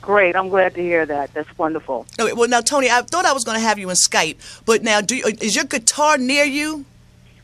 Great. 0.01 0.35
I'm 0.35 0.49
glad 0.49 0.73
to 0.73 0.81
hear 0.81 1.05
that. 1.05 1.31
That's 1.35 1.57
wonderful. 1.59 2.07
Okay, 2.19 2.33
well, 2.33 2.49
now, 2.49 2.61
Toni, 2.61 2.89
I 2.89 3.03
thought 3.03 3.25
I 3.25 3.33
was 3.33 3.43
going 3.43 3.55
to 3.55 3.61
have 3.61 3.77
you 3.77 3.89
in 3.91 3.95
Skype, 3.95 4.37
but 4.65 4.81
now, 4.81 4.99
do 4.99 5.15
you, 5.15 5.25
is 5.39 5.55
your 5.55 5.65
guitar 5.65 6.17
near 6.17 6.43
you? 6.43 6.85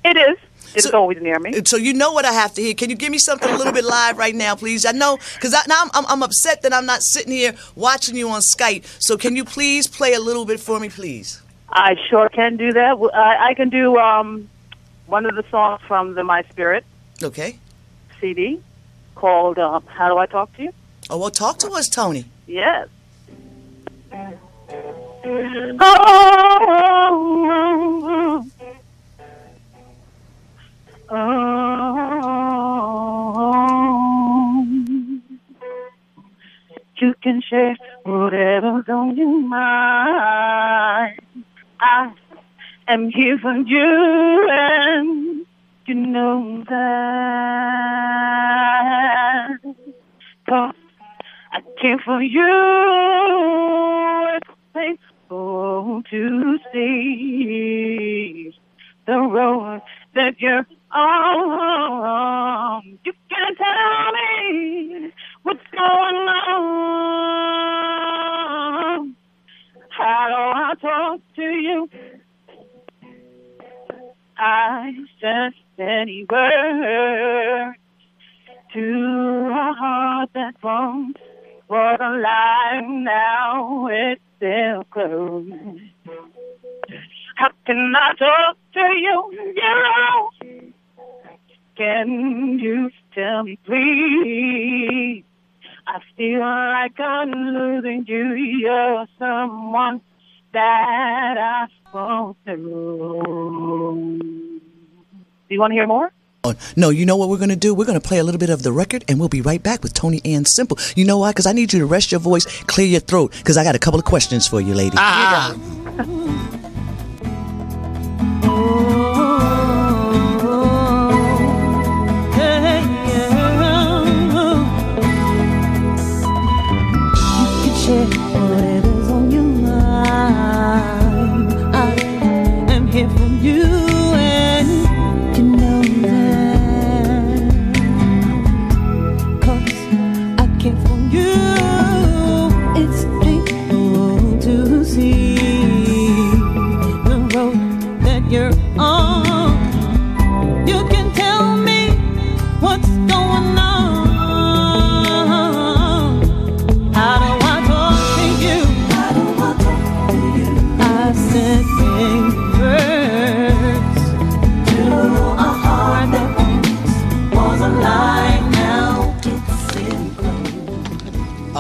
It 0.04 0.18
is. 0.18 0.40
It's 0.76 0.86
always 0.88 1.20
near 1.22 1.40
me. 1.40 1.62
So 1.66 1.78
you 1.78 1.94
know 1.94 2.12
what 2.12 2.26
I 2.26 2.32
have 2.34 2.54
to 2.56 2.62
hear. 2.62 2.74
Can 2.74 2.90
you 2.90 2.96
give 2.96 3.12
me 3.12 3.18
something 3.18 3.50
a 3.50 3.58
little 3.58 3.74
bit 3.74 3.84
live 3.84 4.18
right 4.18 4.36
now, 4.36 4.56
please? 4.56 4.86
I 4.86 4.92
know 4.92 5.18
because 5.36 5.54
I, 5.54 5.62
now 5.68 5.82
I'm, 5.84 5.90
I'm, 5.94 6.06
I'm 6.08 6.24
upset 6.24 6.62
that 6.64 6.74
I'm 6.74 6.86
not 6.86 7.02
sitting 7.04 7.32
here 7.34 7.54
watching 7.76 8.16
you 8.16 8.30
on 8.30 8.42
Skype. 8.42 8.86
So 9.00 9.18
can 9.18 9.36
you 9.36 9.44
please 9.46 9.88
play 9.88 10.14
a 10.14 10.20
little 10.20 10.46
bit 10.46 10.60
for 10.60 10.80
me, 10.80 10.90
please? 10.90 11.42
I 11.70 11.96
sure 12.10 12.30
can 12.30 12.58
do 12.58 12.72
that. 12.74 12.98
I 13.14 13.54
can 13.56 13.70
do 13.70 13.98
um, 13.98 14.50
one 15.06 15.26
of 15.26 15.36
the 15.36 15.44
songs 15.50 15.82
from 15.88 16.14
the 16.16 16.24
My 16.24 16.44
Spirit 16.44 16.86
Okay. 17.24 17.58
CD 18.22 18.62
called 19.16 19.58
um, 19.58 19.84
"How 19.88 20.10
Do 20.10 20.18
I 20.18 20.26
Talk 20.28 20.56
to 20.58 20.64
You." 20.64 20.74
Oh 21.10 21.18
well, 21.18 21.30
talk 21.32 21.58
to 21.60 21.72
us, 21.72 21.90
Toni. 21.90 22.26
Yes. 22.46 22.88
Oh 31.10 31.18
you 37.00 37.14
can 37.24 37.42
share 37.42 37.78
whatever's 38.06 38.90
on 38.90 39.18
your 39.18 39.40
mind. 39.42 41.20
I 41.80 42.12
am 42.88 43.10
here 43.12 43.40
for 43.40 43.56
you, 43.56 44.50
and 44.52 45.46
you 45.88 45.96
know 45.96 46.64
that. 46.70 46.80
'Cause 50.48 50.76
I 51.54 51.62
care 51.82 52.00
for 52.00 52.22
you. 52.22 52.48
It's 54.38 54.50
painful 54.74 56.04
to 56.12 56.60
see 56.74 58.54
the 59.08 59.20
road 59.20 59.82
that 60.16 60.42
you're 60.42 60.68
on. 60.92 62.84
You 63.04 63.14
can't 63.30 63.58
tell 63.58 64.12
me 64.14 65.12
what's 65.44 65.68
going 65.72 66.28
on. 66.28 66.88
How 69.90 70.28
do 70.28 70.36
I 70.60 70.74
talk 70.80 71.22
to 71.36 71.42
you? 71.42 71.90
I 74.38 74.94
just 75.20 75.58
any 75.80 76.26
word 76.30 77.76
to 78.74 79.50
a 79.52 79.74
heart 79.74 80.30
that 80.34 80.56
once 80.64 81.18
was 81.70 81.98
alive. 82.00 82.84
Now 82.88 83.88
it's 83.88 84.22
still 84.38 84.84
closed. 84.86 85.54
How 87.36 87.52
can 87.66 87.96
I 87.96 88.14
talk 88.18 88.58
to 88.74 88.80
you? 88.80 89.54
You're 89.56 89.86
out. 89.86 90.32
Can 91.78 92.58
you 92.58 92.90
tell 93.14 93.44
me, 93.44 93.60
please? 93.64 95.24
I 95.86 96.00
feel 96.18 96.40
like 96.40 97.00
I'm 97.00 97.32
losing 97.32 98.06
you. 98.08 98.34
You're 98.34 99.06
someone 99.20 100.02
that 100.54 101.36
I 101.38 101.68
want 101.94 102.38
to. 102.48 102.56
Do 105.48 105.54
you 105.54 105.60
want 105.60 105.72
to 105.72 105.76
hear 105.76 105.86
more? 105.88 106.12
Oh, 106.44 106.56
no, 106.76 106.90
you 106.90 107.06
know 107.06 107.16
what 107.16 107.30
we're 107.30 107.38
going 107.38 107.50
to 107.50 107.56
do? 107.56 107.76
We're 107.76 107.86
going 107.86 108.00
to 108.00 108.08
play 108.08 108.18
a 108.18 108.24
little 108.24 108.40
bit 108.40 108.50
of 108.50 108.64
the 108.64 108.72
record 108.72 109.06
and 109.08 109.20
we'll 109.20 109.30
be 109.30 109.42
right 109.42 109.62
back 109.62 109.84
with 109.84 109.94
Toni 109.94 110.20
Ann 110.26 110.46
Semple. 110.46 110.80
You 110.96 111.06
know 111.06 111.20
why? 111.20 111.30
Because 111.30 111.46
I 111.46 111.52
need 111.52 111.74
you 111.74 111.80
to 111.80 111.86
rest 111.86 112.12
your 112.12 112.20
voice, 112.20 112.46
clear 112.64 112.88
your 112.88 113.02
throat, 113.02 113.34
because 113.38 113.56
I 113.56 113.64
got 113.64 113.76
a 113.76 113.80
couple 113.80 114.00
of 114.00 114.06
questions 114.06 114.48
for 114.48 114.62
you, 114.62 114.74
lady. 114.74 114.96
Ah. 114.98 116.44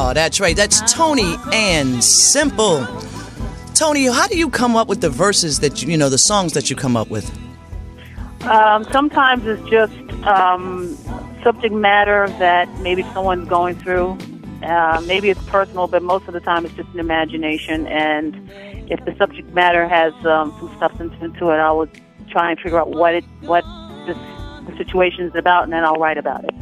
Oh, 0.07 0.13
that's 0.13 0.39
right. 0.39 0.55
That's 0.55 0.93
Toni 0.93 1.35
Ann 1.51 2.01
Semple. 2.01 2.87
Toni, 3.73 4.05
how 4.05 4.25
do 4.25 4.37
you 4.37 4.49
come 4.49 4.77
up 4.77 4.87
with 4.87 5.01
the 5.01 5.09
verses 5.09 5.59
that 5.59 5.81
you, 5.81 5.89
you 5.89 5.97
know, 5.97 6.07
the 6.07 6.17
songs 6.17 6.53
that 6.53 6.69
you 6.69 6.77
come 6.77 6.95
up 6.95 7.09
with? 7.09 7.29
Um, 8.43 8.85
sometimes 8.85 9.45
it's 9.45 9.69
just 9.69 9.91
um, 10.25 10.95
subject 11.43 11.75
matter 11.75 12.29
that 12.39 12.69
maybe 12.79 13.03
someone's 13.13 13.49
going 13.49 13.75
through. 13.75 14.17
Uh, 14.63 15.03
maybe 15.05 15.29
it's 15.29 15.43
personal, 15.47 15.87
but 15.87 16.01
most 16.01 16.25
of 16.29 16.33
the 16.33 16.39
time 16.39 16.65
it's 16.65 16.75
just 16.75 16.87
an 16.93 17.01
imagination. 17.01 17.85
And 17.87 18.49
if 18.89 19.03
the 19.03 19.13
subject 19.17 19.53
matter 19.53 19.89
has 19.89 20.13
um, 20.25 20.55
some 20.57 20.73
substance 20.79 21.15
into 21.19 21.49
it, 21.49 21.57
I 21.57 21.73
would 21.73 21.91
try 22.29 22.51
and 22.51 22.57
figure 22.61 22.79
out 22.79 22.91
what 22.91 23.13
it, 23.13 23.25
what 23.41 23.65
this, 24.05 24.15
the 24.67 24.73
situation 24.77 25.25
is 25.25 25.35
about, 25.35 25.65
and 25.65 25.73
then 25.73 25.83
I'll 25.83 25.97
write 25.97 26.17
about 26.17 26.45
it. 26.45 26.53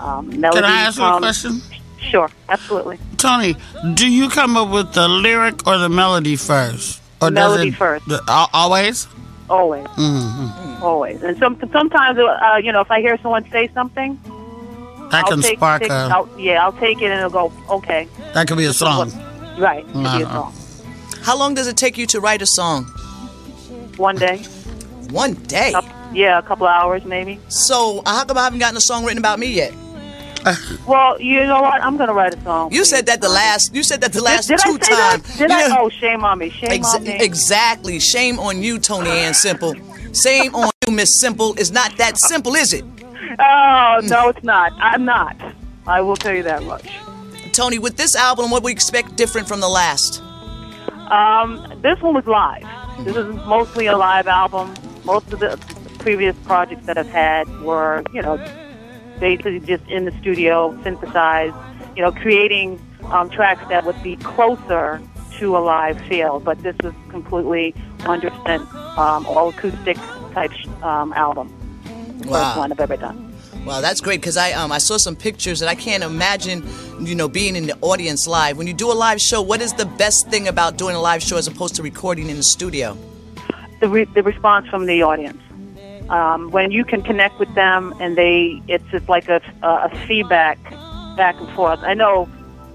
Um, 0.00 0.32
Can 0.32 0.44
I 0.44 0.80
ask 0.82 0.98
you 0.98 1.04
a 1.04 1.18
question? 1.18 1.62
Sure, 2.00 2.30
absolutely. 2.48 2.98
Toni, 3.16 3.56
do 3.94 4.10
you 4.10 4.28
come 4.28 4.56
up 4.56 4.70
with 4.70 4.92
the 4.94 5.08
lyric 5.08 5.66
or 5.66 5.78
the 5.78 5.88
melody 5.88 6.36
first? 6.36 7.00
Or 7.20 7.30
does 7.30 7.34
Melody 7.34 7.68
it- 7.70 7.74
first. 7.74 8.06
the- 8.08 8.22
always? 8.54 9.08
Always, 9.50 9.86
Mm-hmm. 9.86 10.82
always. 10.84 11.22
And 11.22 11.36
some 11.38 11.58
sometimes, 11.72 12.18
uh, 12.18 12.60
you 12.62 12.70
know, 12.70 12.80
if 12.82 12.90
I 12.90 13.00
hear 13.00 13.18
someone 13.22 13.48
say 13.50 13.68
something, 13.74 14.18
That 15.10 15.24
I'll 15.24 15.30
can 15.30 15.40
take, 15.42 15.56
spark 15.56 15.82
take- 15.82 15.90
a. 15.90 16.08
I'll- 16.12 16.28
yeah, 16.38 16.62
I'll 16.62 16.72
take 16.74 17.00
it 17.02 17.06
and 17.10 17.14
it'll 17.14 17.30
go, 17.30 17.52
okay, 17.70 18.06
That 18.34 18.46
could 18.46 18.58
be 18.58 18.66
a 18.66 18.72
song. 18.74 19.10
right, 19.58 19.84
it'll 19.88 20.02
be 20.02 20.06
a 20.22 20.26
Uh-huh. 20.26 20.34
song. 20.50 20.54
How 21.22 21.36
long 21.36 21.54
does 21.54 21.66
it 21.66 21.76
take 21.76 21.98
you 21.98 22.06
to 22.08 22.20
write 22.20 22.42
a 22.42 22.46
song? 22.46 22.84
One 23.96 24.16
day. 24.16 24.44
One 25.10 25.34
day? 25.34 25.74
Yeah, 26.12 26.38
a 26.38 26.42
couple 26.42 26.66
of 26.66 26.72
hours 26.74 27.04
maybe. 27.04 27.40
So, 27.48 28.02
how 28.06 28.24
come 28.24 28.38
I 28.38 28.44
haven't 28.44 28.60
gotten 28.60 28.76
a 28.76 28.80
song 28.80 29.04
written 29.04 29.18
about 29.18 29.38
me 29.38 29.46
yet? 29.48 29.72
Well, 30.86 31.20
you 31.20 31.44
know 31.44 31.60
what? 31.60 31.82
I'm 31.82 31.96
gonna 31.96 32.14
write 32.14 32.34
a 32.34 32.40
song. 32.42 32.72
You 32.72 32.84
said 32.84 33.06
that 33.06 33.20
the 33.20 33.28
last. 33.28 33.74
You 33.74 33.82
said 33.82 34.00
that 34.00 34.12
the 34.12 34.22
last 34.22 34.48
did, 34.48 34.58
did 34.58 34.64
two 34.64 34.78
I 34.80 34.86
say 34.86 34.94
times. 34.94 35.22
That? 35.22 35.38
Did 35.38 35.50
I? 35.50 35.66
Yeah. 35.68 35.76
Oh, 35.78 35.88
shame 35.90 36.24
on 36.24 36.38
me. 36.38 36.48
Shame 36.50 36.70
Ex- 36.70 36.94
on 36.94 37.02
me. 37.04 37.18
Exactly. 37.20 38.00
Shame 38.00 38.38
on 38.38 38.62
you, 38.62 38.78
Toni 38.78 39.10
Ann 39.10 39.34
Semple. 39.34 39.74
Shame 40.14 40.54
on 40.54 40.70
you, 40.86 40.92
Miss 40.94 41.20
Semple. 41.20 41.54
It's 41.58 41.70
not 41.70 41.96
that 41.98 42.16
simple, 42.16 42.54
is 42.54 42.72
it? 42.72 42.84
Oh 43.40 44.00
no, 44.04 44.30
it's 44.30 44.42
not. 44.42 44.72
I'm 44.78 45.04
not. 45.04 45.36
I 45.86 46.00
will 46.00 46.16
tell 46.16 46.34
you 46.34 46.42
that 46.44 46.62
much. 46.62 46.88
Toni, 47.52 47.78
with 47.78 47.96
this 47.96 48.16
album, 48.16 48.50
what 48.50 48.62
we 48.62 48.72
expect 48.72 49.16
different 49.16 49.46
from 49.46 49.60
the 49.60 49.68
last? 49.68 50.22
Um, 51.10 51.62
this 51.82 52.00
one 52.00 52.14
was 52.14 52.26
live. 52.26 52.66
This 53.04 53.16
is 53.16 53.26
mostly 53.46 53.86
a 53.86 53.96
live 53.96 54.26
album. 54.26 54.74
Most 55.04 55.32
of 55.32 55.40
the 55.40 55.56
previous 55.98 56.34
projects 56.44 56.86
that 56.86 56.96
I've 56.98 57.08
had 57.10 57.48
were, 57.60 58.02
you 58.12 58.22
know, 58.22 58.36
basically 59.20 59.60
just 59.60 59.86
in 59.88 60.04
the 60.04 60.12
studio, 60.20 60.78
synthesized, 60.82 61.54
you 61.96 62.02
know, 62.02 62.12
creating 62.12 62.80
um, 63.10 63.30
tracks 63.30 63.66
that 63.68 63.84
would 63.84 64.00
be 64.02 64.16
closer 64.16 65.00
to 65.38 65.56
a 65.56 65.58
live 65.58 66.00
feel. 66.02 66.40
But 66.40 66.62
this 66.62 66.76
was 66.82 66.94
completely 67.10 67.74
100% 67.98 68.98
um, 68.98 69.26
all 69.26 69.48
acoustic 69.48 69.96
type 70.32 70.52
um, 70.82 71.12
album. 71.12 71.48
First 72.22 72.56
one 72.56 72.72
I've 72.72 72.80
ever 72.80 72.96
done. 72.96 73.24
Wow, 73.64 73.80
that's 73.80 74.00
great 74.00 74.20
because 74.20 74.36
I 74.36 74.52
um 74.52 74.72
I 74.72 74.78
saw 74.78 74.96
some 74.96 75.14
pictures 75.14 75.60
and 75.60 75.68
I 75.68 75.74
can't 75.74 76.02
imagine, 76.02 76.64
you 77.00 77.14
know, 77.14 77.28
being 77.28 77.54
in 77.54 77.66
the 77.66 77.76
audience 77.80 78.26
live. 78.26 78.56
When 78.56 78.66
you 78.66 78.72
do 78.72 78.90
a 78.90 78.94
live 78.94 79.20
show, 79.20 79.42
what 79.42 79.60
is 79.60 79.74
the 79.74 79.84
best 79.84 80.28
thing 80.28 80.48
about 80.48 80.78
doing 80.78 80.94
a 80.94 81.00
live 81.00 81.22
show 81.22 81.36
as 81.36 81.46
opposed 81.46 81.74
to 81.76 81.82
recording 81.82 82.30
in 82.30 82.36
the 82.36 82.42
studio? 82.42 82.96
the, 83.80 83.88
re- 83.88 84.04
the 84.04 84.22
response 84.22 84.68
from 84.68 84.86
the 84.86 85.02
audience. 85.02 85.40
Um, 86.10 86.50
when 86.50 86.70
you 86.70 86.84
can 86.84 87.02
connect 87.02 87.38
with 87.38 87.54
them 87.54 87.94
and 88.00 88.16
they, 88.16 88.62
it's 88.66 88.84
just 88.90 89.08
like 89.08 89.28
a, 89.28 89.42
a 89.62 89.90
feedback 90.06 90.58
back 91.16 91.38
and 91.38 91.48
forth. 91.50 91.80
I 91.82 91.94
know, 91.94 92.28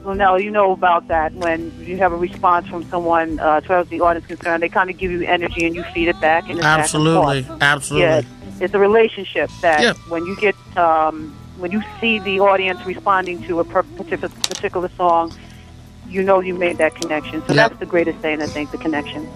no, 0.06 0.36
you 0.36 0.52
know 0.52 0.72
about 0.72 1.08
that 1.08 1.34
when 1.34 1.72
you 1.80 1.98
have 1.98 2.12
a 2.12 2.18
response 2.18 2.68
from 2.68 2.84
someone, 2.90 3.40
uh, 3.40 3.54
as 3.56 3.66
far 3.66 3.80
as 3.80 3.88
the 3.88 4.02
audience 4.02 4.28
concerned, 4.28 4.62
they 4.62 4.70
kind 4.70 4.90
of 4.90 4.98
give 4.98 5.12
you 5.12 5.22
energy 5.24 5.66
and 5.66 5.76
you 5.76 5.84
feed 5.94 6.10
it 6.10 6.20
back. 6.22 6.44
And 6.44 6.60
it's 6.60 6.62
back 6.62 6.74
and 6.76 6.84
Absolutely. 6.84 7.48
Absolutely. 7.62 8.08
Yeah, 8.08 8.22
it's 8.60 8.74
a 8.74 8.80
relationship 8.80 9.50
that 9.62 9.82
Yeah. 9.82 9.94
when 10.10 10.26
you 10.26 10.36
get 10.36 10.56
um, 10.78 11.36
when 11.58 11.72
you 11.72 11.82
see 12.00 12.20
the 12.20 12.40
audience 12.40 12.86
responding 12.86 13.42
to 13.44 13.60
a 13.60 13.64
particular 13.64 14.30
particular 14.30 14.90
song, 14.98 15.34
you 16.08 16.22
know 16.22 16.40
you 16.40 16.54
made 16.54 16.78
that 16.78 16.96
connection. 16.96 17.42
So 17.48 17.54
that's 17.54 17.78
the 17.80 17.86
greatest 17.86 18.20
thing, 18.20 18.42
I 18.42 18.48
think, 18.48 18.72
the 18.72 18.78
connection. 18.78 19.28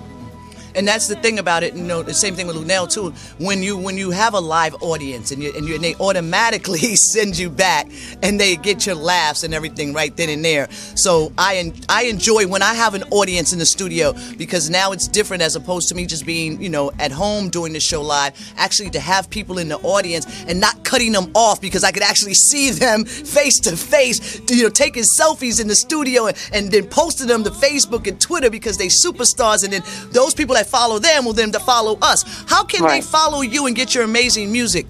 And 0.77 0.87
that's 0.87 1.07
the 1.07 1.15
thing 1.15 1.39
about 1.39 1.63
it. 1.63 1.73
You 1.73 1.83
know, 1.83 2.03
the 2.03 2.13
same 2.13 2.35
thing 2.35 2.45
with 2.45 2.55
Luenell 2.55 2.87
too. 2.91 3.09
When 3.43 3.63
you 3.63 3.75
when 3.77 3.97
you 3.97 4.11
have 4.11 4.35
a 4.35 4.39
live 4.39 4.75
audience 4.81 5.31
and 5.31 5.41
you 5.41 5.51
and, 5.55 5.67
you, 5.67 5.75
and 5.75 5.83
they 5.83 5.95
automatically 5.95 6.95
send 6.95 7.37
you 7.37 7.49
back 7.49 7.89
and 8.21 8.39
they 8.39 8.55
get 8.55 8.85
your 8.85 8.93
laughs 8.93 9.43
and 9.43 9.55
everything 9.55 9.93
right 9.93 10.15
then 10.15 10.29
and 10.29 10.45
there. 10.45 10.69
So 10.71 11.33
I 11.35 11.73
I 11.89 12.03
enjoy 12.03 12.47
when 12.47 12.61
I 12.61 12.75
have 12.75 12.93
an 12.93 13.03
audience 13.09 13.53
in 13.53 13.59
the 13.59 13.65
studio 13.65 14.13
because 14.37 14.69
now 14.69 14.91
it's 14.91 15.07
different 15.07 15.41
as 15.41 15.55
opposed 15.55 15.89
to 15.89 15.95
me 15.95 16.05
just 16.05 16.27
being 16.27 16.61
you 16.61 16.69
know 16.69 16.91
at 16.99 17.11
home 17.11 17.49
doing 17.49 17.73
the 17.73 17.79
show 17.79 18.03
live. 18.03 18.37
Actually, 18.55 18.91
to 18.91 18.99
have 18.99 19.31
people 19.31 19.57
in 19.57 19.69
the 19.69 19.77
audience 19.79 20.27
and 20.47 20.59
not 20.59 20.83
cutting 20.83 21.11
them 21.11 21.31
off 21.33 21.59
because 21.59 21.83
I 21.83 21.91
could 21.91 22.03
actually 22.03 22.33
see 22.49 22.69
them 22.69 23.03
face 23.05 23.59
to 23.61 23.75
face. 23.75 24.39
You 24.49 24.63
know, 24.63 24.69
taking 24.69 25.03
selfies 25.03 25.59
in 25.59 25.67
the 25.67 25.75
studio 25.75 26.27
and, 26.27 26.37
and 26.53 26.71
then 26.71 26.87
posting 26.87 27.27
them 27.27 27.43
to 27.45 27.49
Facebook 27.49 28.05
and 28.05 28.21
Twitter 28.21 28.51
because 28.51 28.77
they 28.77 28.87
superstars 28.87 29.63
and 29.63 29.73
then 29.73 29.81
those 30.11 30.35
people 30.35 30.53
that 30.53 30.66
follow 30.67 30.99
them 30.99 31.25
will 31.25 31.33
then 31.33 31.51
to 31.51 31.59
follow 31.59 31.97
us. 32.01 32.23
How 32.47 32.63
can 32.63 32.87
they 32.87 33.01
follow 33.01 33.41
you 33.41 33.65
and 33.65 33.75
get 33.75 33.95
your 33.95 34.03
amazing 34.03 34.51
music? 34.51 34.85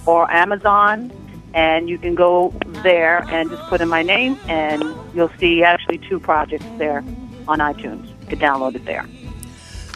or 0.06 0.30
Amazon, 0.30 1.10
and 1.54 1.88
you 1.88 1.96
can 1.98 2.14
go 2.14 2.52
there 2.82 3.24
and 3.28 3.48
just 3.50 3.62
put 3.68 3.80
in 3.80 3.88
my 3.88 4.02
name, 4.02 4.38
and 4.48 4.84
you'll 5.14 5.32
see 5.38 5.62
actually 5.62 5.96
two 5.98 6.20
projects 6.20 6.66
there 6.78 7.04
on 7.48 7.58
iTunes. 7.58 8.06
You 8.22 8.26
can 8.28 8.38
download 8.38 8.76
it 8.76 8.84
there. 8.84 9.06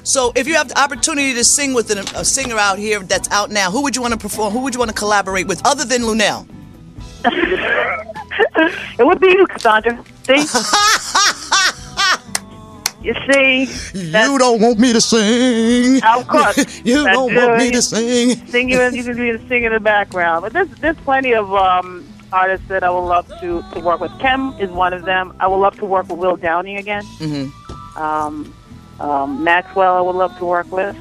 So, 0.07 0.33
if 0.37 0.47
you 0.47 0.55
have 0.55 0.69
the 0.69 0.79
opportunity 0.81 1.35
to 1.35 1.43
sing 1.43 1.75
with 1.75 1.91
an, 1.91 1.99
a 1.99 2.25
singer 2.25 2.57
out 2.57 2.79
here 2.79 3.01
that's 3.01 3.29
out 3.33 3.51
now, 3.51 3.73
who 3.73 3.83
would 3.83 3.97
you 3.97 4.03
want 4.03 4.15
to 4.15 4.19
perform? 4.21 4.53
Who 4.53 4.61
would 4.61 4.73
you 4.73 4.79
want 4.79 4.91
to 4.91 4.95
collaborate 4.95 5.49
with 5.49 5.61
other 5.67 5.85
than 5.85 6.03
Luenell? 6.03 6.47
It 8.99 9.07
would 9.07 9.19
be 9.19 9.29
you, 9.29 9.47
Cassandra. 9.47 10.03
See? 10.25 10.35
you 13.03 13.15
see? 13.31 13.67
You 13.95 14.39
don't 14.39 14.61
want 14.61 14.79
me 14.79 14.93
to 14.93 15.01
sing. 15.01 16.03
Of 16.05 16.29
course. 16.29 16.57
you 16.85 17.03
That's 17.03 17.17
don't 17.17 17.35
want 17.35 17.59
me 17.59 17.71
to 17.73 17.83
sing. 17.83 18.47
Sing 18.47 18.69
you, 18.69 18.83
you 18.83 19.03
can 19.05 19.17
be 19.17 19.39
singing 19.49 19.65
in 19.65 19.73
the 19.73 19.81
background. 19.81 20.43
But 20.43 20.53
there's 20.53 20.69
there's 20.81 20.97
plenty 20.99 21.35
of 21.35 21.53
um, 21.55 22.07
artists 22.33 22.69
that 22.69 22.85
I 22.85 22.91
would 22.91 23.07
love 23.07 23.27
to, 23.41 23.65
to 23.73 23.81
work 23.81 24.01
with. 24.01 24.17
Kem 24.19 24.55
is 24.61 24.71
one 24.71 24.93
of 24.93 25.05
them. 25.05 25.35
I 25.41 25.47
would 25.49 25.57
love 25.57 25.77
to 25.79 25.87
work 25.87 26.09
with 26.09 26.19
Will 26.19 26.37
Downing 26.37 26.77
again. 26.77 27.03
Mm-hmm. 27.19 27.99
Um, 27.99 28.55
um, 29.01 29.43
Maxwell, 29.45 29.97
I 29.97 30.01
would 30.01 30.17
love 30.17 30.37
to 30.39 30.45
work 30.45 30.71
with. 30.73 30.97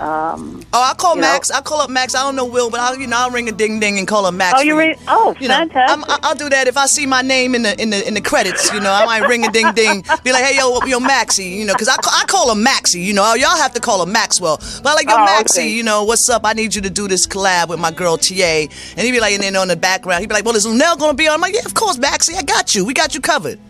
Um, 0.00 0.60
Oh, 0.74 0.82
I 0.82 0.94
call 0.94 1.16
you 1.16 1.20
know. 1.20 1.26
Max. 1.28 1.50
I 1.50 1.60
call 1.60 1.82
up 1.82 1.90
Max. 1.90 2.14
I 2.14 2.22
don't 2.22 2.34
know 2.34 2.46
Will, 2.46 2.70
but 2.70 2.80
I'll 2.80 2.96
you 2.98 3.06
know 3.06 3.18
I'll 3.18 3.30
ring 3.30 3.46
a 3.50 3.52
ding 3.52 3.78
ding 3.78 3.98
and 3.98 4.08
call 4.08 4.26
him 4.26 4.38
Max. 4.38 4.54
Oh, 4.58 4.62
you 4.62 4.76
ring- 4.76 4.96
oh, 5.06 5.36
you 5.38 5.48
know, 5.48 5.54
fantastic. 5.54 5.98
I'm, 5.98 6.02
I- 6.10 6.18
I'll 6.22 6.34
do 6.34 6.48
that 6.48 6.66
if 6.66 6.78
I 6.78 6.86
see 6.86 7.04
my 7.04 7.20
name 7.20 7.54
in 7.54 7.60
the 7.62 7.80
in 7.80 7.90
the 7.90 8.08
in 8.08 8.14
the 8.14 8.22
credits. 8.22 8.72
You 8.72 8.80
know, 8.80 8.90
I 8.90 9.04
might 9.04 9.28
ring 9.28 9.44
a 9.44 9.52
ding 9.52 9.70
ding, 9.74 10.02
be 10.24 10.32
like, 10.32 10.44
hey 10.44 10.56
yo 10.56 10.80
yo 10.86 10.98
Maxie, 10.98 11.44
you 11.44 11.66
know, 11.66 11.74
because 11.74 11.88
I, 11.88 11.96
ca- 11.96 12.20
I 12.22 12.24
call 12.26 12.50
him 12.50 12.62
Maxie. 12.62 13.00
You 13.02 13.12
know, 13.12 13.34
y'all 13.34 13.54
have 13.58 13.74
to 13.74 13.80
call 13.80 14.02
him 14.02 14.10
Maxwell, 14.12 14.56
but 14.82 14.94
like 14.96 15.06
yo 15.08 15.14
Oh, 15.14 15.24
Maxie, 15.26 15.60
okay. 15.60 15.68
you 15.68 15.82
know, 15.82 16.04
what's 16.04 16.26
up? 16.30 16.40
I 16.46 16.54
need 16.54 16.74
you 16.74 16.80
to 16.82 16.90
do 16.90 17.06
this 17.06 17.26
collab 17.26 17.68
with 17.68 17.78
my 17.78 17.90
girl 17.90 18.16
TA, 18.16 18.32
and 18.34 18.70
he'd 19.00 19.12
be 19.12 19.20
like, 19.20 19.34
and 19.34 19.42
then 19.42 19.56
on 19.56 19.68
the 19.68 19.76
background, 19.76 20.20
he'd 20.22 20.28
be 20.28 20.34
like, 20.34 20.46
well, 20.46 20.56
is 20.56 20.64
Luenell 20.66 20.98
gonna 20.98 21.12
be 21.14 21.28
on? 21.28 21.34
I'm 21.34 21.40
like, 21.42 21.54
yeah, 21.54 21.66
of 21.66 21.74
course, 21.74 21.98
Maxie, 21.98 22.34
I 22.34 22.42
got 22.42 22.74
you. 22.74 22.86
We 22.86 22.94
got 22.94 23.14
you 23.14 23.20
covered. 23.20 23.60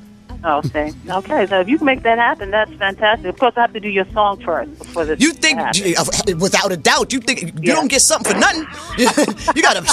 Oh, 0.44 0.58
okay. 0.58 0.92
Okay, 1.08 1.46
so 1.46 1.60
if 1.60 1.68
you 1.68 1.78
can 1.78 1.84
make 1.86 2.02
that 2.02 2.18
happen, 2.18 2.50
that's 2.50 2.72
fantastic. 2.74 3.26
Of 3.26 3.38
course, 3.38 3.54
I 3.56 3.60
have 3.60 3.72
to 3.74 3.80
do 3.80 3.88
your 3.88 4.06
song 4.06 4.40
first 4.40 4.76
before 4.78 5.04
this. 5.04 5.20
You 5.20 5.32
think, 5.32 5.58
happens. 5.58 6.34
without 6.34 6.72
a 6.72 6.76
doubt, 6.76 7.12
you 7.12 7.20
think 7.20 7.42
you 7.42 7.72
don't 7.72 7.86
get 7.88 8.00
something 8.00 8.32
for 8.32 8.38
nothing. 8.38 8.66
you 9.54 9.62
gotta, 9.62 9.84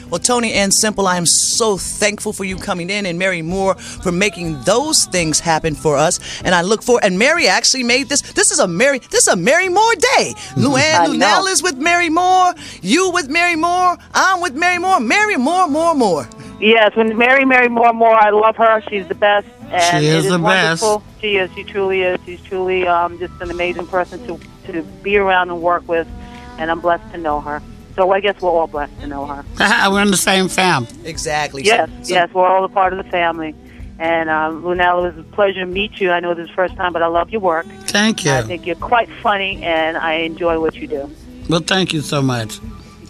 Well, 0.10 0.20
Toni 0.20 0.54
Ann 0.54 0.72
Semple, 0.72 1.08
I 1.08 1.18
am 1.18 1.26
so 1.26 1.78
thankful 1.78 2.34
for 2.34 2.44
you 2.44 2.58
coming 2.58 2.90
in 2.90 3.06
and 3.06 3.18
Mary 3.18 3.42
Moore 3.42 3.76
for 3.76 4.12
making 4.12 4.62
those 4.64 5.06
things 5.06 5.40
happen 5.40 5.76
for 5.76 5.98
us. 5.98 6.20
And 6.44 6.54
I 6.54 6.62
look 6.62 6.84
for 6.84 7.00
and 7.04 7.18
Mary 7.18 7.48
actually 7.48 7.84
made 7.84 8.10
this. 8.10 8.22
This 8.22 8.52
is 8.52 8.60
a 8.60 8.68
Mary. 8.68 9.00
This 9.00 9.28
is 9.28 9.34
a 9.34 9.36
Mary 9.36 9.70
Moore 9.70 9.96
day. 10.18 10.34
Luann 10.56 10.96
I 10.96 11.08
Luenell 11.08 11.52
is 11.52 11.64
with 11.64 11.78
Mary 11.78 12.10
Moore. 12.10 12.54
You 12.82 13.12
with 13.12 13.30
Mary 13.30 13.56
Moore. 13.56 13.98
I'm 14.14 14.42
with 14.42 14.56
Mary 14.56 14.78
Moore. 14.78 15.00
Mary 15.00 15.38
Moore, 15.38 15.68
more, 15.68 15.96
more. 15.96 16.28
Yes, 16.60 16.96
when 16.96 17.18
Mary, 17.18 17.44
Mary 17.44 17.70
Moore, 17.70 17.92
Moore, 17.92 18.14
I 18.14 18.30
love 18.30 18.56
her. 18.58 18.84
She's 18.88 19.08
the 19.08 19.16
best. 19.16 19.48
And 19.72 20.04
She 20.04 20.10
is 20.10 20.28
it 20.28 20.30
the 20.30 20.38
best. 20.38 20.84
She 21.20 21.38
is. 21.38 21.52
She 21.54 21.64
truly 21.64 22.02
is. 22.04 22.20
She's 22.24 22.42
truly 22.42 22.88
um, 22.88 23.18
just 23.18 23.34
an 23.42 23.50
amazing 23.50 23.88
person 23.88 24.26
to, 24.28 24.40
to 24.72 24.84
be 25.02 25.18
around 25.18 25.50
and 25.50 25.60
work 25.62 25.88
with. 25.88 26.08
And 26.60 26.70
I'm 26.70 26.80
blessed 26.80 27.12
to 27.14 27.18
know 27.18 27.42
her. 27.42 27.64
So 27.96 28.12
I 28.12 28.20
guess 28.22 28.40
we're 28.42 28.50
all 28.50 28.68
blessed 28.68 29.00
to 29.02 29.08
know 29.08 29.26
her. 29.26 29.44
We're 29.92 30.02
in 30.02 30.12
the 30.12 30.18
same 30.18 30.48
fam. 30.48 30.88
Exactly. 31.04 31.64
Yes, 31.64 31.90
So- 31.90 32.04
so- 32.04 32.14
yes, 32.14 32.30
we're 32.34 32.48
all 32.48 32.64
a 32.64 32.70
part 32.70 32.94
of 32.94 33.04
the 33.04 33.10
family. 33.12 33.54
And 34.00 34.30
um, 34.32 34.64
Lunella, 34.64 35.10
it 35.12 35.16
was 35.18 35.26
a 35.26 35.30
pleasure 35.30 35.60
to 35.60 35.66
meet 35.68 36.00
you. 36.02 36.10
I 36.12 36.20
know 36.22 36.34
this 36.34 36.46
is 36.46 36.50
the 36.50 36.56
first 36.56 36.76
time, 36.76 36.92
but 36.94 37.04
I 37.04 37.08
love 37.08 37.30
your 37.30 37.42
work. 37.42 37.68
Thank 37.86 38.26
you. 38.26 38.32
I 38.32 38.42
think 38.42 38.66
you're 38.66 38.76
quite 38.76 39.08
funny, 39.22 39.62
and 39.62 39.96
I 39.96 40.14
enjoy 40.14 40.60
what 40.60 40.74
you 40.74 40.88
do. 40.88 41.12
Well, 41.50 41.60
thank 41.60 41.94
you 41.94 42.02
so 42.02 42.20
much. 42.22 42.60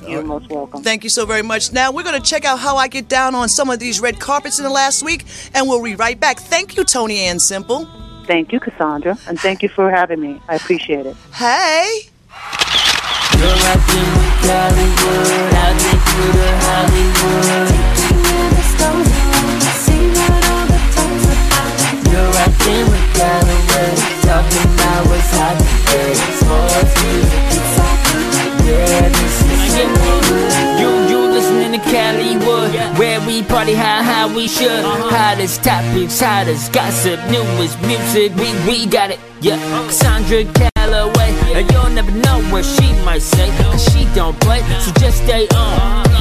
You're 0.05 0.23
most 0.23 0.49
welcome. 0.49 0.83
Thank 0.83 1.03
you 1.05 1.09
so 1.09 1.25
very 1.25 1.43
much. 1.43 1.71
Now 1.71 1.91
we're 1.93 2.03
going 2.03 2.19
to 2.21 2.27
check 2.27 2.43
out 2.43 2.59
how 2.59 2.75
I 2.75 2.87
get 2.89 3.07
down 3.07 3.35
on 3.35 3.47
some 3.47 3.69
of 3.69 3.79
these 3.79 4.01
red 4.01 4.19
carpets 4.19 4.57
in 4.57 4.63
the 4.65 4.69
last 4.69 5.01
week, 5.03 5.23
and 5.53 5.69
we'll 5.69 5.81
be 5.83 5.95
right 5.95 6.19
back. 6.19 6.39
Thank 6.39 6.75
you, 6.75 6.83
Toni 6.83 7.19
Ann 7.19 7.39
Semple. 7.39 7.87
Thank 8.25 8.51
you, 8.51 8.59
Cassandra, 8.59 9.17
and 9.27 9.39
thank 9.39 9.61
you 9.63 9.69
for 9.69 9.89
having 9.91 10.19
me. 10.19 10.41
I 10.49 10.55
appreciate 10.55 11.05
it. 11.05 11.15
Hey. 11.33 12.10
With 13.41 13.57
to 13.57 14.05
Hollywood. 16.61 17.69
You're 22.05 22.29
rocking 22.37 22.85
with 22.85 23.09
Hollywood. 23.17 23.97
Talking 24.21 24.67
about 24.75 25.01
what's. 25.07 25.31
Yeah, 28.61 29.09
this 29.09 29.35
is 29.41 29.73
You, 30.79 30.89
you 31.09 31.19
listening 31.31 31.71
to 31.71 31.79
where 32.99 33.19
we 33.25 33.41
party 33.41 33.73
how 33.73 34.03
how 34.03 34.27
we 34.35 34.47
should. 34.47 34.85
Hottest 34.85 35.63
topics, 35.63 36.19
hottest 36.19 36.71
gossip, 36.71 37.19
newest 37.31 37.81
music, 37.81 38.35
we 38.35 38.53
we 38.67 38.85
got 38.85 39.09
it. 39.09 39.19
Yeah, 39.41 39.57
Cassandra 39.87 40.70
and 41.55 41.69
you'll 41.71 41.89
never 41.89 42.11
know 42.11 42.41
what 42.51 42.65
she 42.65 42.93
might 43.03 43.21
say, 43.21 43.47
cause 43.57 43.83
she 43.91 44.05
don't 44.15 44.39
play, 44.41 44.61
so 44.79 44.91
just 44.99 45.23
stay 45.23 45.47
on. 45.55 46.11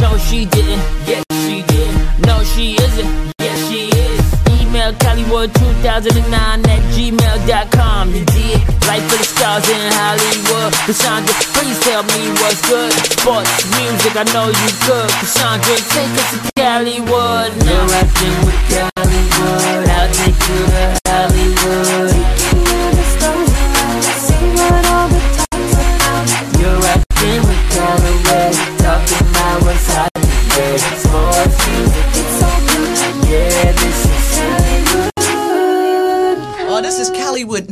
No, 0.00 0.18
she 0.18 0.44
didn't. 0.46 0.82
Yes, 1.06 1.24
she 1.46 1.62
did. 1.62 1.88
No, 2.26 2.42
she 2.42 2.74
isn't. 2.74 3.32
Yes, 3.38 3.58
she 3.70 3.86
is. 3.88 4.60
Email 4.60 4.92
Hollywood2009 4.92 6.66
at 6.66 6.82
gmail.com. 6.92 8.14
You 8.14 8.24
did. 8.26 8.60
Life 8.86 9.04
for 9.08 9.16
the 9.16 9.24
stars 9.24 9.68
in 9.70 9.80
Hollywood. 9.94 10.72
Cassandra, 10.84 11.34
please 11.54 11.78
tell 11.80 12.02
me 12.02 12.30
what's 12.42 12.60
good. 12.68 12.92
Sports, 12.92 13.64
music, 13.78 14.16
I 14.16 14.24
know 14.34 14.48
you 14.48 14.70
good. 14.86 15.08
Cassandra, 15.22 15.76
take 15.94 16.12
us 16.18 16.50
to 16.50 16.62
Hollywood. 16.62 17.52
You're 17.64 17.86
rocking 17.88 18.36
with 18.44 18.60
Hollywood. 18.96 19.88
I'll 19.88 20.12
take 20.12 20.48
you 20.48 21.01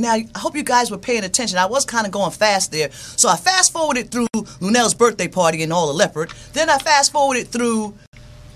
Now, 0.00 0.14
I 0.14 0.26
hope 0.36 0.56
you 0.56 0.62
guys 0.62 0.90
were 0.90 0.98
paying 0.98 1.24
attention. 1.24 1.58
I 1.58 1.66
was 1.66 1.84
kind 1.84 2.06
of 2.06 2.12
going 2.12 2.30
fast 2.30 2.72
there. 2.72 2.90
So 2.90 3.28
I 3.28 3.36
fast 3.36 3.72
forwarded 3.72 4.10
through 4.10 4.28
Luenell's 4.60 4.94
birthday 4.94 5.28
party 5.28 5.62
in 5.62 5.70
All 5.70 5.86
the 5.86 5.92
Leopard. 5.92 6.32
Then 6.54 6.70
I 6.70 6.78
fast 6.78 7.12
forwarded 7.12 7.48
through 7.48 7.94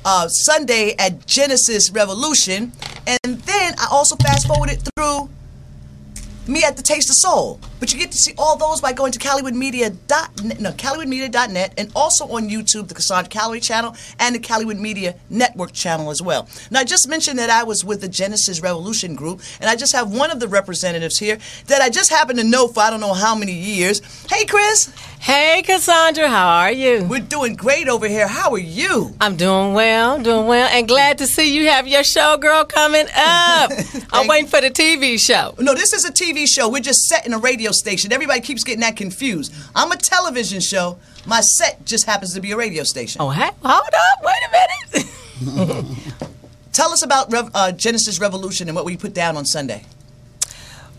uh, 0.07 0.29
Sunday 0.29 0.95
at 0.99 1.27
Genesis 1.27 1.91
Revolution. 1.91 2.73
And 3.07 3.39
then 3.43 3.75
I 3.79 3.89
also 3.91 4.17
fast 4.17 4.47
forwarded 4.47 4.83
through 4.97 5.29
me 6.47 6.65
at 6.65 6.77
the 6.77 6.83
Taste 6.83 7.11
of 7.11 7.17
Soul. 7.17 7.61
But 7.81 7.93
you 7.93 7.99
get 7.99 8.13
to 8.13 8.19
see 8.19 8.33
all 8.39 8.57
those 8.57 8.81
by 8.81 8.93
going 8.93 9.13
to 9.13 9.19
CallywoodMedia.net, 9.19 10.61
no, 10.61 10.73
CallywoodMedia.net, 10.73 11.75
and 11.77 11.93
also 11.95 12.27
on 12.29 12.49
YouTube, 12.49 12.89
the 12.89 12.95
Cassandra 12.95 13.29
Calloway 13.29 13.61
channel, 13.61 13.95
and 14.19 14.35
the 14.35 14.39
Callywood 14.39 14.79
Media 14.79 15.17
Network 15.29 15.73
channel 15.73 16.11
as 16.11 16.23
well. 16.23 16.49
Now, 16.71 16.81
I 16.81 16.85
just 16.85 17.09
mentioned 17.09 17.39
that 17.39 17.51
I 17.51 17.65
was 17.65 17.85
with 17.85 18.01
the 18.01 18.09
Genesis 18.09 18.61
Revolution 18.61 19.15
group, 19.15 19.43
and 19.61 19.69
I 19.69 19.77
just 19.77 19.93
have 19.93 20.13
one 20.13 20.31
of 20.31 20.41
the 20.41 20.49
representatives 20.49 21.19
here 21.19 21.39
that 21.67 21.83
I 21.83 21.91
just 21.91 22.11
happen 22.11 22.37
to 22.37 22.45
know 22.45 22.69
for 22.69 22.81
I 22.81 22.91
don't 22.91 23.01
know 23.01 23.15
how 23.15 23.35
many 23.35 23.53
years. 23.53 24.01
Hey, 24.31 24.45
Chris. 24.45 24.93
Hey, 25.21 25.63
Cassandra, 25.65 26.29
how 26.29 26.49
are 26.49 26.73
you? 26.73 27.05
We're 27.05 27.21
doing 27.21 27.57
great 27.57 27.89
over 27.89 28.07
here. 28.07 28.29
How 28.29 28.53
are 28.53 28.59
you? 28.59 29.15
I'm 29.23 29.37
doing 29.37 29.73
well, 29.73 30.23
doing 30.23 30.47
well, 30.47 30.69
and 30.71 30.87
glad 30.87 31.17
to 31.19 31.27
see 31.27 31.55
you 31.55 31.69
have 31.71 31.89
your 31.89 32.05
show, 32.05 32.37
girl, 32.37 32.65
coming 32.65 33.07
up. 33.17 33.71
I'm 34.13 34.27
waiting 34.29 34.49
for 34.49 34.61
the 34.61 34.71
TV 34.71 35.19
show. 35.19 35.55
No, 35.59 35.75
this 35.75 35.95
is 35.95 36.05
a 36.05 36.13
TV 36.13 36.47
show. 36.47 36.69
We're 36.69 36.81
just 36.81 37.07
setting 37.07 37.33
a 37.33 37.39
radio 37.39 37.64
station. 37.73 38.13
Everybody 38.13 38.41
keeps 38.41 38.65
getting 38.65 38.81
that 38.81 38.97
confused. 38.97 39.55
I'm 39.75 39.91
a 39.93 39.97
television 39.97 40.61
show. 40.61 40.99
My 41.27 41.41
set 41.41 41.85
just 41.85 42.07
happens 42.07 42.35
to 42.35 42.41
be 42.41 42.53
a 42.53 42.57
radio 42.57 42.85
station. 42.85 43.21
Oh, 43.21 43.31
hey, 43.31 43.51
hold 43.63 43.89
up. 43.89 44.23
Wait 44.23 44.35
a 44.47 44.51
minute. 44.51 45.85
Tell 46.73 46.91
us 46.91 47.03
about 47.03 47.33
Rev- 47.33 47.51
uh, 47.55 47.73
Genesis 47.73 48.21
Revolution 48.21 48.69
and 48.69 48.75
what 48.75 48.85
we 48.85 48.97
put 48.97 49.15
down 49.15 49.37
on 49.37 49.45
Sunday. 49.45 49.85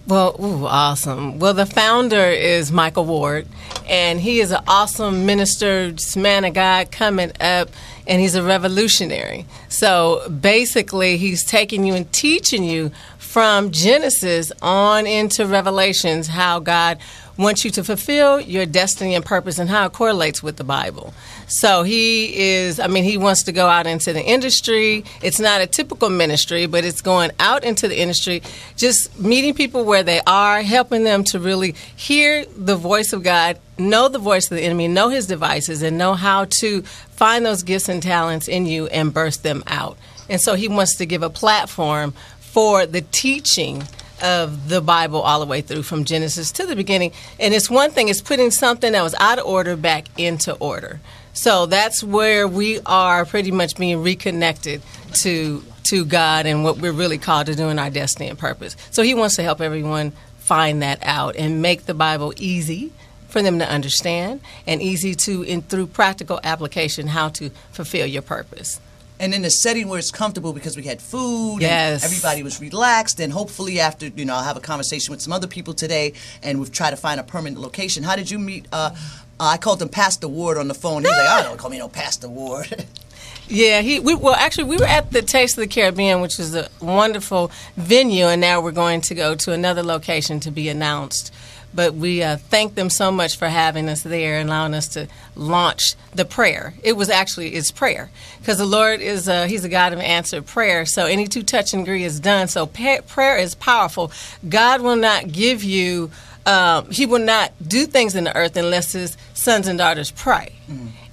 Well, 0.08 0.36
ooh, 0.40 0.68
awesome. 0.68 1.40
Well, 1.40 1.56
the 1.56 1.66
founder 1.66 2.28
is 2.28 2.72
Michael 2.72 3.06
Ward, 3.06 3.48
and 3.90 4.22
he 4.22 4.40
is 4.40 4.52
an 4.52 4.64
awesome 4.68 5.26
minister, 5.26 5.92
just 5.92 6.16
man 6.16 6.46
of 6.46 6.54
God 6.54 6.92
coming 6.92 7.32
up, 7.42 7.70
and 8.06 8.22
he's 8.22 8.36
a 8.36 8.44
revolutionary. 8.44 9.48
So 9.68 10.30
basically, 10.30 11.18
he's 11.18 11.44
taking 11.44 11.86
you 11.86 11.96
and 11.96 12.12
teaching 12.14 12.64
you 12.64 12.92
from 13.36 13.70
Genesis 13.72 14.54
on 14.62 15.06
into 15.06 15.46
Revelations 15.46 16.26
how 16.26 16.58
God 16.58 17.00
wants 17.38 17.66
you 17.66 17.72
to 17.72 17.84
fulfill 17.84 18.40
your 18.40 18.66
destiny 18.66 19.14
and 19.14 19.26
purpose 19.26 19.60
and 19.60 19.70
how 19.70 19.88
it 19.88 19.92
correlates 19.92 20.42
with 20.42 20.56
the 20.56 20.64
Bible. 20.64 21.14
So 21.48 21.84
he 21.84 22.34
is, 22.34 22.80
I 22.80 22.88
mean, 22.88 23.04
he 23.04 23.18
wants 23.18 23.44
to 23.44 23.52
go 23.52 23.68
out 23.68 23.88
into 23.88 24.14
the 24.14 24.24
industry. 24.24 25.04
It's 25.22 25.38
not 25.38 25.60
a 25.60 25.68
typical 25.68 26.10
ministry, 26.10 26.66
but 26.66 26.86
it's 26.86 27.02
going 27.02 27.32
out 27.38 27.66
into 27.66 27.90
the 27.90 28.00
industry, 28.00 28.42
just 28.78 29.20
meeting 29.20 29.54
people 29.54 29.84
where 29.84 30.02
they 30.02 30.22
are, 30.26 30.62
helping 30.62 31.04
them 31.04 31.26
to 31.26 31.38
really 31.38 31.76
hear 31.94 32.46
the 32.46 32.78
voice 32.78 33.12
of 33.12 33.22
God, 33.22 33.60
know 33.78 34.08
the 34.08 34.18
voice 34.18 34.50
of 34.50 34.56
the 34.56 34.64
enemy, 34.64 34.88
know 34.88 35.10
his 35.10 35.28
devices, 35.28 35.82
and 35.82 35.98
know 35.98 36.14
how 36.14 36.46
to 36.62 36.84
find 36.84 37.46
those 37.46 37.64
gifts 37.64 37.90
and 37.90 38.02
talents 38.02 38.48
in 38.48 38.66
you 38.66 38.88
and 38.88 39.14
burst 39.14 39.44
them 39.44 39.62
out. 39.68 39.98
And 40.30 40.42
so 40.42 40.56
he 40.56 40.68
wants 40.68 40.96
to 40.98 41.06
give 41.06 41.22
a 41.22 41.30
platform 41.30 42.14
for 42.56 42.86
the 42.86 43.02
teaching 43.02 43.84
of 44.24 44.70
the 44.70 44.80
Bible 44.80 45.20
all 45.20 45.42
the 45.42 45.46
way 45.46 45.60
through 45.60 45.84
from 45.84 46.06
Genesis 46.06 46.54
to 46.54 46.66
the 46.66 46.74
beginning. 46.74 47.12
And 47.38 47.54
it's 47.54 47.70
one 47.70 47.92
thing, 47.92 48.08
it's 48.08 48.22
putting 48.22 48.50
something 48.50 48.94
that 48.94 49.02
was 49.02 49.14
out 49.20 49.40
of 49.40 49.46
order 49.46 49.76
back 49.76 50.08
into 50.18 50.54
order. 50.54 51.02
So 51.34 51.66
that's 51.66 52.02
where 52.02 52.48
we 52.48 52.80
are 52.86 53.26
pretty 53.26 53.52
much 53.52 53.76
being 53.76 54.02
reconnected 54.02 54.82
to 55.16 55.66
to 55.84 56.06
God 56.06 56.46
and 56.46 56.64
what 56.64 56.78
we're 56.78 56.94
really 56.94 57.18
called 57.18 57.48
to 57.48 57.56
do 57.56 57.68
in 57.68 57.78
our 57.78 57.90
destiny 57.90 58.30
and 58.30 58.40
purpose. 58.40 58.78
So 58.90 59.04
he 59.04 59.14
wants 59.14 59.36
to 59.36 59.44
help 59.44 59.60
everyone 59.60 60.14
find 60.38 60.82
that 60.82 61.00
out 61.04 61.36
and 61.36 61.62
make 61.62 61.88
the 61.88 61.94
Bible 61.94 62.34
easy 62.38 62.94
for 63.28 63.42
them 63.42 63.60
to 63.60 63.70
understand 63.70 64.40
and 64.66 64.82
easy 64.82 65.14
to 65.14 65.44
in 65.44 65.62
through 65.62 65.88
practical 65.88 66.40
application 66.42 67.08
how 67.08 67.28
to 67.30 67.50
fulfill 67.74 68.08
your 68.08 68.22
purpose 68.22 68.80
and 69.20 69.34
in 69.34 69.46
a 69.46 69.50
setting 69.50 69.88
where 69.88 69.98
it's 70.00 70.12
comfortable 70.12 70.52
because 70.54 70.76
we 70.76 70.84
had 70.84 71.02
food 71.02 71.60
Yes. 71.62 72.04
and 72.04 72.12
everybody 72.12 72.44
was 72.44 72.60
relaxed 72.60 73.20
and 73.20 73.32
hopefully 73.32 73.80
after 73.80 74.08
you 74.08 74.26
know 74.26 74.36
i'll 74.36 74.44
have 74.44 74.58
a 74.58 74.62
conversation 74.62 75.12
with 75.12 75.22
some 75.22 75.32
other 75.34 75.48
people 75.48 75.74
today 75.74 76.14
and 76.44 76.60
we've 76.60 76.72
tried 76.72 76.92
to 76.92 76.98
find 76.98 77.20
a 77.20 77.24
permanent 77.24 77.62
location. 77.62 78.04
How 78.04 78.16
did 78.16 78.30
you 78.30 78.40
meet 78.40 78.66
uh, 78.72 78.94
i 79.40 79.58
called 79.58 79.82
him 79.82 79.90
pastor 79.90 80.28
ward 80.28 80.58
on 80.58 80.68
the 80.68 80.74
phone. 80.74 81.02
He 81.04 81.08
was 81.10 81.18
like 81.18 81.28
oh 81.46 81.50
don't 81.50 81.58
call 81.58 81.70
me 81.70 81.78
no 81.80 81.88
pastor 81.90 82.28
ward 82.30 82.86
Yeah, 83.48 83.82
he. 83.82 84.00
We, 84.00 84.16
well, 84.16 84.34
actually, 84.34 84.66
we 84.66 84.78
were 84.78 84.86
at 84.86 85.12
the 85.12 85.22
Taste 85.22 85.58
of 85.58 85.62
the 85.62 85.68
Caribbean, 85.68 86.22
which 86.22 86.40
is 86.40 86.56
a 86.56 86.68
wonderful 86.82 87.52
venue, 87.78 88.26
and 88.26 88.42
now 88.42 88.62
we're 88.62 88.72
going 88.72 89.02
to 89.02 89.16
go 89.16 89.36
to 89.36 89.52
another 89.52 89.84
location 89.84 90.40
to 90.42 90.52
be 90.52 90.68
announced. 90.70 91.34
But 91.74 91.94
we 91.94 92.24
uh, 92.24 92.38
thank 92.38 92.76
them 92.76 92.90
so 92.90 93.12
much 93.12 93.38
for 93.38 93.50
having 93.50 93.90
us 93.90 94.02
there 94.02 94.40
and 94.40 94.50
allowing 94.50 94.74
us 94.74 94.88
to 94.90 95.08
launch 95.36 95.96
the 96.14 96.24
prayer. 96.24 96.74
It 96.84 96.94
was 96.94 97.10
actually 97.10 97.50
it's 97.50 97.70
prayer 97.70 98.10
because 98.40 98.58
the 98.58 98.66
Lord 98.66 99.02
is 99.02 99.28
uh, 99.28 99.46
He's 99.46 99.66
a 99.66 99.70
God 99.70 99.92
of 99.92 100.00
answered 100.00 100.46
prayer. 100.46 100.86
So 100.86 101.06
any 101.06 101.28
two 101.28 101.44
touch 101.44 101.74
and 101.74 101.84
agree 101.84 102.04
is 102.06 102.20
done. 102.20 102.48
So 102.48 102.66
pa- 102.66 103.02
prayer 103.08 103.38
is 103.38 103.56
powerful. 103.56 104.12
God 104.48 104.82
will 104.82 104.96
not 104.96 105.32
give 105.32 105.64
you. 105.64 106.12
Um, 106.48 106.92
he 106.92 107.08
will 107.08 107.26
not 107.26 107.52
do 107.68 107.88
things 107.88 108.14
in 108.14 108.26
the 108.26 108.36
earth 108.38 108.56
unless 108.56 108.94
His 108.94 109.18
sons 109.34 109.68
and 109.68 109.78
daughters 109.80 110.12
pray. 110.12 110.54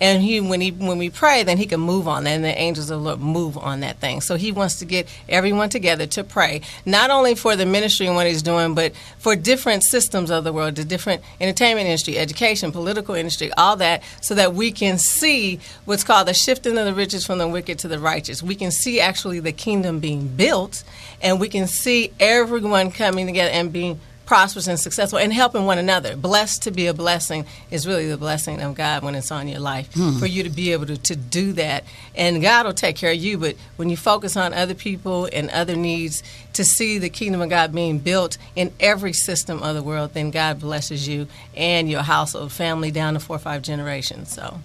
And 0.03 0.21
he, 0.21 0.41
when 0.41 0.61
he, 0.61 0.73
when 0.73 0.99
we 0.99 1.11
pray, 1.11 1.45
then 1.45 1.59
he 1.59 1.67
can 1.67 1.79
move 1.79 2.09
on 2.09 2.25
that, 2.25 2.31
and 2.31 2.45
the 2.45 2.59
angels 2.59 2.91
of 2.91 2.99
the 2.99 3.05
Lord 3.05 3.21
move 3.21 3.57
on 3.57 3.81
that 3.81 4.01
thing. 4.01 4.21
So 4.21 4.35
he 4.35 4.51
wants 4.51 4.81
to 4.81 4.85
get 4.85 5.07
everyone 5.29 5.69
together 5.69 6.09
to 6.09 6.25
pray, 6.25 6.63
not 6.85 7.11
only 7.11 7.37
for 7.37 7.55
the 7.55 7.67
ministry 7.67 8.09
and 8.09 8.17
what 8.17 8.27
he's 8.27 8.43
doing, 8.43 8.75
but 8.75 8.97
for 9.19 9.37
different 9.37 9.85
systems 9.85 10.33
of 10.33 10.43
the 10.43 10.53
world, 10.53 10.75
the 10.75 10.85
different 10.85 11.23
entertainment 11.41 11.87
industry, 11.87 12.19
education, 12.19 12.73
political 12.73 13.15
industry, 13.15 13.53
all 13.53 13.77
that, 13.77 14.03
so 14.21 14.35
that 14.35 14.55
we 14.55 14.73
can 14.73 14.99
see 14.99 15.61
what's 15.85 16.03
called 16.03 16.27
the 16.27 16.35
shifting 16.35 16.77
of 16.77 16.85
the 16.85 16.95
riches 16.95 17.25
from 17.25 17.39
the 17.39 17.47
wicked 17.47 17.79
to 17.79 17.87
the 17.87 18.01
righteous. 18.01 18.43
We 18.43 18.57
can 18.57 18.73
see 18.73 19.01
actually 19.01 19.39
the 19.39 19.53
kingdom 19.53 20.01
being 20.01 20.27
built, 20.27 20.83
and 21.21 21.39
we 21.39 21.49
can 21.49 21.69
see 21.69 22.13
everyone 22.19 22.91
coming 22.91 23.27
together 23.27 23.53
and 23.53 23.73
being 23.73 24.01
prosperous 24.33 24.67
and 24.67 24.81
successful 24.81 25.19
and 25.19 25.31
helping 25.31 25.67
one 25.67 25.77
another. 25.77 26.17
Blessed 26.17 26.63
to 26.63 26.71
be 26.71 26.87
a 26.87 26.95
blessing 26.95 27.45
is 27.71 27.87
really 27.87 28.09
the 28.09 28.17
blessing 28.17 28.63
of 28.63 28.75
God 28.75 29.03
when 29.03 29.15
it's 29.15 29.31
on 29.31 29.47
your 29.47 29.61
life. 29.61 29.93
Hmm. 29.93 30.17
For 30.17 30.25
you 30.25 30.43
to 30.43 30.49
be 30.49 30.73
able 30.73 30.87
to, 30.87 30.97
to 30.97 31.15
do 31.15 31.53
that. 31.53 31.85
And 32.15 32.41
God 32.41 32.65
will 32.65 32.73
take 32.73 32.97
care 32.97 33.13
of 33.13 33.19
you, 33.19 33.37
but 33.37 33.57
when 33.77 33.91
you 33.91 33.97
focus 33.99 34.35
on 34.35 34.55
other 34.55 34.73
people 34.73 35.29
and 35.31 35.51
other 35.51 35.77
needs, 35.77 36.23
to 36.55 36.65
see 36.65 36.97
the 36.97 37.11
kingdom 37.11 37.43
of 37.43 37.51
God 37.51 37.75
being 37.75 37.99
built 37.99 38.39
in 38.57 38.73
every 38.81 39.13
system 39.13 39.63
of 39.63 39.75
the 39.75 39.83
world, 39.83 40.15
then 40.15 40.31
God 40.31 40.61
blesses 40.61 41.07
you 41.07 41.27
and 41.55 41.91
your 41.91 42.03
household, 42.03 42.53
family 42.53 42.91
down 42.91 43.13
to 43.13 43.21
four 43.21 43.37
or 43.37 43.39
five 43.39 43.61
generations. 43.61 44.33
So 44.33 44.61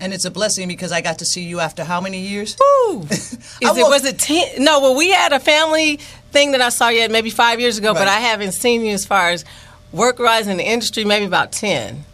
and 0.00 0.12
it's 0.12 0.24
a 0.24 0.30
blessing 0.30 0.68
because 0.68 0.92
i 0.92 1.00
got 1.00 1.18
to 1.18 1.24
see 1.24 1.42
you 1.42 1.60
after 1.60 1.84
how 1.84 2.00
many 2.00 2.20
years 2.20 2.56
Woo! 2.60 3.02
Is 3.10 3.36
it 3.60 3.88
was 3.88 4.04
it 4.04 4.18
ten? 4.18 4.62
No, 4.62 4.80
well, 4.80 4.96
we 4.96 5.10
had 5.10 5.32
a 5.32 5.40
family 5.40 6.00
thing 6.30 6.52
that 6.52 6.60
I 6.60 6.68
saw 6.68 6.88
yet, 6.88 7.10
maybe 7.10 7.30
five 7.30 7.60
years 7.60 7.78
ago, 7.78 7.94
but 7.94 8.08
I 8.08 8.20
haven't 8.20 8.52
seen 8.52 8.84
you 8.84 8.92
as 8.92 9.04
far 9.06 9.30
as 9.30 9.44
work 9.92 10.18
wise 10.18 10.46
in 10.46 10.56
the 10.56 10.64
industry, 10.64 11.04
maybe 11.04 11.24
about 11.24 11.52
ten. 11.52 12.04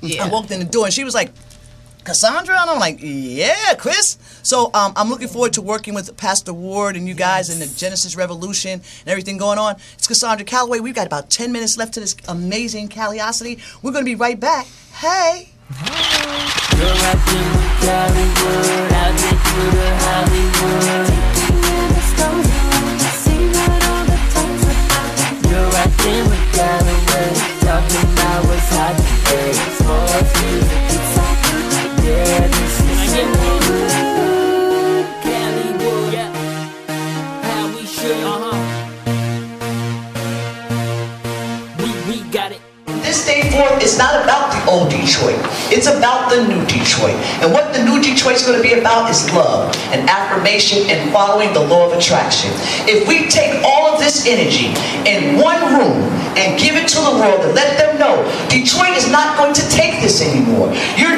Yeah. 0.00 0.24
I 0.24 0.28
walked 0.28 0.50
in 0.50 0.58
the 0.58 0.64
door 0.64 0.86
and 0.86 0.94
she 0.94 1.04
was 1.04 1.14
like, 1.14 1.30
Cassandra? 2.04 2.60
And 2.60 2.70
I'm 2.70 2.78
like, 2.78 2.98
yeah, 3.00 3.74
Chris. 3.78 4.18
So 4.42 4.70
um, 4.74 4.92
I'm 4.96 5.08
looking 5.08 5.28
forward 5.28 5.52
to 5.54 5.62
working 5.62 5.94
with 5.94 6.16
Pastor 6.16 6.52
Ward 6.52 6.96
and 6.96 7.06
you 7.06 7.14
guys 7.14 7.48
in 7.50 7.60
the 7.60 7.66
Genesis 7.66 8.16
Revolution 8.16 8.72
and 8.72 9.08
everything 9.08 9.36
going 9.36 9.58
on. 9.58 9.76
It's 9.94 10.06
Cassandra 10.06 10.44
Calloway. 10.44 10.80
We've 10.80 10.94
got 10.94 11.06
about 11.06 11.30
10 11.30 11.52
minutes 11.52 11.76
left 11.76 11.94
to 11.94 12.00
this 12.00 12.16
amazing 12.28 12.88
Caliosity. 12.88 13.58
We're 13.82 13.92
going 13.92 14.04
to 14.04 14.10
be 14.10 14.16
right 14.16 14.38
back. 14.38 14.66
Hey. 14.94 15.50
You're 16.76 17.12
You're 26.04 26.10
rocking 26.10 26.30
with 26.30 26.56
Hollywood. 26.56 27.36
Talking 27.60 28.12
about 28.12 28.44
what's 28.46 28.68
hot 28.74 28.96
today. 28.98 29.52
Sports, 29.78 30.32
music, 30.42 31.31
the 46.32 46.48
new 46.48 46.64
Detroit. 46.64 47.14
And 47.44 47.52
what 47.52 47.74
the 47.74 47.84
new 47.84 48.00
Detroit's 48.00 48.46
going 48.46 48.56
to 48.56 48.64
be 48.64 48.72
about 48.80 49.10
is 49.10 49.28
love 49.32 49.76
and 49.92 50.08
affirmation 50.08 50.88
and 50.88 51.12
following 51.12 51.52
the 51.52 51.60
law 51.60 51.86
of 51.86 51.92
attraction. 51.92 52.50
If 52.88 53.06
we 53.06 53.28
take 53.28 53.62
all 53.62 53.92
of 53.92 54.00
this 54.00 54.26
energy 54.26 54.72
in 55.04 55.36
one 55.36 55.60
room 55.76 56.08
and 56.40 56.58
give 56.58 56.76
it 56.76 56.88
to 56.88 57.00
the 57.04 57.12
world 57.20 57.44
and 57.44 57.54
let 57.54 57.76
them 57.76 57.98
know 58.00 58.24
Detroit 58.48 58.96
is 58.96 59.10
not 59.10 59.36
going 59.36 59.52
to 59.52 59.68
take 59.68 60.00
this 60.00 60.22
anymore. 60.22 60.72
You're 60.96 61.11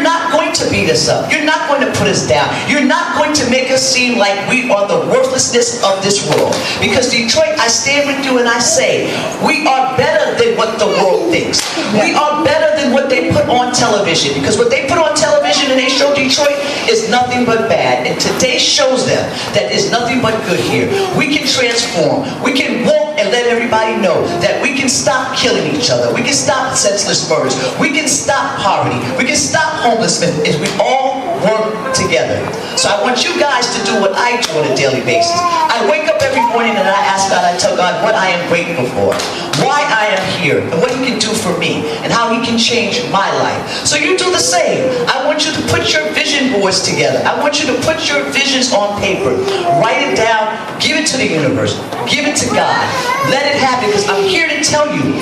beat 0.71 0.91
us 0.91 1.09
up. 1.09 1.31
You're 1.31 1.45
not 1.45 1.69
going 1.69 1.81
to 1.81 1.91
put 1.99 2.09
us 2.09 2.27
down. 2.27 2.49
You're 2.69 2.85
not 2.85 3.17
going 3.17 3.33
to 3.35 3.51
make 3.51 3.71
us 3.71 3.83
seem 3.83 4.19
like 4.19 4.37
we 4.49 4.71
are 4.71 4.87
the 4.89 5.07
worthlessness 5.11 5.83
of 5.85 6.03
this 6.03 6.25
world. 6.31 6.55
Because 6.81 7.11
Detroit, 7.11 7.59
I 7.59 7.69
stand 7.69 8.09
with 8.09 8.25
you 8.25 8.39
and 8.39 8.49
I 8.49 8.59
say, 8.59 9.11
we 9.45 9.67
are 9.67 9.97
better 9.97 10.33
than 10.43 10.57
what 10.57 10.79
the 10.79 10.87
world 10.87 11.31
thinks. 11.31 11.61
We 11.93 12.15
are 12.15 12.45
better 12.45 12.75
than 12.81 12.93
what 12.93 13.09
they 13.09 13.31
put 13.33 13.49
on 13.49 13.75
television. 13.75 14.35
Because 14.35 14.59
what 14.59 14.71
they 14.71 14.87
put 14.89 14.99
on 14.99 15.15
television 15.15 15.71
and 15.71 15.79
they 15.79 15.89
show 15.89 16.15
Detroit 16.15 16.57
is 16.89 17.11
nothing 17.11 17.45
but 17.45 17.69
bad. 17.69 18.07
And 18.07 18.21
today 18.21 18.59
shows 18.59 19.07
them 19.07 19.23
that 19.55 19.73
is 19.73 19.91
nothing 19.91 20.23
but 20.23 20.35
good 20.47 20.61
here. 20.61 20.89
We 21.17 21.35
can 21.35 21.47
transform. 21.47 22.25
We 22.43 22.53
can 22.53 22.87
walk 22.87 23.04
and 23.19 23.31
let 23.31 23.47
everybody 23.47 24.01
know 24.01 24.27
that 24.41 24.63
we 24.63 24.75
can 24.75 24.89
stop 24.89 25.37
killing 25.37 25.75
each 25.75 25.91
other. 25.91 26.13
We 26.15 26.23
can 26.23 26.35
stop 26.35 26.75
senseless 26.75 27.29
murders. 27.29 27.55
We 27.79 27.91
can 27.91 28.09
stop 28.09 28.59
poverty. 28.59 28.99
We 29.17 29.25
can 29.25 29.37
stop 29.37 29.73
homelessness 29.83 30.39
if 30.49 30.61
we 30.61 30.69
all 30.83 31.04
work 31.45 31.95
together. 31.95 32.41
So 32.77 32.91
I 32.91 32.99
want 33.05 33.23
you 33.23 33.33
guys 33.39 33.71
to 33.77 33.81
do 33.87 34.01
what 34.01 34.17
I 34.17 34.41
do 34.41 34.51
on 34.59 34.65
a 34.67 34.75
daily 34.75 35.05
basis. 35.05 35.37
I 35.37 35.87
wake 35.89 36.09
up 36.09 36.21
every 36.21 36.43
morning 36.51 36.75
and 36.75 36.89
I 36.89 37.01
ask 37.07 37.31
God, 37.31 37.45
I 37.45 37.57
tell 37.57 37.77
God 37.77 38.03
what 38.03 38.15
I 38.15 38.29
am 38.33 38.43
grateful 38.49 38.89
for, 38.97 39.15
why 39.63 39.85
I 39.85 40.11
am 40.17 40.25
here, 40.41 40.59
and 40.59 40.81
what 40.81 40.91
He 40.91 41.05
can 41.05 41.19
do 41.21 41.31
for 41.31 41.57
me, 41.59 41.87
and 42.03 42.13
how 42.13 42.33
He 42.33 42.45
can 42.45 42.59
change 42.59 43.05
my 43.13 43.31
life. 43.39 43.63
So 43.87 43.97
you 43.97 44.19
do 44.19 44.33
the 44.33 44.43
same. 44.43 44.91
I 45.07 45.25
want 45.27 45.47
you 45.47 45.53
to 45.53 45.63
put 45.71 45.93
your 45.93 46.09
vision 46.13 46.53
boards 46.53 46.83
together. 46.83 47.23
I 47.23 47.39
want 47.39 47.61
you 47.63 47.67
to 47.71 47.77
put 47.87 48.09
your 48.09 48.25
visions 48.33 48.73
on 48.73 48.99
paper. 49.01 49.37
Write 49.79 50.03
it 50.03 50.17
down. 50.17 50.51
Give 50.81 50.97
it 50.97 51.07
to 51.13 51.17
the 51.17 51.29
universe. 51.29 51.77
Give 52.11 52.27
it 52.27 52.37
to 52.43 52.47
God. 52.51 52.83
Let 53.31 53.47
it 53.47 53.57
happen 53.61 53.89
because 53.89 54.09
I'm 54.09 54.25
here 54.25 54.49
to 54.49 54.61
tell 54.65 54.91
you 54.91 55.15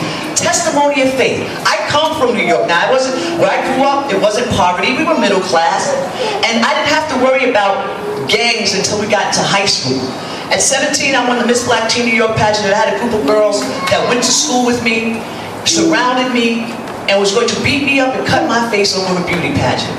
testimony 0.43 1.07
of 1.07 1.15
faith. 1.15 1.41
I 1.65 1.79
come 1.89 2.19
from 2.19 2.35
New 2.35 2.45
York. 2.45 2.67
Now, 2.67 2.83
I 2.83 2.91
wasn't 2.91 3.39
where 3.39 3.49
I 3.49 3.63
grew 3.63 3.87
up. 3.87 4.11
It 4.11 4.21
wasn't 4.21 4.51
poverty. 4.59 4.99
We 4.99 5.07
were 5.07 5.17
middle 5.19 5.41
class, 5.41 5.95
and 6.43 6.67
I 6.67 6.75
didn't 6.75 6.91
have 6.91 7.07
to 7.15 7.17
worry 7.23 7.49
about 7.49 7.87
gangs 8.29 8.75
until 8.75 9.01
we 9.01 9.07
got 9.07 9.33
to 9.35 9.41
high 9.41 9.67
school. 9.67 10.03
At 10.51 10.61
17, 10.61 11.15
I 11.15 11.27
won 11.27 11.39
the 11.39 11.47
Miss 11.47 11.65
Black 11.65 11.89
Teen 11.89 12.05
New 12.05 12.19
York 12.19 12.37
pageant. 12.37 12.69
I 12.69 12.77
had 12.77 12.93
a 12.93 12.99
group 13.01 13.15
of 13.15 13.25
girls 13.25 13.63
that 13.89 14.05
went 14.11 14.21
to 14.21 14.31
school 14.31 14.67
with 14.67 14.85
me, 14.85 15.23
surrounded 15.65 16.35
me, 16.35 16.69
and 17.09 17.17
was 17.19 17.33
going 17.33 17.49
to 17.49 17.59
beat 17.63 17.87
me 17.87 18.01
up 18.01 18.15
and 18.15 18.27
cut 18.27 18.47
my 18.47 18.61
face 18.69 18.93
over 18.93 19.17
a 19.17 19.25
beauty 19.25 19.55
pageant. 19.57 19.97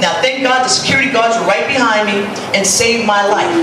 Now, 0.00 0.18
thank 0.18 0.42
God 0.42 0.64
the 0.64 0.72
security 0.72 1.12
guards 1.12 1.38
were 1.38 1.46
right 1.46 1.66
behind 1.68 2.10
me 2.10 2.26
and 2.58 2.66
saved 2.66 3.06
my 3.06 3.22
life. 3.28 3.54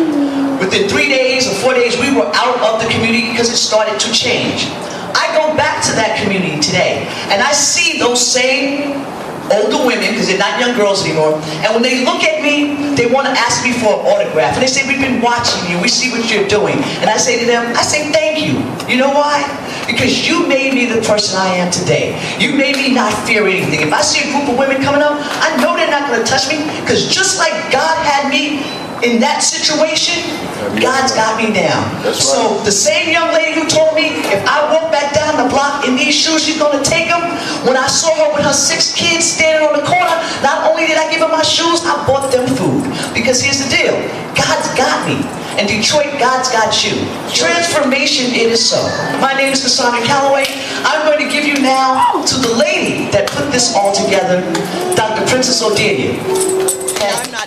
Within 0.60 0.88
three 0.88 1.10
days 1.10 1.48
or 1.48 1.56
four 1.60 1.74
days, 1.74 2.00
we 2.00 2.16
were 2.16 2.32
out 2.36 2.60
of 2.64 2.80
the 2.80 2.88
community 2.88 3.32
because 3.32 3.50
it 3.52 3.58
started 3.58 4.00
to 4.00 4.12
change. 4.14 4.72
I 5.16 5.28
go 5.36 5.56
back 5.58 5.84
to 5.88 5.92
that 6.00 6.20
community 6.22 6.60
today, 6.62 6.99
and 7.32 7.42
I 7.42 7.52
see 7.52 8.00
those 8.00 8.20
same 8.20 9.06
older 9.50 9.82
women, 9.82 10.14
because 10.14 10.28
they're 10.28 10.38
not 10.38 10.60
young 10.60 10.78
girls 10.78 11.04
anymore, 11.04 11.34
and 11.66 11.74
when 11.74 11.82
they 11.82 12.06
look 12.06 12.22
at 12.22 12.44
me, 12.46 12.94
they 12.94 13.10
want 13.10 13.26
to 13.26 13.34
ask 13.34 13.66
me 13.66 13.74
for 13.74 13.98
an 13.98 14.06
autograph. 14.06 14.54
And 14.54 14.62
they 14.62 14.70
say, 14.70 14.86
we've 14.86 15.02
been 15.02 15.22
watching 15.22 15.66
you, 15.66 15.82
we 15.82 15.88
see 15.88 16.14
what 16.14 16.30
you're 16.30 16.48
doing. 16.48 16.78
And 17.02 17.10
I 17.10 17.18
say 17.18 17.40
to 17.40 17.46
them, 17.46 17.66
I 17.76 17.82
say, 17.82 18.12
thank 18.12 18.38
you. 18.46 18.62
You 18.86 19.02
know 19.02 19.10
why? 19.10 19.42
Because 19.88 20.28
you 20.28 20.46
made 20.46 20.76
me 20.78 20.86
the 20.86 21.02
person 21.02 21.42
I 21.42 21.58
am 21.58 21.72
today. 21.72 22.14
You 22.38 22.54
made 22.54 22.78
me 22.78 22.94
not 22.94 23.10
fear 23.26 23.48
anything. 23.48 23.82
If 23.82 23.92
I 23.92 24.02
see 24.02 24.30
a 24.30 24.32
group 24.32 24.54
of 24.54 24.58
women 24.60 24.84
coming 24.84 25.02
up, 25.02 25.18
I 25.18 25.58
know 25.58 25.74
they're 25.76 25.90
not 25.90 26.06
going 26.08 26.22
to 26.22 26.30
touch 26.30 26.46
me, 26.46 26.62
because 26.82 27.10
just 27.10 27.40
like 27.40 27.54
God 27.74 27.98
had 28.06 28.30
me 28.30 28.62
in 29.04 29.20
that 29.24 29.40
situation, 29.40 30.20
God's 30.80 31.16
got 31.16 31.40
me 31.40 31.56
down. 31.56 31.84
So 32.12 32.60
the 32.68 32.72
same 32.72 33.12
young 33.12 33.32
lady 33.32 33.56
who 33.56 33.68
told 33.68 33.96
me 33.96 34.12
if 34.28 34.44
I 34.44 34.60
walk 34.76 34.92
back 34.92 35.16
down 35.16 35.40
the 35.40 35.48
block 35.48 35.88
in 35.88 35.96
these 35.96 36.16
shoes, 36.16 36.44
she's 36.44 36.60
gonna 36.60 36.84
take 36.84 37.08
them. 37.08 37.24
When 37.64 37.78
I 37.78 37.88
saw 37.88 38.12
her 38.12 38.36
with 38.36 38.44
her 38.44 38.54
six 38.54 38.94
kids 38.96 39.24
standing 39.24 39.68
on 39.68 39.76
the 39.76 39.86
corner, 39.88 40.16
not 40.44 40.68
only 40.72 40.88
did 40.88 40.98
I 40.98 41.12
give 41.12 41.22
her 41.22 41.32
my 41.32 41.44
shoes, 41.44 41.84
I 41.84 41.96
bought 42.08 42.32
them 42.32 42.48
food. 42.60 42.84
Because 43.16 43.42
here's 43.42 43.64
the 43.64 43.70
deal, 43.72 43.96
God's 44.36 44.68
got 44.76 45.08
me. 45.08 45.24
And 45.60 45.68
Detroit, 45.68 46.08
God's 46.20 46.48
got 46.52 46.72
you. 46.88 46.96
Transformation, 47.34 48.32
it 48.32 48.48
is 48.48 48.64
so. 48.64 48.80
My 49.20 49.34
name 49.34 49.52
is 49.52 49.62
Cassandra 49.62 50.00
Calloway. 50.08 50.46
I'm 50.88 51.06
going 51.06 51.20
to 51.20 51.30
give 51.30 51.44
you 51.44 51.62
now 51.62 52.24
to 52.24 52.36
the 52.40 52.56
lady 52.56 53.12
that 53.12 53.28
put 53.28 53.52
this 53.52 53.76
all 53.76 53.92
together, 53.92 54.40
Dr. 54.96 55.28
Princess 55.28 55.62
Odelia. 55.62 56.69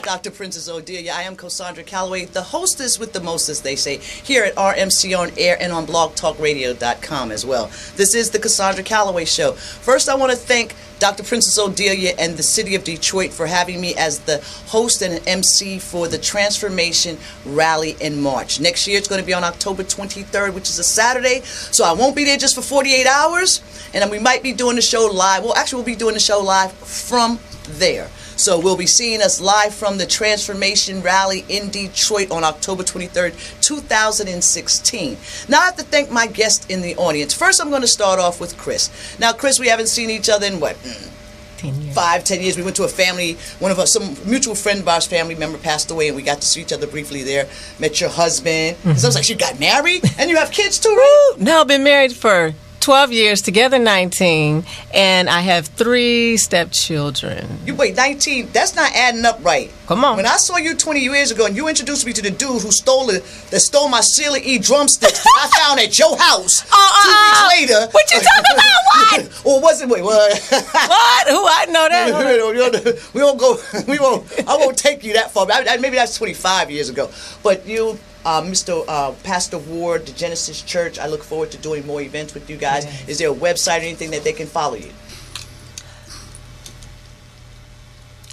Dr. 0.02 0.30
Princess 0.30 0.68
Odelia. 0.68 1.12
I 1.12 1.22
am 1.22 1.36
Cassandra 1.36 1.84
Calloway, 1.84 2.24
the 2.24 2.42
hostess 2.42 2.98
with 2.98 3.12
the 3.12 3.20
mostest, 3.20 3.62
they 3.62 3.76
say, 3.76 3.98
here 3.98 4.44
at 4.44 4.54
RMC 4.56 5.16
on 5.18 5.30
air 5.38 5.56
and 5.60 5.72
on 5.72 5.86
blogtalkradio.com 5.86 7.30
as 7.30 7.46
well. 7.46 7.66
This 7.96 8.14
is 8.14 8.30
the 8.30 8.38
Cassandra 8.38 8.82
Calloway 8.82 9.24
Show. 9.24 9.52
First, 9.52 10.08
I 10.08 10.14
want 10.14 10.32
to 10.32 10.36
thank 10.36 10.74
Dr. 10.98 11.24
Princess 11.24 11.58
Odelia 11.58 12.14
and 12.18 12.36
the 12.36 12.42
city 12.42 12.74
of 12.74 12.84
Detroit 12.84 13.32
for 13.32 13.46
having 13.46 13.80
me 13.80 13.94
as 13.96 14.20
the 14.20 14.38
host 14.66 15.02
and 15.02 15.14
an 15.14 15.22
MC 15.26 15.78
for 15.78 16.06
the 16.06 16.18
Transformation 16.18 17.18
Rally 17.44 17.96
in 18.00 18.20
March. 18.20 18.60
Next 18.60 18.86
year, 18.86 18.98
it's 18.98 19.08
going 19.08 19.20
to 19.20 19.26
be 19.26 19.34
on 19.34 19.44
October 19.44 19.82
23rd, 19.82 20.54
which 20.54 20.68
is 20.68 20.78
a 20.78 20.84
Saturday. 20.84 21.40
So 21.42 21.84
I 21.84 21.92
won't 21.92 22.14
be 22.14 22.24
there 22.24 22.36
just 22.36 22.54
for 22.54 22.62
48 22.62 23.06
hours, 23.06 23.62
and 23.94 24.08
we 24.10 24.18
might 24.18 24.42
be 24.42 24.52
doing 24.52 24.76
the 24.76 24.82
show 24.82 25.06
live. 25.12 25.42
Well, 25.42 25.56
actually, 25.56 25.78
we'll 25.78 25.86
be 25.86 25.96
doing 25.96 26.14
the 26.14 26.20
show 26.20 26.40
live 26.40 26.72
from 26.72 27.40
there. 27.64 28.08
So 28.42 28.58
we'll 28.58 28.76
be 28.76 28.86
seeing 28.88 29.22
us 29.22 29.40
live 29.40 29.72
from 29.72 29.98
the 29.98 30.04
Transformation 30.06 31.00
Rally 31.00 31.44
in 31.48 31.70
Detroit 31.70 32.32
on 32.32 32.42
October 32.42 32.82
23rd, 32.82 33.34
2016. 33.60 35.16
Now 35.48 35.60
I 35.60 35.66
have 35.66 35.76
to 35.76 35.84
thank 35.84 36.10
my 36.10 36.26
guest 36.26 36.68
in 36.68 36.82
the 36.82 36.96
audience. 36.96 37.32
First, 37.32 37.60
I'm 37.60 37.70
going 37.70 37.82
to 37.82 37.86
start 37.86 38.18
off 38.18 38.40
with 38.40 38.56
Chris. 38.58 38.90
Now, 39.20 39.32
Chris, 39.32 39.60
we 39.60 39.68
haven't 39.68 39.86
seen 39.86 40.10
each 40.10 40.28
other 40.28 40.44
in 40.46 40.58
what? 40.58 40.74
Mm, 40.78 41.92
five, 41.92 42.24
ten 42.24 42.42
years. 42.42 42.56
We 42.56 42.64
went 42.64 42.74
to 42.74 42.82
a 42.82 42.88
family. 42.88 43.34
One 43.60 43.70
of 43.70 43.78
us, 43.78 43.92
some 43.92 44.16
mutual 44.28 44.56
friend 44.56 44.80
of 44.80 44.88
ours, 44.88 45.06
family 45.06 45.36
member 45.36 45.56
passed 45.58 45.92
away, 45.92 46.08
and 46.08 46.16
we 46.16 46.24
got 46.24 46.40
to 46.40 46.46
see 46.48 46.60
each 46.62 46.72
other 46.72 46.88
briefly 46.88 47.22
there. 47.22 47.46
Met 47.78 48.00
your 48.00 48.10
husband. 48.10 48.76
'Cause 48.82 49.04
I 49.04 49.08
was 49.08 49.14
like, 49.14 49.28
you 49.28 49.36
got 49.36 49.60
married, 49.60 50.02
and 50.18 50.28
you 50.28 50.36
have 50.36 50.50
kids 50.50 50.80
too, 50.80 50.88
right? 50.88 51.34
No, 51.38 51.60
I've 51.60 51.68
been 51.68 51.84
married 51.84 52.12
for 52.16 52.54
12 52.82 53.12
years, 53.12 53.40
together 53.42 53.78
19, 53.78 54.64
and 54.92 55.30
I 55.30 55.40
have 55.40 55.68
three 55.68 56.36
stepchildren. 56.36 57.46
You 57.64 57.76
wait, 57.76 57.94
19. 57.96 58.48
That's 58.52 58.74
not 58.74 58.90
adding 58.92 59.24
up 59.24 59.38
right. 59.44 59.70
Come 59.86 60.04
on. 60.04 60.16
When 60.16 60.26
I 60.26 60.36
saw 60.36 60.56
you 60.56 60.74
20 60.76 60.98
years 60.98 61.30
ago, 61.30 61.46
and 61.46 61.54
you 61.54 61.68
introduced 61.68 62.04
me 62.04 62.12
to 62.12 62.20
the 62.22 62.30
dude 62.30 62.60
who 62.60 62.72
stole 62.72 63.10
it, 63.10 63.22
that 63.50 63.60
stole 63.60 63.88
my 63.88 64.00
Sheila 64.00 64.38
E 64.42 64.58
drumsticks 64.58 65.22
that 65.22 65.50
I 65.54 65.60
found 65.60 65.78
at 65.80 65.96
your 65.96 66.16
house 66.18 66.62
Uh-uh. 66.72 67.04
two 67.04 67.60
weeks 67.60 67.70
later. 67.70 67.92
What 67.92 68.10
you 68.10 68.20
talking 68.20 68.54
about? 68.54 68.82
What? 68.92 69.42
or 69.46 69.60
was 69.60 69.80
it? 69.80 69.88
Wait, 69.88 70.02
what? 70.02 70.32
what? 70.50 71.28
Who? 71.28 71.46
I 71.46 71.66
know 71.70 71.88
that. 71.88 73.10
we 73.14 73.22
won't 73.22 73.38
go. 73.38 73.56
We 73.86 73.98
won't. 74.00 74.26
I 74.48 74.56
won't 74.56 74.76
take 74.76 75.04
you 75.04 75.12
that 75.14 75.30
far. 75.30 75.46
I, 75.50 75.64
I, 75.68 75.76
maybe 75.76 75.96
that's 75.96 76.16
25 76.16 76.70
years 76.70 76.88
ago. 76.88 77.10
But 77.44 77.64
you, 77.66 77.98
uh, 78.24 78.42
Mr. 78.42 78.84
Uh, 78.86 79.12
Pastor 79.22 79.58
Ward, 79.58 80.06
the 80.06 80.12
Genesis 80.12 80.62
Church. 80.62 80.98
I 80.98 81.06
look 81.06 81.22
forward 81.22 81.50
to 81.52 81.58
doing 81.58 81.86
more 81.86 82.00
events 82.00 82.34
with 82.34 82.48
you 82.48 82.56
guys. 82.56 82.86
Is 83.08 83.18
there 83.18 83.30
a 83.30 83.34
website 83.34 83.78
or 83.78 83.82
anything 83.82 84.10
that 84.12 84.24
they 84.24 84.32
can 84.32 84.46
follow 84.46 84.76
you? 84.76 84.90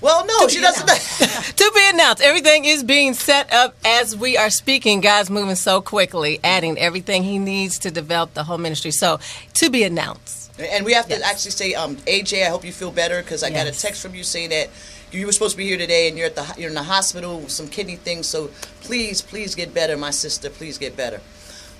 Well, 0.01 0.25
no, 0.25 0.47
she 0.47 0.61
doesn't. 0.61 0.87
to 1.57 1.71
be 1.75 1.89
announced. 1.89 2.21
Everything 2.23 2.63
is 2.63 2.83
being 2.83 3.13
set 3.13 3.51
up 3.51 3.75
as 3.83 4.15
we 4.15 4.37
are 4.37 4.49
speaking. 4.49 5.01
God's 5.01 5.29
moving 5.29 5.55
so 5.55 5.81
quickly, 5.81 6.39
adding 6.41 6.77
everything 6.77 7.23
He 7.23 7.37
needs 7.37 7.79
to 7.79 7.91
develop 7.91 8.33
the 8.33 8.45
whole 8.45 8.57
ministry. 8.57 8.91
So, 8.91 9.19
to 9.55 9.69
be 9.69 9.83
announced. 9.83 10.51
And 10.57 10.85
we 10.85 10.93
have 10.93 11.07
to 11.07 11.21
actually 11.25 11.51
say, 11.51 11.73
um, 11.73 11.97
AJ, 11.97 12.45
I 12.45 12.49
hope 12.49 12.65
you 12.65 12.71
feel 12.71 12.91
better 12.91 13.21
because 13.21 13.43
I 13.43 13.49
got 13.49 13.67
a 13.67 13.71
text 13.71 14.01
from 14.01 14.13
you 14.13 14.23
saying 14.23 14.49
that 14.49 14.69
you 15.11 15.25
were 15.25 15.31
supposed 15.31 15.53
to 15.53 15.57
be 15.57 15.65
here 15.65 15.77
today 15.77 16.07
and 16.07 16.17
you're 16.17 16.27
at 16.27 16.35
the 16.35 16.53
you're 16.57 16.69
in 16.69 16.75
the 16.75 16.83
hospital 16.83 17.39
with 17.39 17.51
some 17.51 17.67
kidney 17.67 17.95
things. 17.95 18.27
So 18.27 18.49
please, 18.81 19.21
please 19.21 19.55
get 19.55 19.73
better, 19.73 19.97
my 19.97 20.11
sister. 20.11 20.49
Please 20.49 20.77
get 20.77 20.95
better. 20.95 21.21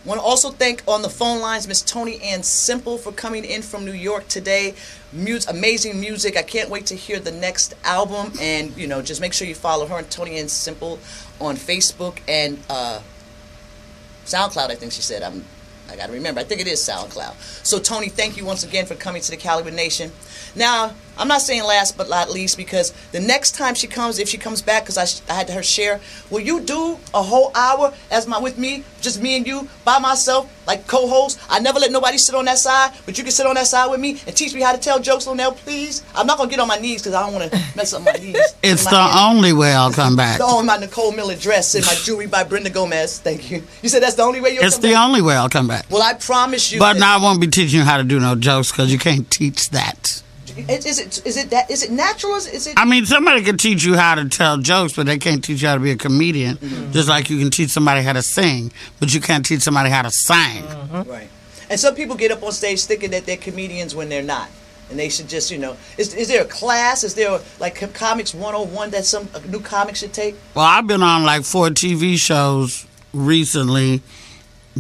Want 0.06 0.22
to 0.22 0.26
also 0.26 0.52
thank 0.52 0.82
on 0.88 1.02
the 1.02 1.10
phone 1.10 1.42
lines 1.42 1.68
Miss 1.68 1.82
Toni 1.82 2.22
Ann 2.22 2.42
Semple 2.42 2.98
for 2.98 3.12
coming 3.12 3.44
in 3.44 3.62
from 3.62 3.84
New 3.84 3.92
York 3.92 4.28
today. 4.30 4.74
Amazing 5.14 6.00
music. 6.00 6.38
I 6.38 6.42
can't 6.42 6.70
wait 6.70 6.86
to 6.88 6.96
hear 6.96 7.20
the 7.20 7.32
next 7.34 7.74
album. 7.84 8.32
And 8.40 8.76
you 8.78 8.88
know, 8.88 9.02
just 9.02 9.20
make 9.20 9.34
sure 9.34 9.46
you 9.46 9.56
follow 9.56 9.86
her 9.88 9.98
and 9.98 10.10
Toni 10.10 10.38
Ann 10.38 10.48
Semple 10.48 11.00
on 11.42 11.58
Facebook 11.58 12.20
and 12.30 12.58
uh, 12.70 13.02
SoundCloud. 14.26 14.70
I 14.70 14.76
think 14.76 14.94
she 14.94 15.02
said. 15.02 15.22
I'm. 15.22 15.44
I 15.90 15.96
got 15.96 16.06
to 16.06 16.14
remember. 16.14 16.40
I 16.40 16.44
think 16.44 16.62
it 16.62 16.68
is 16.68 16.80
SoundCloud. 16.80 17.66
So 17.66 17.80
Toni, 17.80 18.10
thank 18.10 18.38
you 18.38 18.46
once 18.46 18.64
again 18.64 18.86
for 18.86 18.96
coming 18.96 19.22
to 19.24 19.32
the 19.32 19.38
Caliber 19.38 19.72
Nation. 19.72 20.12
Now, 20.56 20.94
I'm 21.18 21.28
not 21.28 21.42
saying 21.42 21.64
last 21.66 21.98
but 21.98 22.08
not 22.10 22.30
least 22.32 22.56
because 22.56 22.92
the 23.12 23.20
next 23.20 23.52
time 23.56 23.76
she 23.76 23.88
comes, 23.88 24.20
if 24.20 24.30
she 24.30 24.38
comes 24.38 24.62
back, 24.62 24.84
because 24.84 24.98
I, 24.98 25.04
sh- 25.04 25.20
I 25.30 25.34
had 25.34 25.50
her 25.50 25.62
share, 25.62 26.00
will 26.30 26.40
you 26.40 26.62
do 26.62 26.98
a 27.14 27.22
whole 27.22 27.52
hour 27.56 27.94
as 28.10 28.26
my 28.26 28.40
with 28.40 28.58
me, 28.58 28.86
just 29.02 29.22
me 29.22 29.36
and 29.36 29.46
you 29.46 29.68
by 29.84 30.00
myself, 30.00 30.50
like 30.66 30.88
co-host? 30.88 31.38
I 31.50 31.60
never 31.60 31.78
let 31.78 31.92
nobody 31.92 32.18
sit 32.18 32.36
on 32.36 32.46
that 32.46 32.58
side, 32.58 32.94
but 33.06 33.18
you 33.18 33.26
can 33.26 33.34
sit 33.34 33.46
on 33.46 33.56
that 33.56 33.68
side 33.68 33.88
with 33.92 34.00
me 34.00 34.12
and 34.28 34.34
teach 34.36 34.54
me 34.54 34.62
how 34.62 34.72
to 34.72 34.78
tell 34.78 34.98
jokes 35.02 35.28
on 35.28 35.36
there, 35.36 35.52
please. 35.52 36.04
I'm 36.16 36.26
not 36.26 36.38
gonna 36.38 36.50
get 36.50 36.62
on 36.62 36.70
my 36.70 36.78
knees 36.78 37.02
because 37.02 37.14
I 37.16 37.22
don't 37.26 37.34
want 37.34 37.52
to 37.52 37.58
mess 37.76 37.92
up 37.92 38.02
my 38.04 38.14
knees. 38.14 38.38
It's 38.64 38.86
My 38.86 38.92
the 38.92 39.20
only 39.20 39.52
way 39.52 39.74
I'll 39.74 39.92
come 39.92 40.16
back. 40.16 40.40
Oh, 40.44 40.64
my 40.64 40.78
Nicole 40.78 41.12
Miller 41.12 41.36
dress 41.36 41.76
and 41.76 41.86
my 41.86 41.96
jewelry 42.04 42.28
by 42.28 42.46
Brenda 42.46 42.70
Gomez. 42.70 43.20
Thank 43.20 43.52
you. 43.52 43.62
You 43.82 43.90
said 43.90 44.02
that's 44.04 44.16
the 44.16 44.24
only 44.24 44.40
way 44.40 44.52
you'll 44.54 44.64
It's 44.64 44.78
the 44.78 44.94
back? 44.94 45.06
only 45.06 45.22
way 45.22 45.36
I'll 45.36 45.50
come 45.50 45.68
back. 45.68 45.86
Well, 45.90 46.02
I 46.02 46.14
promise 46.14 46.72
you. 46.72 46.80
But 46.80 46.96
now 46.98 47.18
I 47.20 47.22
won't 47.22 47.42
be 47.42 47.48
teaching 47.48 47.80
you 47.80 47.86
how 47.86 47.98
to 47.98 48.04
do 48.06 48.22
no 48.22 48.36
jokes 48.36 48.72
because 48.72 48.90
you 48.90 49.00
can't 49.00 49.30
teach 49.30 49.70
that. 49.72 50.24
Is, 50.58 50.86
is 50.86 51.00
it 51.00 51.26
is 51.26 51.38
it 51.38 51.50
that 51.52 51.70
is 51.70 51.84
it 51.84 51.92
natural? 51.92 52.36
Is, 52.36 52.48
is 52.48 52.68
it? 52.68 52.74
I 52.78 52.86
mean, 52.86 53.06
somebody 53.06 53.44
can 53.44 53.58
teach 53.58 53.84
you 53.84 53.96
how 53.96 54.16
to 54.16 54.28
tell 54.28 54.58
jokes, 54.58 54.94
but 54.94 55.06
they 55.06 55.18
can't 55.18 55.44
teach 55.44 55.62
you 55.62 55.68
how 55.68 55.76
to 55.76 55.80
be 55.80 55.92
a 55.92 55.96
comedian. 55.96 56.58
Mm-hmm. 56.58 56.92
Just 56.92 57.10
like 57.10 57.30
you 57.30 57.40
can 57.40 57.52
teach 57.52 57.70
somebody 57.70 58.02
how 58.02 58.14
to 58.14 58.22
sing, 58.22 58.72
but 59.00 59.14
you 59.14 59.22
can't 59.22 59.46
teach 59.46 59.62
somebody 59.62 59.90
how 59.90 60.02
to 60.02 60.12
sing. 60.12 60.66
Right. 60.92 61.30
And 61.70 61.80
some 61.80 61.96
people 61.96 62.16
get 62.16 62.32
up 62.32 62.42
on 62.44 62.52
stage 62.52 62.84
thinking 62.86 63.12
that 63.12 63.26
they're 63.26 63.38
comedians 63.38 63.94
when 63.94 64.10
they're 64.10 64.24
not. 64.24 64.50
And 64.90 64.98
they 64.98 65.10
should 65.10 65.30
just, 65.30 65.52
you 65.52 65.60
know, 65.60 65.78
is, 66.00 66.16
is 66.16 66.30
there 66.30 66.42
a 66.42 66.48
class? 66.48 67.04
Is 67.04 67.14
there 67.14 67.40
like 67.60 67.76
com- 67.76 67.92
comics 67.92 68.34
101 68.34 68.90
that 68.90 69.06
some 69.06 69.30
a 69.36 69.42
new 69.48 69.60
comic 69.60 69.96
should 69.96 70.14
take? 70.14 70.36
Well, 70.56 70.66
I've 70.66 70.88
been 70.88 71.04
on 71.04 71.24
like 71.24 71.44
four 71.44 71.68
TV 71.70 72.18
shows 72.18 72.88
recently, 73.14 74.02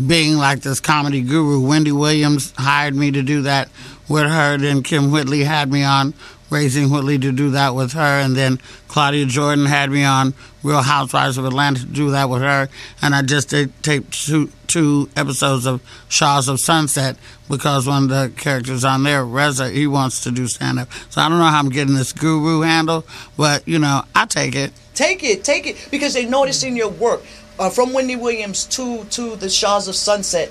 being 0.07 0.37
like 0.37 0.61
this 0.61 0.79
comedy 0.79 1.21
guru. 1.21 1.65
Wendy 1.65 1.91
Williams 1.91 2.53
hired 2.57 2.95
me 2.95 3.11
to 3.11 3.21
do 3.21 3.43
that 3.43 3.69
with 4.07 4.25
her. 4.25 4.57
Then 4.57 4.83
Kym 4.83 5.11
Whitley 5.11 5.43
had 5.43 5.71
me 5.71 5.83
on 5.83 6.13
Raising 6.49 6.89
Whitley 6.89 7.19
to 7.19 7.31
do 7.31 7.51
that 7.51 7.75
with 7.75 7.93
her. 7.93 8.19
And 8.19 8.35
then 8.35 8.59
Claudia 8.87 9.25
Jordan 9.25 9.65
had 9.65 9.91
me 9.91 10.03
on 10.03 10.33
Real 10.63 10.81
Housewives 10.81 11.37
of 11.37 11.45
Atlanta 11.45 11.81
to 11.81 11.85
do 11.85 12.11
that 12.11 12.29
with 12.29 12.41
her. 12.41 12.69
And 13.01 13.13
I 13.13 13.21
just 13.21 13.49
did 13.49 13.71
two, 13.83 14.49
two 14.67 15.09
episodes 15.15 15.65
of 15.65 15.81
Shahs 16.07 16.47
of 16.47 16.59
Sunset 16.59 17.17
because 17.49 17.87
one 17.87 18.03
of 18.03 18.09
the 18.09 18.31
characters 18.35 18.83
on 18.83 19.03
there, 19.03 19.23
Reza, 19.23 19.69
he 19.69 19.87
wants 19.87 20.21
to 20.21 20.31
do 20.31 20.47
stand 20.47 20.79
up. 20.79 20.89
So 21.09 21.21
I 21.21 21.29
don't 21.29 21.39
know 21.39 21.45
how 21.45 21.59
I'm 21.59 21.69
getting 21.69 21.95
this 21.95 22.13
guru 22.13 22.61
handle, 22.61 23.05
but 23.37 23.67
you 23.67 23.79
know, 23.79 24.03
I 24.15 24.25
take 24.25 24.55
it. 24.55 24.71
Take 24.93 25.23
it, 25.23 25.45
take 25.45 25.65
it, 25.65 25.87
because 25.91 26.13
they 26.13 26.25
notice 26.25 26.61
in 26.63 26.75
your 26.75 26.89
work. 26.89 27.23
Uh, 27.59 27.69
from 27.69 27.91
Wendy 27.91 28.15
Williams 28.15 28.65
to 28.65 29.03
to 29.05 29.35
the 29.35 29.49
Shahs 29.49 29.89
of 29.89 29.95
Sunset, 29.95 30.49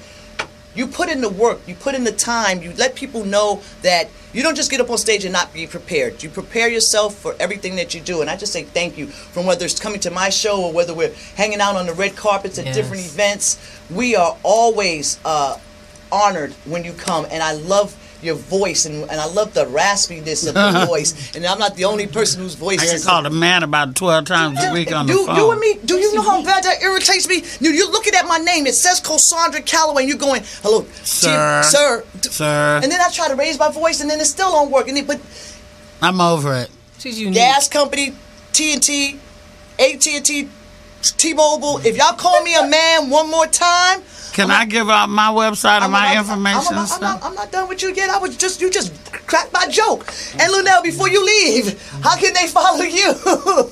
you 0.74 0.86
put 0.86 1.08
in 1.08 1.22
the 1.22 1.30
work, 1.30 1.58
you 1.66 1.74
put 1.74 1.94
in 1.94 2.04
the 2.04 2.12
time, 2.12 2.62
you 2.62 2.72
let 2.76 2.94
people 2.94 3.24
know 3.24 3.62
that 3.80 4.10
you 4.34 4.42
don't 4.42 4.54
just 4.54 4.70
get 4.70 4.78
up 4.78 4.90
on 4.90 4.98
stage 4.98 5.24
and 5.24 5.32
not 5.32 5.54
be 5.54 5.66
prepared. 5.66 6.22
You 6.22 6.28
prepare 6.28 6.68
yourself 6.68 7.14
for 7.14 7.34
everything 7.40 7.76
that 7.76 7.94
you 7.94 8.02
do. 8.02 8.20
And 8.20 8.28
I 8.28 8.36
just 8.36 8.52
say 8.52 8.64
thank 8.64 8.98
you 8.98 9.06
from 9.06 9.46
whether 9.46 9.64
it's 9.64 9.80
coming 9.80 10.00
to 10.00 10.10
my 10.10 10.28
show 10.28 10.62
or 10.62 10.70
whether 10.72 10.92
we're 10.92 11.14
hanging 11.34 11.62
out 11.62 11.76
on 11.76 11.86
the 11.86 11.94
red 11.94 12.14
carpets 12.14 12.58
at 12.58 12.66
Yes. 12.66 12.76
different 12.76 13.02
events. 13.06 13.58
We 13.90 14.14
are 14.16 14.36
always 14.42 15.18
uh, 15.24 15.58
honored 16.12 16.52
when 16.66 16.84
you 16.84 16.92
come, 16.92 17.26
and 17.30 17.42
I 17.42 17.52
love 17.52 17.96
your 18.22 18.34
voice 18.34 18.84
and, 18.84 19.02
and 19.10 19.20
I 19.20 19.26
love 19.26 19.54
the 19.54 19.64
raspiness 19.66 20.46
of 20.48 20.54
the 20.54 20.86
voice. 20.88 21.34
And 21.36 21.44
I'm 21.46 21.58
not 21.58 21.76
the 21.76 21.84
only 21.84 22.06
person 22.06 22.42
whose 22.42 22.54
voice 22.54 22.80
I 22.80 22.86
get 22.86 22.94
is 22.96 23.06
called 23.06 23.26
a 23.26 23.30
man 23.30 23.62
about 23.62 23.94
12 23.94 24.24
times 24.24 24.58
a 24.62 24.72
week 24.72 24.92
on 24.92 25.06
the 25.06 25.12
you, 25.12 25.26
phone. 25.26 25.36
you 25.36 25.50
and 25.52 25.60
me, 25.60 25.78
do 25.84 25.96
you 25.96 26.14
know 26.14 26.22
how 26.22 26.42
bad 26.42 26.64
that 26.64 26.82
irritates 26.82 27.28
me? 27.28 27.44
You, 27.60 27.70
you're 27.72 27.90
looking 27.90 28.14
at 28.14 28.26
my 28.26 28.38
name. 28.38 28.66
It 28.66 28.74
says 28.74 29.00
Cassandra 29.00 29.62
Calloway, 29.62 30.02
and 30.02 30.08
you're 30.08 30.18
going, 30.18 30.42
hello, 30.62 30.84
Sir. 31.04 31.62
Chief- 31.62 31.70
sir. 31.70 32.04
D- 32.20 32.28
Sir. 32.28 32.80
And 32.82 32.90
then 32.90 33.00
I 33.00 33.08
try 33.10 33.28
to 33.28 33.34
raise 33.36 33.58
my 33.58 33.70
voice, 33.70 34.00
and 34.00 34.10
then 34.10 34.20
it 34.20 34.24
still 34.26 34.50
don't 34.50 34.70
work. 34.70 34.88
And 34.88 34.98
it, 34.98 35.06
but 35.06 35.20
I'm 36.02 36.20
over 36.20 36.54
it. 36.54 36.70
She's 36.98 37.20
unique. 37.20 37.34
gas 37.34 37.68
company, 37.68 38.14
TNT, 38.52 39.18
AT&T, 39.78 40.48
T-Mobile. 41.02 41.78
If 41.84 41.96
y'all 41.96 42.14
call 42.16 42.42
me 42.42 42.54
a 42.56 42.66
man 42.66 43.10
one 43.10 43.30
more 43.30 43.46
time, 43.46 44.02
Can 44.32 44.50
I 44.50 44.64
give 44.66 44.88
out 44.90 45.08
my 45.08 45.28
website 45.28 45.82
and 45.82 45.92
my 45.92 46.16
information? 46.16 46.74
I'm, 46.76 46.86
I'm, 46.92 47.00
not, 47.00 47.24
I'm 47.24 47.34
not 47.34 47.50
done 47.52 47.68
with 47.68 47.82
you 47.82 47.92
yet. 47.94 48.10
I 48.10 48.18
was 48.18 48.36
just 48.36 48.60
you 48.60 48.70
just 48.70 48.92
cracked 49.12 49.52
my 49.52 49.66
joke. 49.68 50.06
And 50.38 50.52
Luenell, 50.52 50.82
before 50.82 51.08
you 51.08 51.24
leave, 51.24 51.80
how 52.02 52.16
can 52.16 52.32
they 52.34 52.46
follow 52.46 52.82
you? 52.82 53.12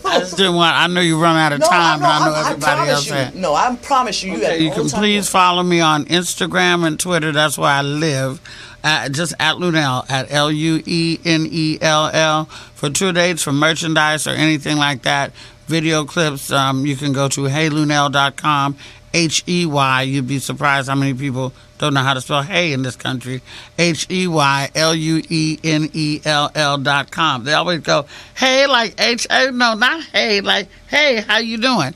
I 0.05 0.19
just 0.21 0.37
didn't 0.37 0.55
want. 0.55 0.75
I 0.77 0.87
know 0.87 1.01
you 1.01 1.21
run 1.21 1.37
out 1.37 1.53
of 1.53 1.61
No, 1.61 1.67
time, 1.69 2.01
no, 2.01 2.07
and 2.07 2.25
I 2.25 2.27
know 2.29 2.35
everybody 2.51 2.91
else 2.91 3.07
you. 3.07 3.13
had. 3.15 3.35
No, 3.37 3.55
I 3.55 3.75
promise 3.77 4.23
you. 4.23 4.33
You, 4.33 4.39
Okay, 4.39 4.63
you 4.65 4.71
can 4.71 4.89
please 4.89 5.29
follow 5.29 5.63
me 5.63 5.81
on 5.81 6.05
Instagram 6.07 6.87
and 6.87 6.99
Twitter. 6.99 7.33
That's 7.33 7.59
where 7.59 7.71
I 7.71 7.83
live. 7.83 8.41
Uh, 8.85 9.09
just 9.09 9.35
at 9.41 9.57
Luenell 9.57 10.09
at 10.09 10.31
L 10.33 10.51
U 10.53 10.81
E 10.87 11.19
N 11.25 11.47
E 11.51 11.79
L 11.81 12.09
L 12.13 12.45
for 12.75 12.89
tour 12.89 13.13
dates 13.13 13.43
for 13.43 13.53
merchandise 13.53 14.27
or 14.29 14.31
anything 14.31 14.77
like 14.77 15.03
that. 15.03 15.33
Video 15.67 16.05
clips. 16.05 16.51
Um, 16.53 16.87
you 16.87 16.97
can 16.97 17.13
go 17.13 17.29
to 17.29 17.41
heyluenell.com. 17.43 18.77
H 19.17 19.43
E 19.47 19.65
Y. 19.65 20.03
You'd 20.03 20.29
be 20.29 20.39
surprised 20.39 20.89
how 20.89 20.95
many 20.95 21.15
people 21.15 21.53
don't 21.79 21.95
know 21.95 22.03
how 22.03 22.15
to 22.15 22.21
spell 22.21 22.43
hey 22.43 22.73
in 22.73 22.83
this 22.83 22.97
country. 22.97 23.41
H 23.79 24.07
E 24.11 24.27
Y 24.27 24.71
L 24.75 24.95
U 24.95 25.23
E 25.29 25.59
N 25.65 25.89
E 25.93 26.21
L 26.25 26.51
L 26.55 26.79
dot 26.79 27.11
com. 27.11 27.45
They 27.45 27.55
always 27.55 27.81
go 27.81 28.07
hey 28.37 28.67
like 28.67 29.01
H 29.01 29.27
A. 29.31 29.51
No, 29.51 29.75
not 29.75 30.05
hey 30.05 30.41
like 30.43 30.69
hey. 30.89 31.23
How 31.23 31.39
you 31.39 31.57
doing? 31.57 31.95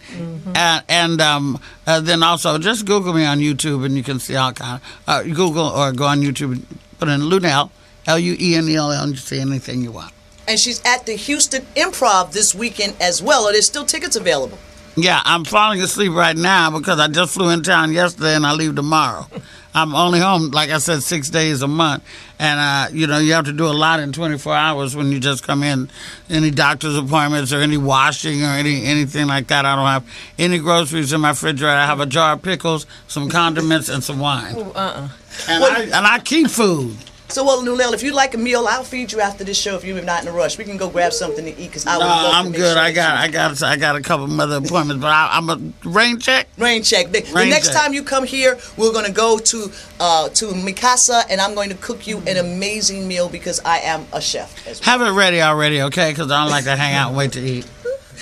Uh, 0.54 0.80
and 0.88 1.20
um, 1.20 1.60
uh, 1.86 2.00
then 2.00 2.22
also 2.22 2.58
just 2.58 2.86
Google 2.86 3.12
me 3.12 3.24
on 3.24 3.38
YouTube 3.38 3.84
and 3.84 3.94
you 3.94 4.02
can 4.02 4.18
see 4.18 4.36
all 4.36 4.52
kind. 4.52 4.80
Of, 5.06 5.08
uh, 5.08 5.22
Google 5.22 5.66
or 5.66 5.92
go 5.92 6.06
on 6.06 6.20
YouTube 6.20 6.52
and 6.52 6.66
put 6.98 7.08
in 7.08 7.20
Luenell 7.20 7.70
L 8.06 8.18
U 8.18 8.36
E 8.38 8.54
N 8.54 8.68
E 8.68 8.76
L 8.76 8.90
L 8.90 9.02
and 9.02 9.12
you 9.12 9.18
see 9.18 9.40
anything 9.40 9.82
you 9.82 9.92
want. 9.92 10.12
And 10.50 10.58
she's 10.58 10.84
at 10.84 11.06
the 11.06 11.12
Houston 11.12 11.62
Improv 11.76 12.32
this 12.32 12.56
weekend 12.56 12.96
as 13.00 13.22
well. 13.22 13.46
Are 13.46 13.52
there 13.52 13.62
still 13.62 13.86
tickets 13.86 14.16
available? 14.16 14.58
Yeah, 14.96 15.20
I'm 15.24 15.44
falling 15.44 15.80
asleep 15.80 16.10
right 16.10 16.36
now 16.36 16.76
because 16.76 16.98
I 16.98 17.06
just 17.06 17.34
flew 17.34 17.50
in 17.50 17.62
town 17.62 17.92
yesterday 17.92 18.34
and 18.34 18.44
I 18.44 18.52
leave 18.54 18.74
tomorrow. 18.74 19.28
I'm 19.76 19.94
only 19.94 20.18
home, 20.18 20.50
like 20.50 20.70
I 20.70 20.78
said, 20.78 21.04
six 21.04 21.30
days 21.30 21.62
a 21.62 21.68
month. 21.68 22.02
And, 22.40 22.58
uh, 22.58 22.92
you 22.92 23.06
know, 23.06 23.18
you 23.18 23.34
have 23.34 23.44
to 23.44 23.52
do 23.52 23.66
a 23.66 23.70
lot 23.70 24.00
in 24.00 24.10
24 24.10 24.52
hours 24.52 24.96
when 24.96 25.12
you 25.12 25.20
just 25.20 25.44
come 25.44 25.62
in. 25.62 25.88
Any 26.28 26.50
doctor's 26.50 26.96
appointments 26.96 27.52
or 27.52 27.60
any 27.60 27.76
washing 27.76 28.42
or 28.42 28.48
any 28.48 28.84
anything 28.84 29.28
like 29.28 29.46
that. 29.46 29.64
I 29.64 29.76
don't 29.76 29.86
have 29.86 30.04
any 30.36 30.58
groceries 30.58 31.12
in 31.12 31.20
my 31.20 31.30
refrigerator. 31.30 31.76
I 31.76 31.86
have 31.86 32.00
a 32.00 32.06
jar 32.06 32.32
of 32.32 32.42
pickles, 32.42 32.86
some 33.06 33.30
condiments, 33.30 33.88
and 33.88 34.02
some 34.02 34.18
wine. 34.18 34.56
Uh-uh. 34.56 35.08
And, 35.48 35.64
I, 35.64 35.82
and 35.84 36.06
I 36.08 36.18
keep 36.18 36.48
food. 36.50 36.96
So, 37.30 37.44
well, 37.44 37.62
Luenell, 37.62 37.94
if 37.94 38.02
you 38.02 38.12
like 38.12 38.34
a 38.34 38.38
meal, 38.38 38.66
I'll 38.68 38.84
feed 38.84 39.12
you 39.12 39.20
after 39.20 39.44
this 39.44 39.58
show 39.58 39.76
if 39.76 39.84
you're 39.84 40.00
not 40.02 40.22
in 40.22 40.28
a 40.28 40.32
rush. 40.32 40.58
We 40.58 40.64
can 40.64 40.76
go 40.76 40.88
grab 40.88 41.12
something 41.12 41.44
to 41.44 41.50
eat 41.50 41.68
because 41.68 41.86
I 41.86 41.96
would 41.96 42.04
love 42.04 42.32
to 42.32 42.36
I'm 42.38 42.52
good. 42.52 42.72
sure 42.72 42.78
I 42.78 42.92
got, 42.92 43.18
I 43.18 43.28
got, 43.28 43.62
I 43.62 43.76
got 43.76 43.96
a 43.96 44.00
couple 44.00 44.24
of 44.24 44.40
other 44.40 44.56
appointments, 44.56 45.00
but 45.00 45.08
I, 45.08 45.30
I'm 45.32 45.48
a 45.48 45.88
rain 45.88 46.18
check. 46.18 46.48
Rain 46.58 46.82
check. 46.82 47.12
The, 47.12 47.20
the 47.20 47.46
next 47.46 47.68
check. 47.68 47.76
time 47.76 47.94
you 47.94 48.02
come 48.02 48.24
here, 48.24 48.58
we're 48.76 48.92
gonna 48.92 49.12
go 49.12 49.38
to 49.38 49.70
uh, 50.00 50.28
to 50.30 50.46
Mikasa, 50.46 51.22
and 51.30 51.40
I'm 51.40 51.54
going 51.54 51.68
to 51.70 51.76
cook 51.76 52.06
you 52.06 52.18
an 52.26 52.36
amazing 52.36 53.06
meal 53.06 53.28
because 53.28 53.60
I 53.64 53.78
am 53.78 54.06
a 54.12 54.20
chef. 54.20 54.66
As 54.66 54.80
well. 54.80 54.98
Have 54.98 55.06
it 55.06 55.16
ready 55.16 55.40
already, 55.42 55.82
okay? 55.82 56.10
Because 56.10 56.30
I 56.30 56.42
don't 56.42 56.50
like 56.50 56.64
to 56.64 56.76
hang 56.76 56.94
out 56.94 57.08
and 57.08 57.16
wait 57.16 57.32
to 57.32 57.40
eat. 57.40 57.66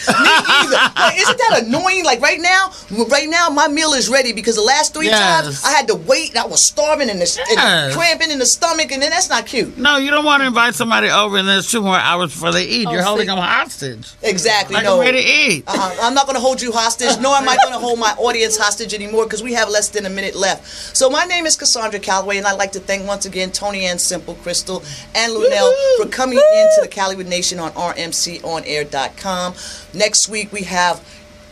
Me 0.09 0.29
either. 0.49 0.77
Like, 0.97 1.19
isn't 1.21 1.39
that 1.39 1.63
annoying? 1.65 2.05
Like 2.05 2.21
right 2.21 2.41
now, 2.41 2.71
right 3.11 3.29
now 3.29 3.49
my 3.49 3.69
meal 3.69 3.93
is 3.95 4.09
ready 4.09 4.33
because 4.33 4.57
the 4.57 4.63
last 4.63 4.95
three 4.95 5.07
Yes. 5.07 5.19
times 5.45 5.65
I 5.65 5.71
had 5.71 5.89
to 5.89 5.95
wait. 5.95 6.31
and 6.31 6.39
I 6.39 6.47
was 6.47 6.63
starving 6.63 7.09
and, 7.11 7.21
the, 7.21 7.25
and 7.51 7.57
Yes. 7.59 7.95
cramping 7.95 8.31
in 8.31 8.39
the 8.39 8.47
stomach, 8.47 8.93
and 8.93 9.03
then 9.03 9.11
that's 9.11 9.29
not 9.29 9.47
cute. 9.47 9.77
No, 9.79 9.97
you 9.97 10.11
don't 10.11 10.25
want 10.25 10.43
to 10.43 10.47
invite 10.47 10.75
somebody 10.75 11.09
over 11.09 11.37
and 11.39 11.49
there's 11.49 11.71
two 11.71 11.81
more 11.83 11.97
hours 11.99 12.33
before 12.33 12.53
they 12.53 12.65
eat. 12.65 12.89
You're 12.91 13.01
Oh, 13.01 13.05
holding 13.05 13.27
them 13.27 13.39
hostage. 13.39 14.09
Exactly. 14.23 14.75
Like 14.75 14.85
no. 14.85 14.95
I'm 14.95 15.01
ready 15.01 15.23
to 15.23 15.29
eat. 15.29 15.65
Uh-uh. 15.67 15.97
I'm 16.03 16.15
not 16.15 16.27
going 16.27 16.37
to 16.37 16.41
hold 16.41 16.61
you 16.63 16.73
hostage, 16.73 17.19
nor 17.21 17.35
am 17.37 17.49
I 17.49 17.57
going 17.63 17.73
to 17.79 17.79
hold 17.79 17.99
my 17.99 18.15
audience 18.19 18.57
hostage 18.57 18.95
anymore 18.95 19.25
because 19.25 19.43
we 19.43 19.53
have 19.55 19.69
less 19.69 19.89
than 19.89 20.07
a 20.07 20.11
minute 20.11 20.35
left. 20.35 20.97
So 20.97 21.09
my 21.11 21.25
name 21.25 21.47
is 21.47 21.57
Cassandra 21.57 22.01
Calloway, 22.01 22.39
and 22.39 22.47
I'd 22.47 22.59
like 22.59 22.73
to 22.73 22.81
thank 22.81 23.07
once 23.07 23.25
again 23.27 23.51
Toni 23.51 23.85
Ann 23.87 23.99
Semple, 23.99 24.35
Crystal, 24.37 24.83
and 25.15 25.33
Luenell 25.33 25.73
for 25.97 26.07
coming 26.09 26.39
into 26.39 26.79
the 26.83 26.89
Calloway 26.89 27.25
Nation 27.25 27.59
on 27.59 27.73
RMCOnAir.com. 27.73 29.55
Next 29.95 30.29
week 30.29 30.53
we 30.53 30.63
have 30.63 31.03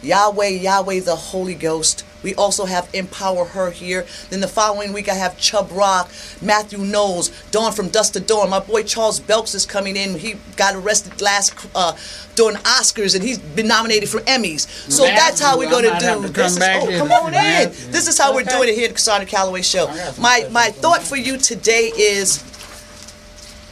Yahweh, 0.03 0.49
Yahweh, 0.49 1.01
the 1.01 1.17
Holy 1.17 1.55
Ghost. 1.55 2.05
We 2.23 2.35
also 2.35 2.65
have 2.65 2.89
Empower 2.93 3.45
Her 3.45 3.71
here. 3.71 4.05
Then 4.31 4.41
the 4.41 4.49
following 4.49 4.93
week 4.93 5.09
I 5.09 5.15
have 5.15 5.39
Chubb 5.39 5.71
Rock, 5.71 6.11
Matthew 6.43 6.79
Knowles, 6.79 7.31
Dawn 7.51 7.73
from 7.73 7.89
Dust 7.89 8.15
to 8.15 8.21
Dawn. 8.21 8.51
My 8.51 8.61
boy 8.61 8.83
Charles 8.83 9.21
Belks 9.21 9.55
is 9.55 9.65
coming 9.65 9.97
in. 9.97 10.19
He 10.19 10.35
got 10.57 10.75
arrested 10.75 11.21
last 11.21 11.55
uh, 11.75 11.97
during 12.35 12.57
Oscars 12.59 13.15
and 13.15 13.23
he's 13.23 13.39
been 13.39 13.69
nominated 13.69 14.09
for 14.09 14.21
Emmys. 14.21 14.69
So 14.91 15.05
Matthew, 15.05 15.17
that's 15.17 15.41
how 15.41 15.57
we're 15.57 15.71
going 15.71 15.85
to 15.85 15.99
do 15.99 16.29
this. 16.29 16.53
come 16.53 16.59
back 16.59 16.83
oh, 16.83 16.99
come 16.99 17.13
on 17.13 17.35
in. 17.35 17.71
This 17.93 18.09
is 18.09 18.19
how 18.19 18.35
we're 18.35 18.43
doing 18.43 18.69
it 18.69 18.75
here 18.75 18.85
at 18.85 18.91
the 18.91 18.95
Cassandra 18.95 19.27
Calloway 19.27 19.63
Show. 19.63 19.87
My 20.19 20.49
my 20.51 20.71
thought 20.71 21.03
for 21.03 21.17
you 21.17 21.39
today 21.39 21.93
is 21.97 22.43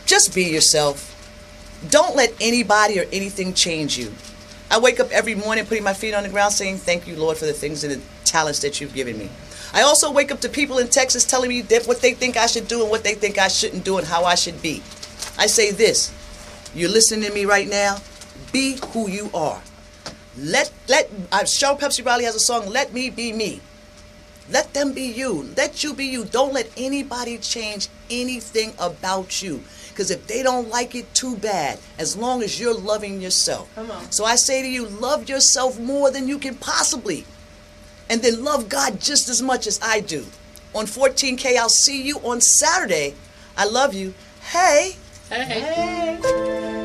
just 0.06 0.34
be 0.34 0.44
yourself. 0.44 1.10
Don't 1.90 2.16
let 2.16 2.32
anybody 2.40 3.00
or 3.00 3.04
anything 3.12 3.52
change 3.52 3.98
you. 3.98 4.12
I 4.70 4.78
wake 4.78 4.98
up 5.00 5.10
every 5.10 5.34
morning 5.34 5.66
putting 5.66 5.84
my 5.84 5.94
feet 5.94 6.14
on 6.14 6.22
the 6.22 6.28
ground 6.28 6.52
saying, 6.52 6.78
Thank 6.78 7.06
you, 7.06 7.16
Lord, 7.16 7.36
for 7.36 7.46
the 7.46 7.52
things 7.52 7.84
and 7.84 7.92
the 7.94 8.00
talents 8.24 8.60
that 8.60 8.80
you've 8.80 8.94
given 8.94 9.18
me. 9.18 9.30
I 9.72 9.82
also 9.82 10.12
wake 10.12 10.30
up 10.30 10.40
to 10.40 10.48
people 10.48 10.78
in 10.78 10.88
Texas 10.88 11.24
telling 11.24 11.48
me 11.48 11.62
what 11.62 12.00
they 12.00 12.14
think 12.14 12.36
I 12.36 12.46
should 12.46 12.68
do 12.68 12.82
and 12.82 12.90
what 12.90 13.02
they 13.02 13.14
think 13.14 13.38
I 13.38 13.48
shouldn't 13.48 13.84
do 13.84 13.98
and 13.98 14.06
how 14.06 14.24
I 14.24 14.36
should 14.36 14.62
be. 14.62 14.82
I 15.38 15.46
say 15.46 15.72
this 15.72 16.12
you're 16.74 16.90
listening 16.90 17.28
to 17.28 17.34
me 17.34 17.44
right 17.44 17.68
now, 17.68 17.98
be 18.52 18.78
who 18.92 19.08
you 19.08 19.30
are. 19.32 19.60
Let, 20.36 20.72
let, 20.88 21.08
uh, 21.30 21.40
Cheryl 21.40 21.78
Pepsi 21.78 22.04
Riley 22.04 22.24
has 22.24 22.34
a 22.34 22.40
song, 22.40 22.68
Let 22.68 22.92
Me 22.92 23.10
Be 23.10 23.32
Me. 23.32 23.60
Let 24.50 24.74
them 24.74 24.92
be 24.92 25.02
you. 25.02 25.48
Let 25.56 25.82
you 25.84 25.94
be 25.94 26.06
you. 26.06 26.24
Don't 26.24 26.52
let 26.52 26.68
anybody 26.76 27.38
change 27.38 27.88
anything 28.10 28.74
about 28.78 29.42
you. 29.42 29.62
Because 29.94 30.10
if 30.10 30.26
they 30.26 30.42
don't 30.42 30.68
like 30.70 30.96
it, 30.96 31.14
too 31.14 31.36
bad. 31.36 31.78
As 32.00 32.16
long 32.16 32.42
as 32.42 32.58
you're 32.58 32.74
loving 32.74 33.20
yourself. 33.20 33.72
Come 33.76 33.92
on. 33.92 34.10
So 34.10 34.24
I 34.24 34.34
say 34.34 34.60
to 34.60 34.68
you, 34.68 34.86
love 34.86 35.28
yourself 35.28 35.78
more 35.78 36.10
than 36.10 36.26
you 36.26 36.40
can 36.40 36.56
possibly. 36.56 37.24
And 38.10 38.20
then 38.20 38.42
love 38.42 38.68
God 38.68 39.00
just 39.00 39.28
as 39.28 39.40
much 39.40 39.68
as 39.68 39.78
I 39.80 40.00
do. 40.00 40.26
On 40.74 40.86
14K, 40.86 41.56
I'll 41.56 41.68
see 41.68 42.02
you 42.02 42.18
on 42.18 42.40
Saturday. 42.40 43.14
I 43.56 43.66
love 43.66 43.94
you. 43.94 44.14
Hey. 44.42 44.96
Hey. 45.30 45.44
Hey. 45.44 46.83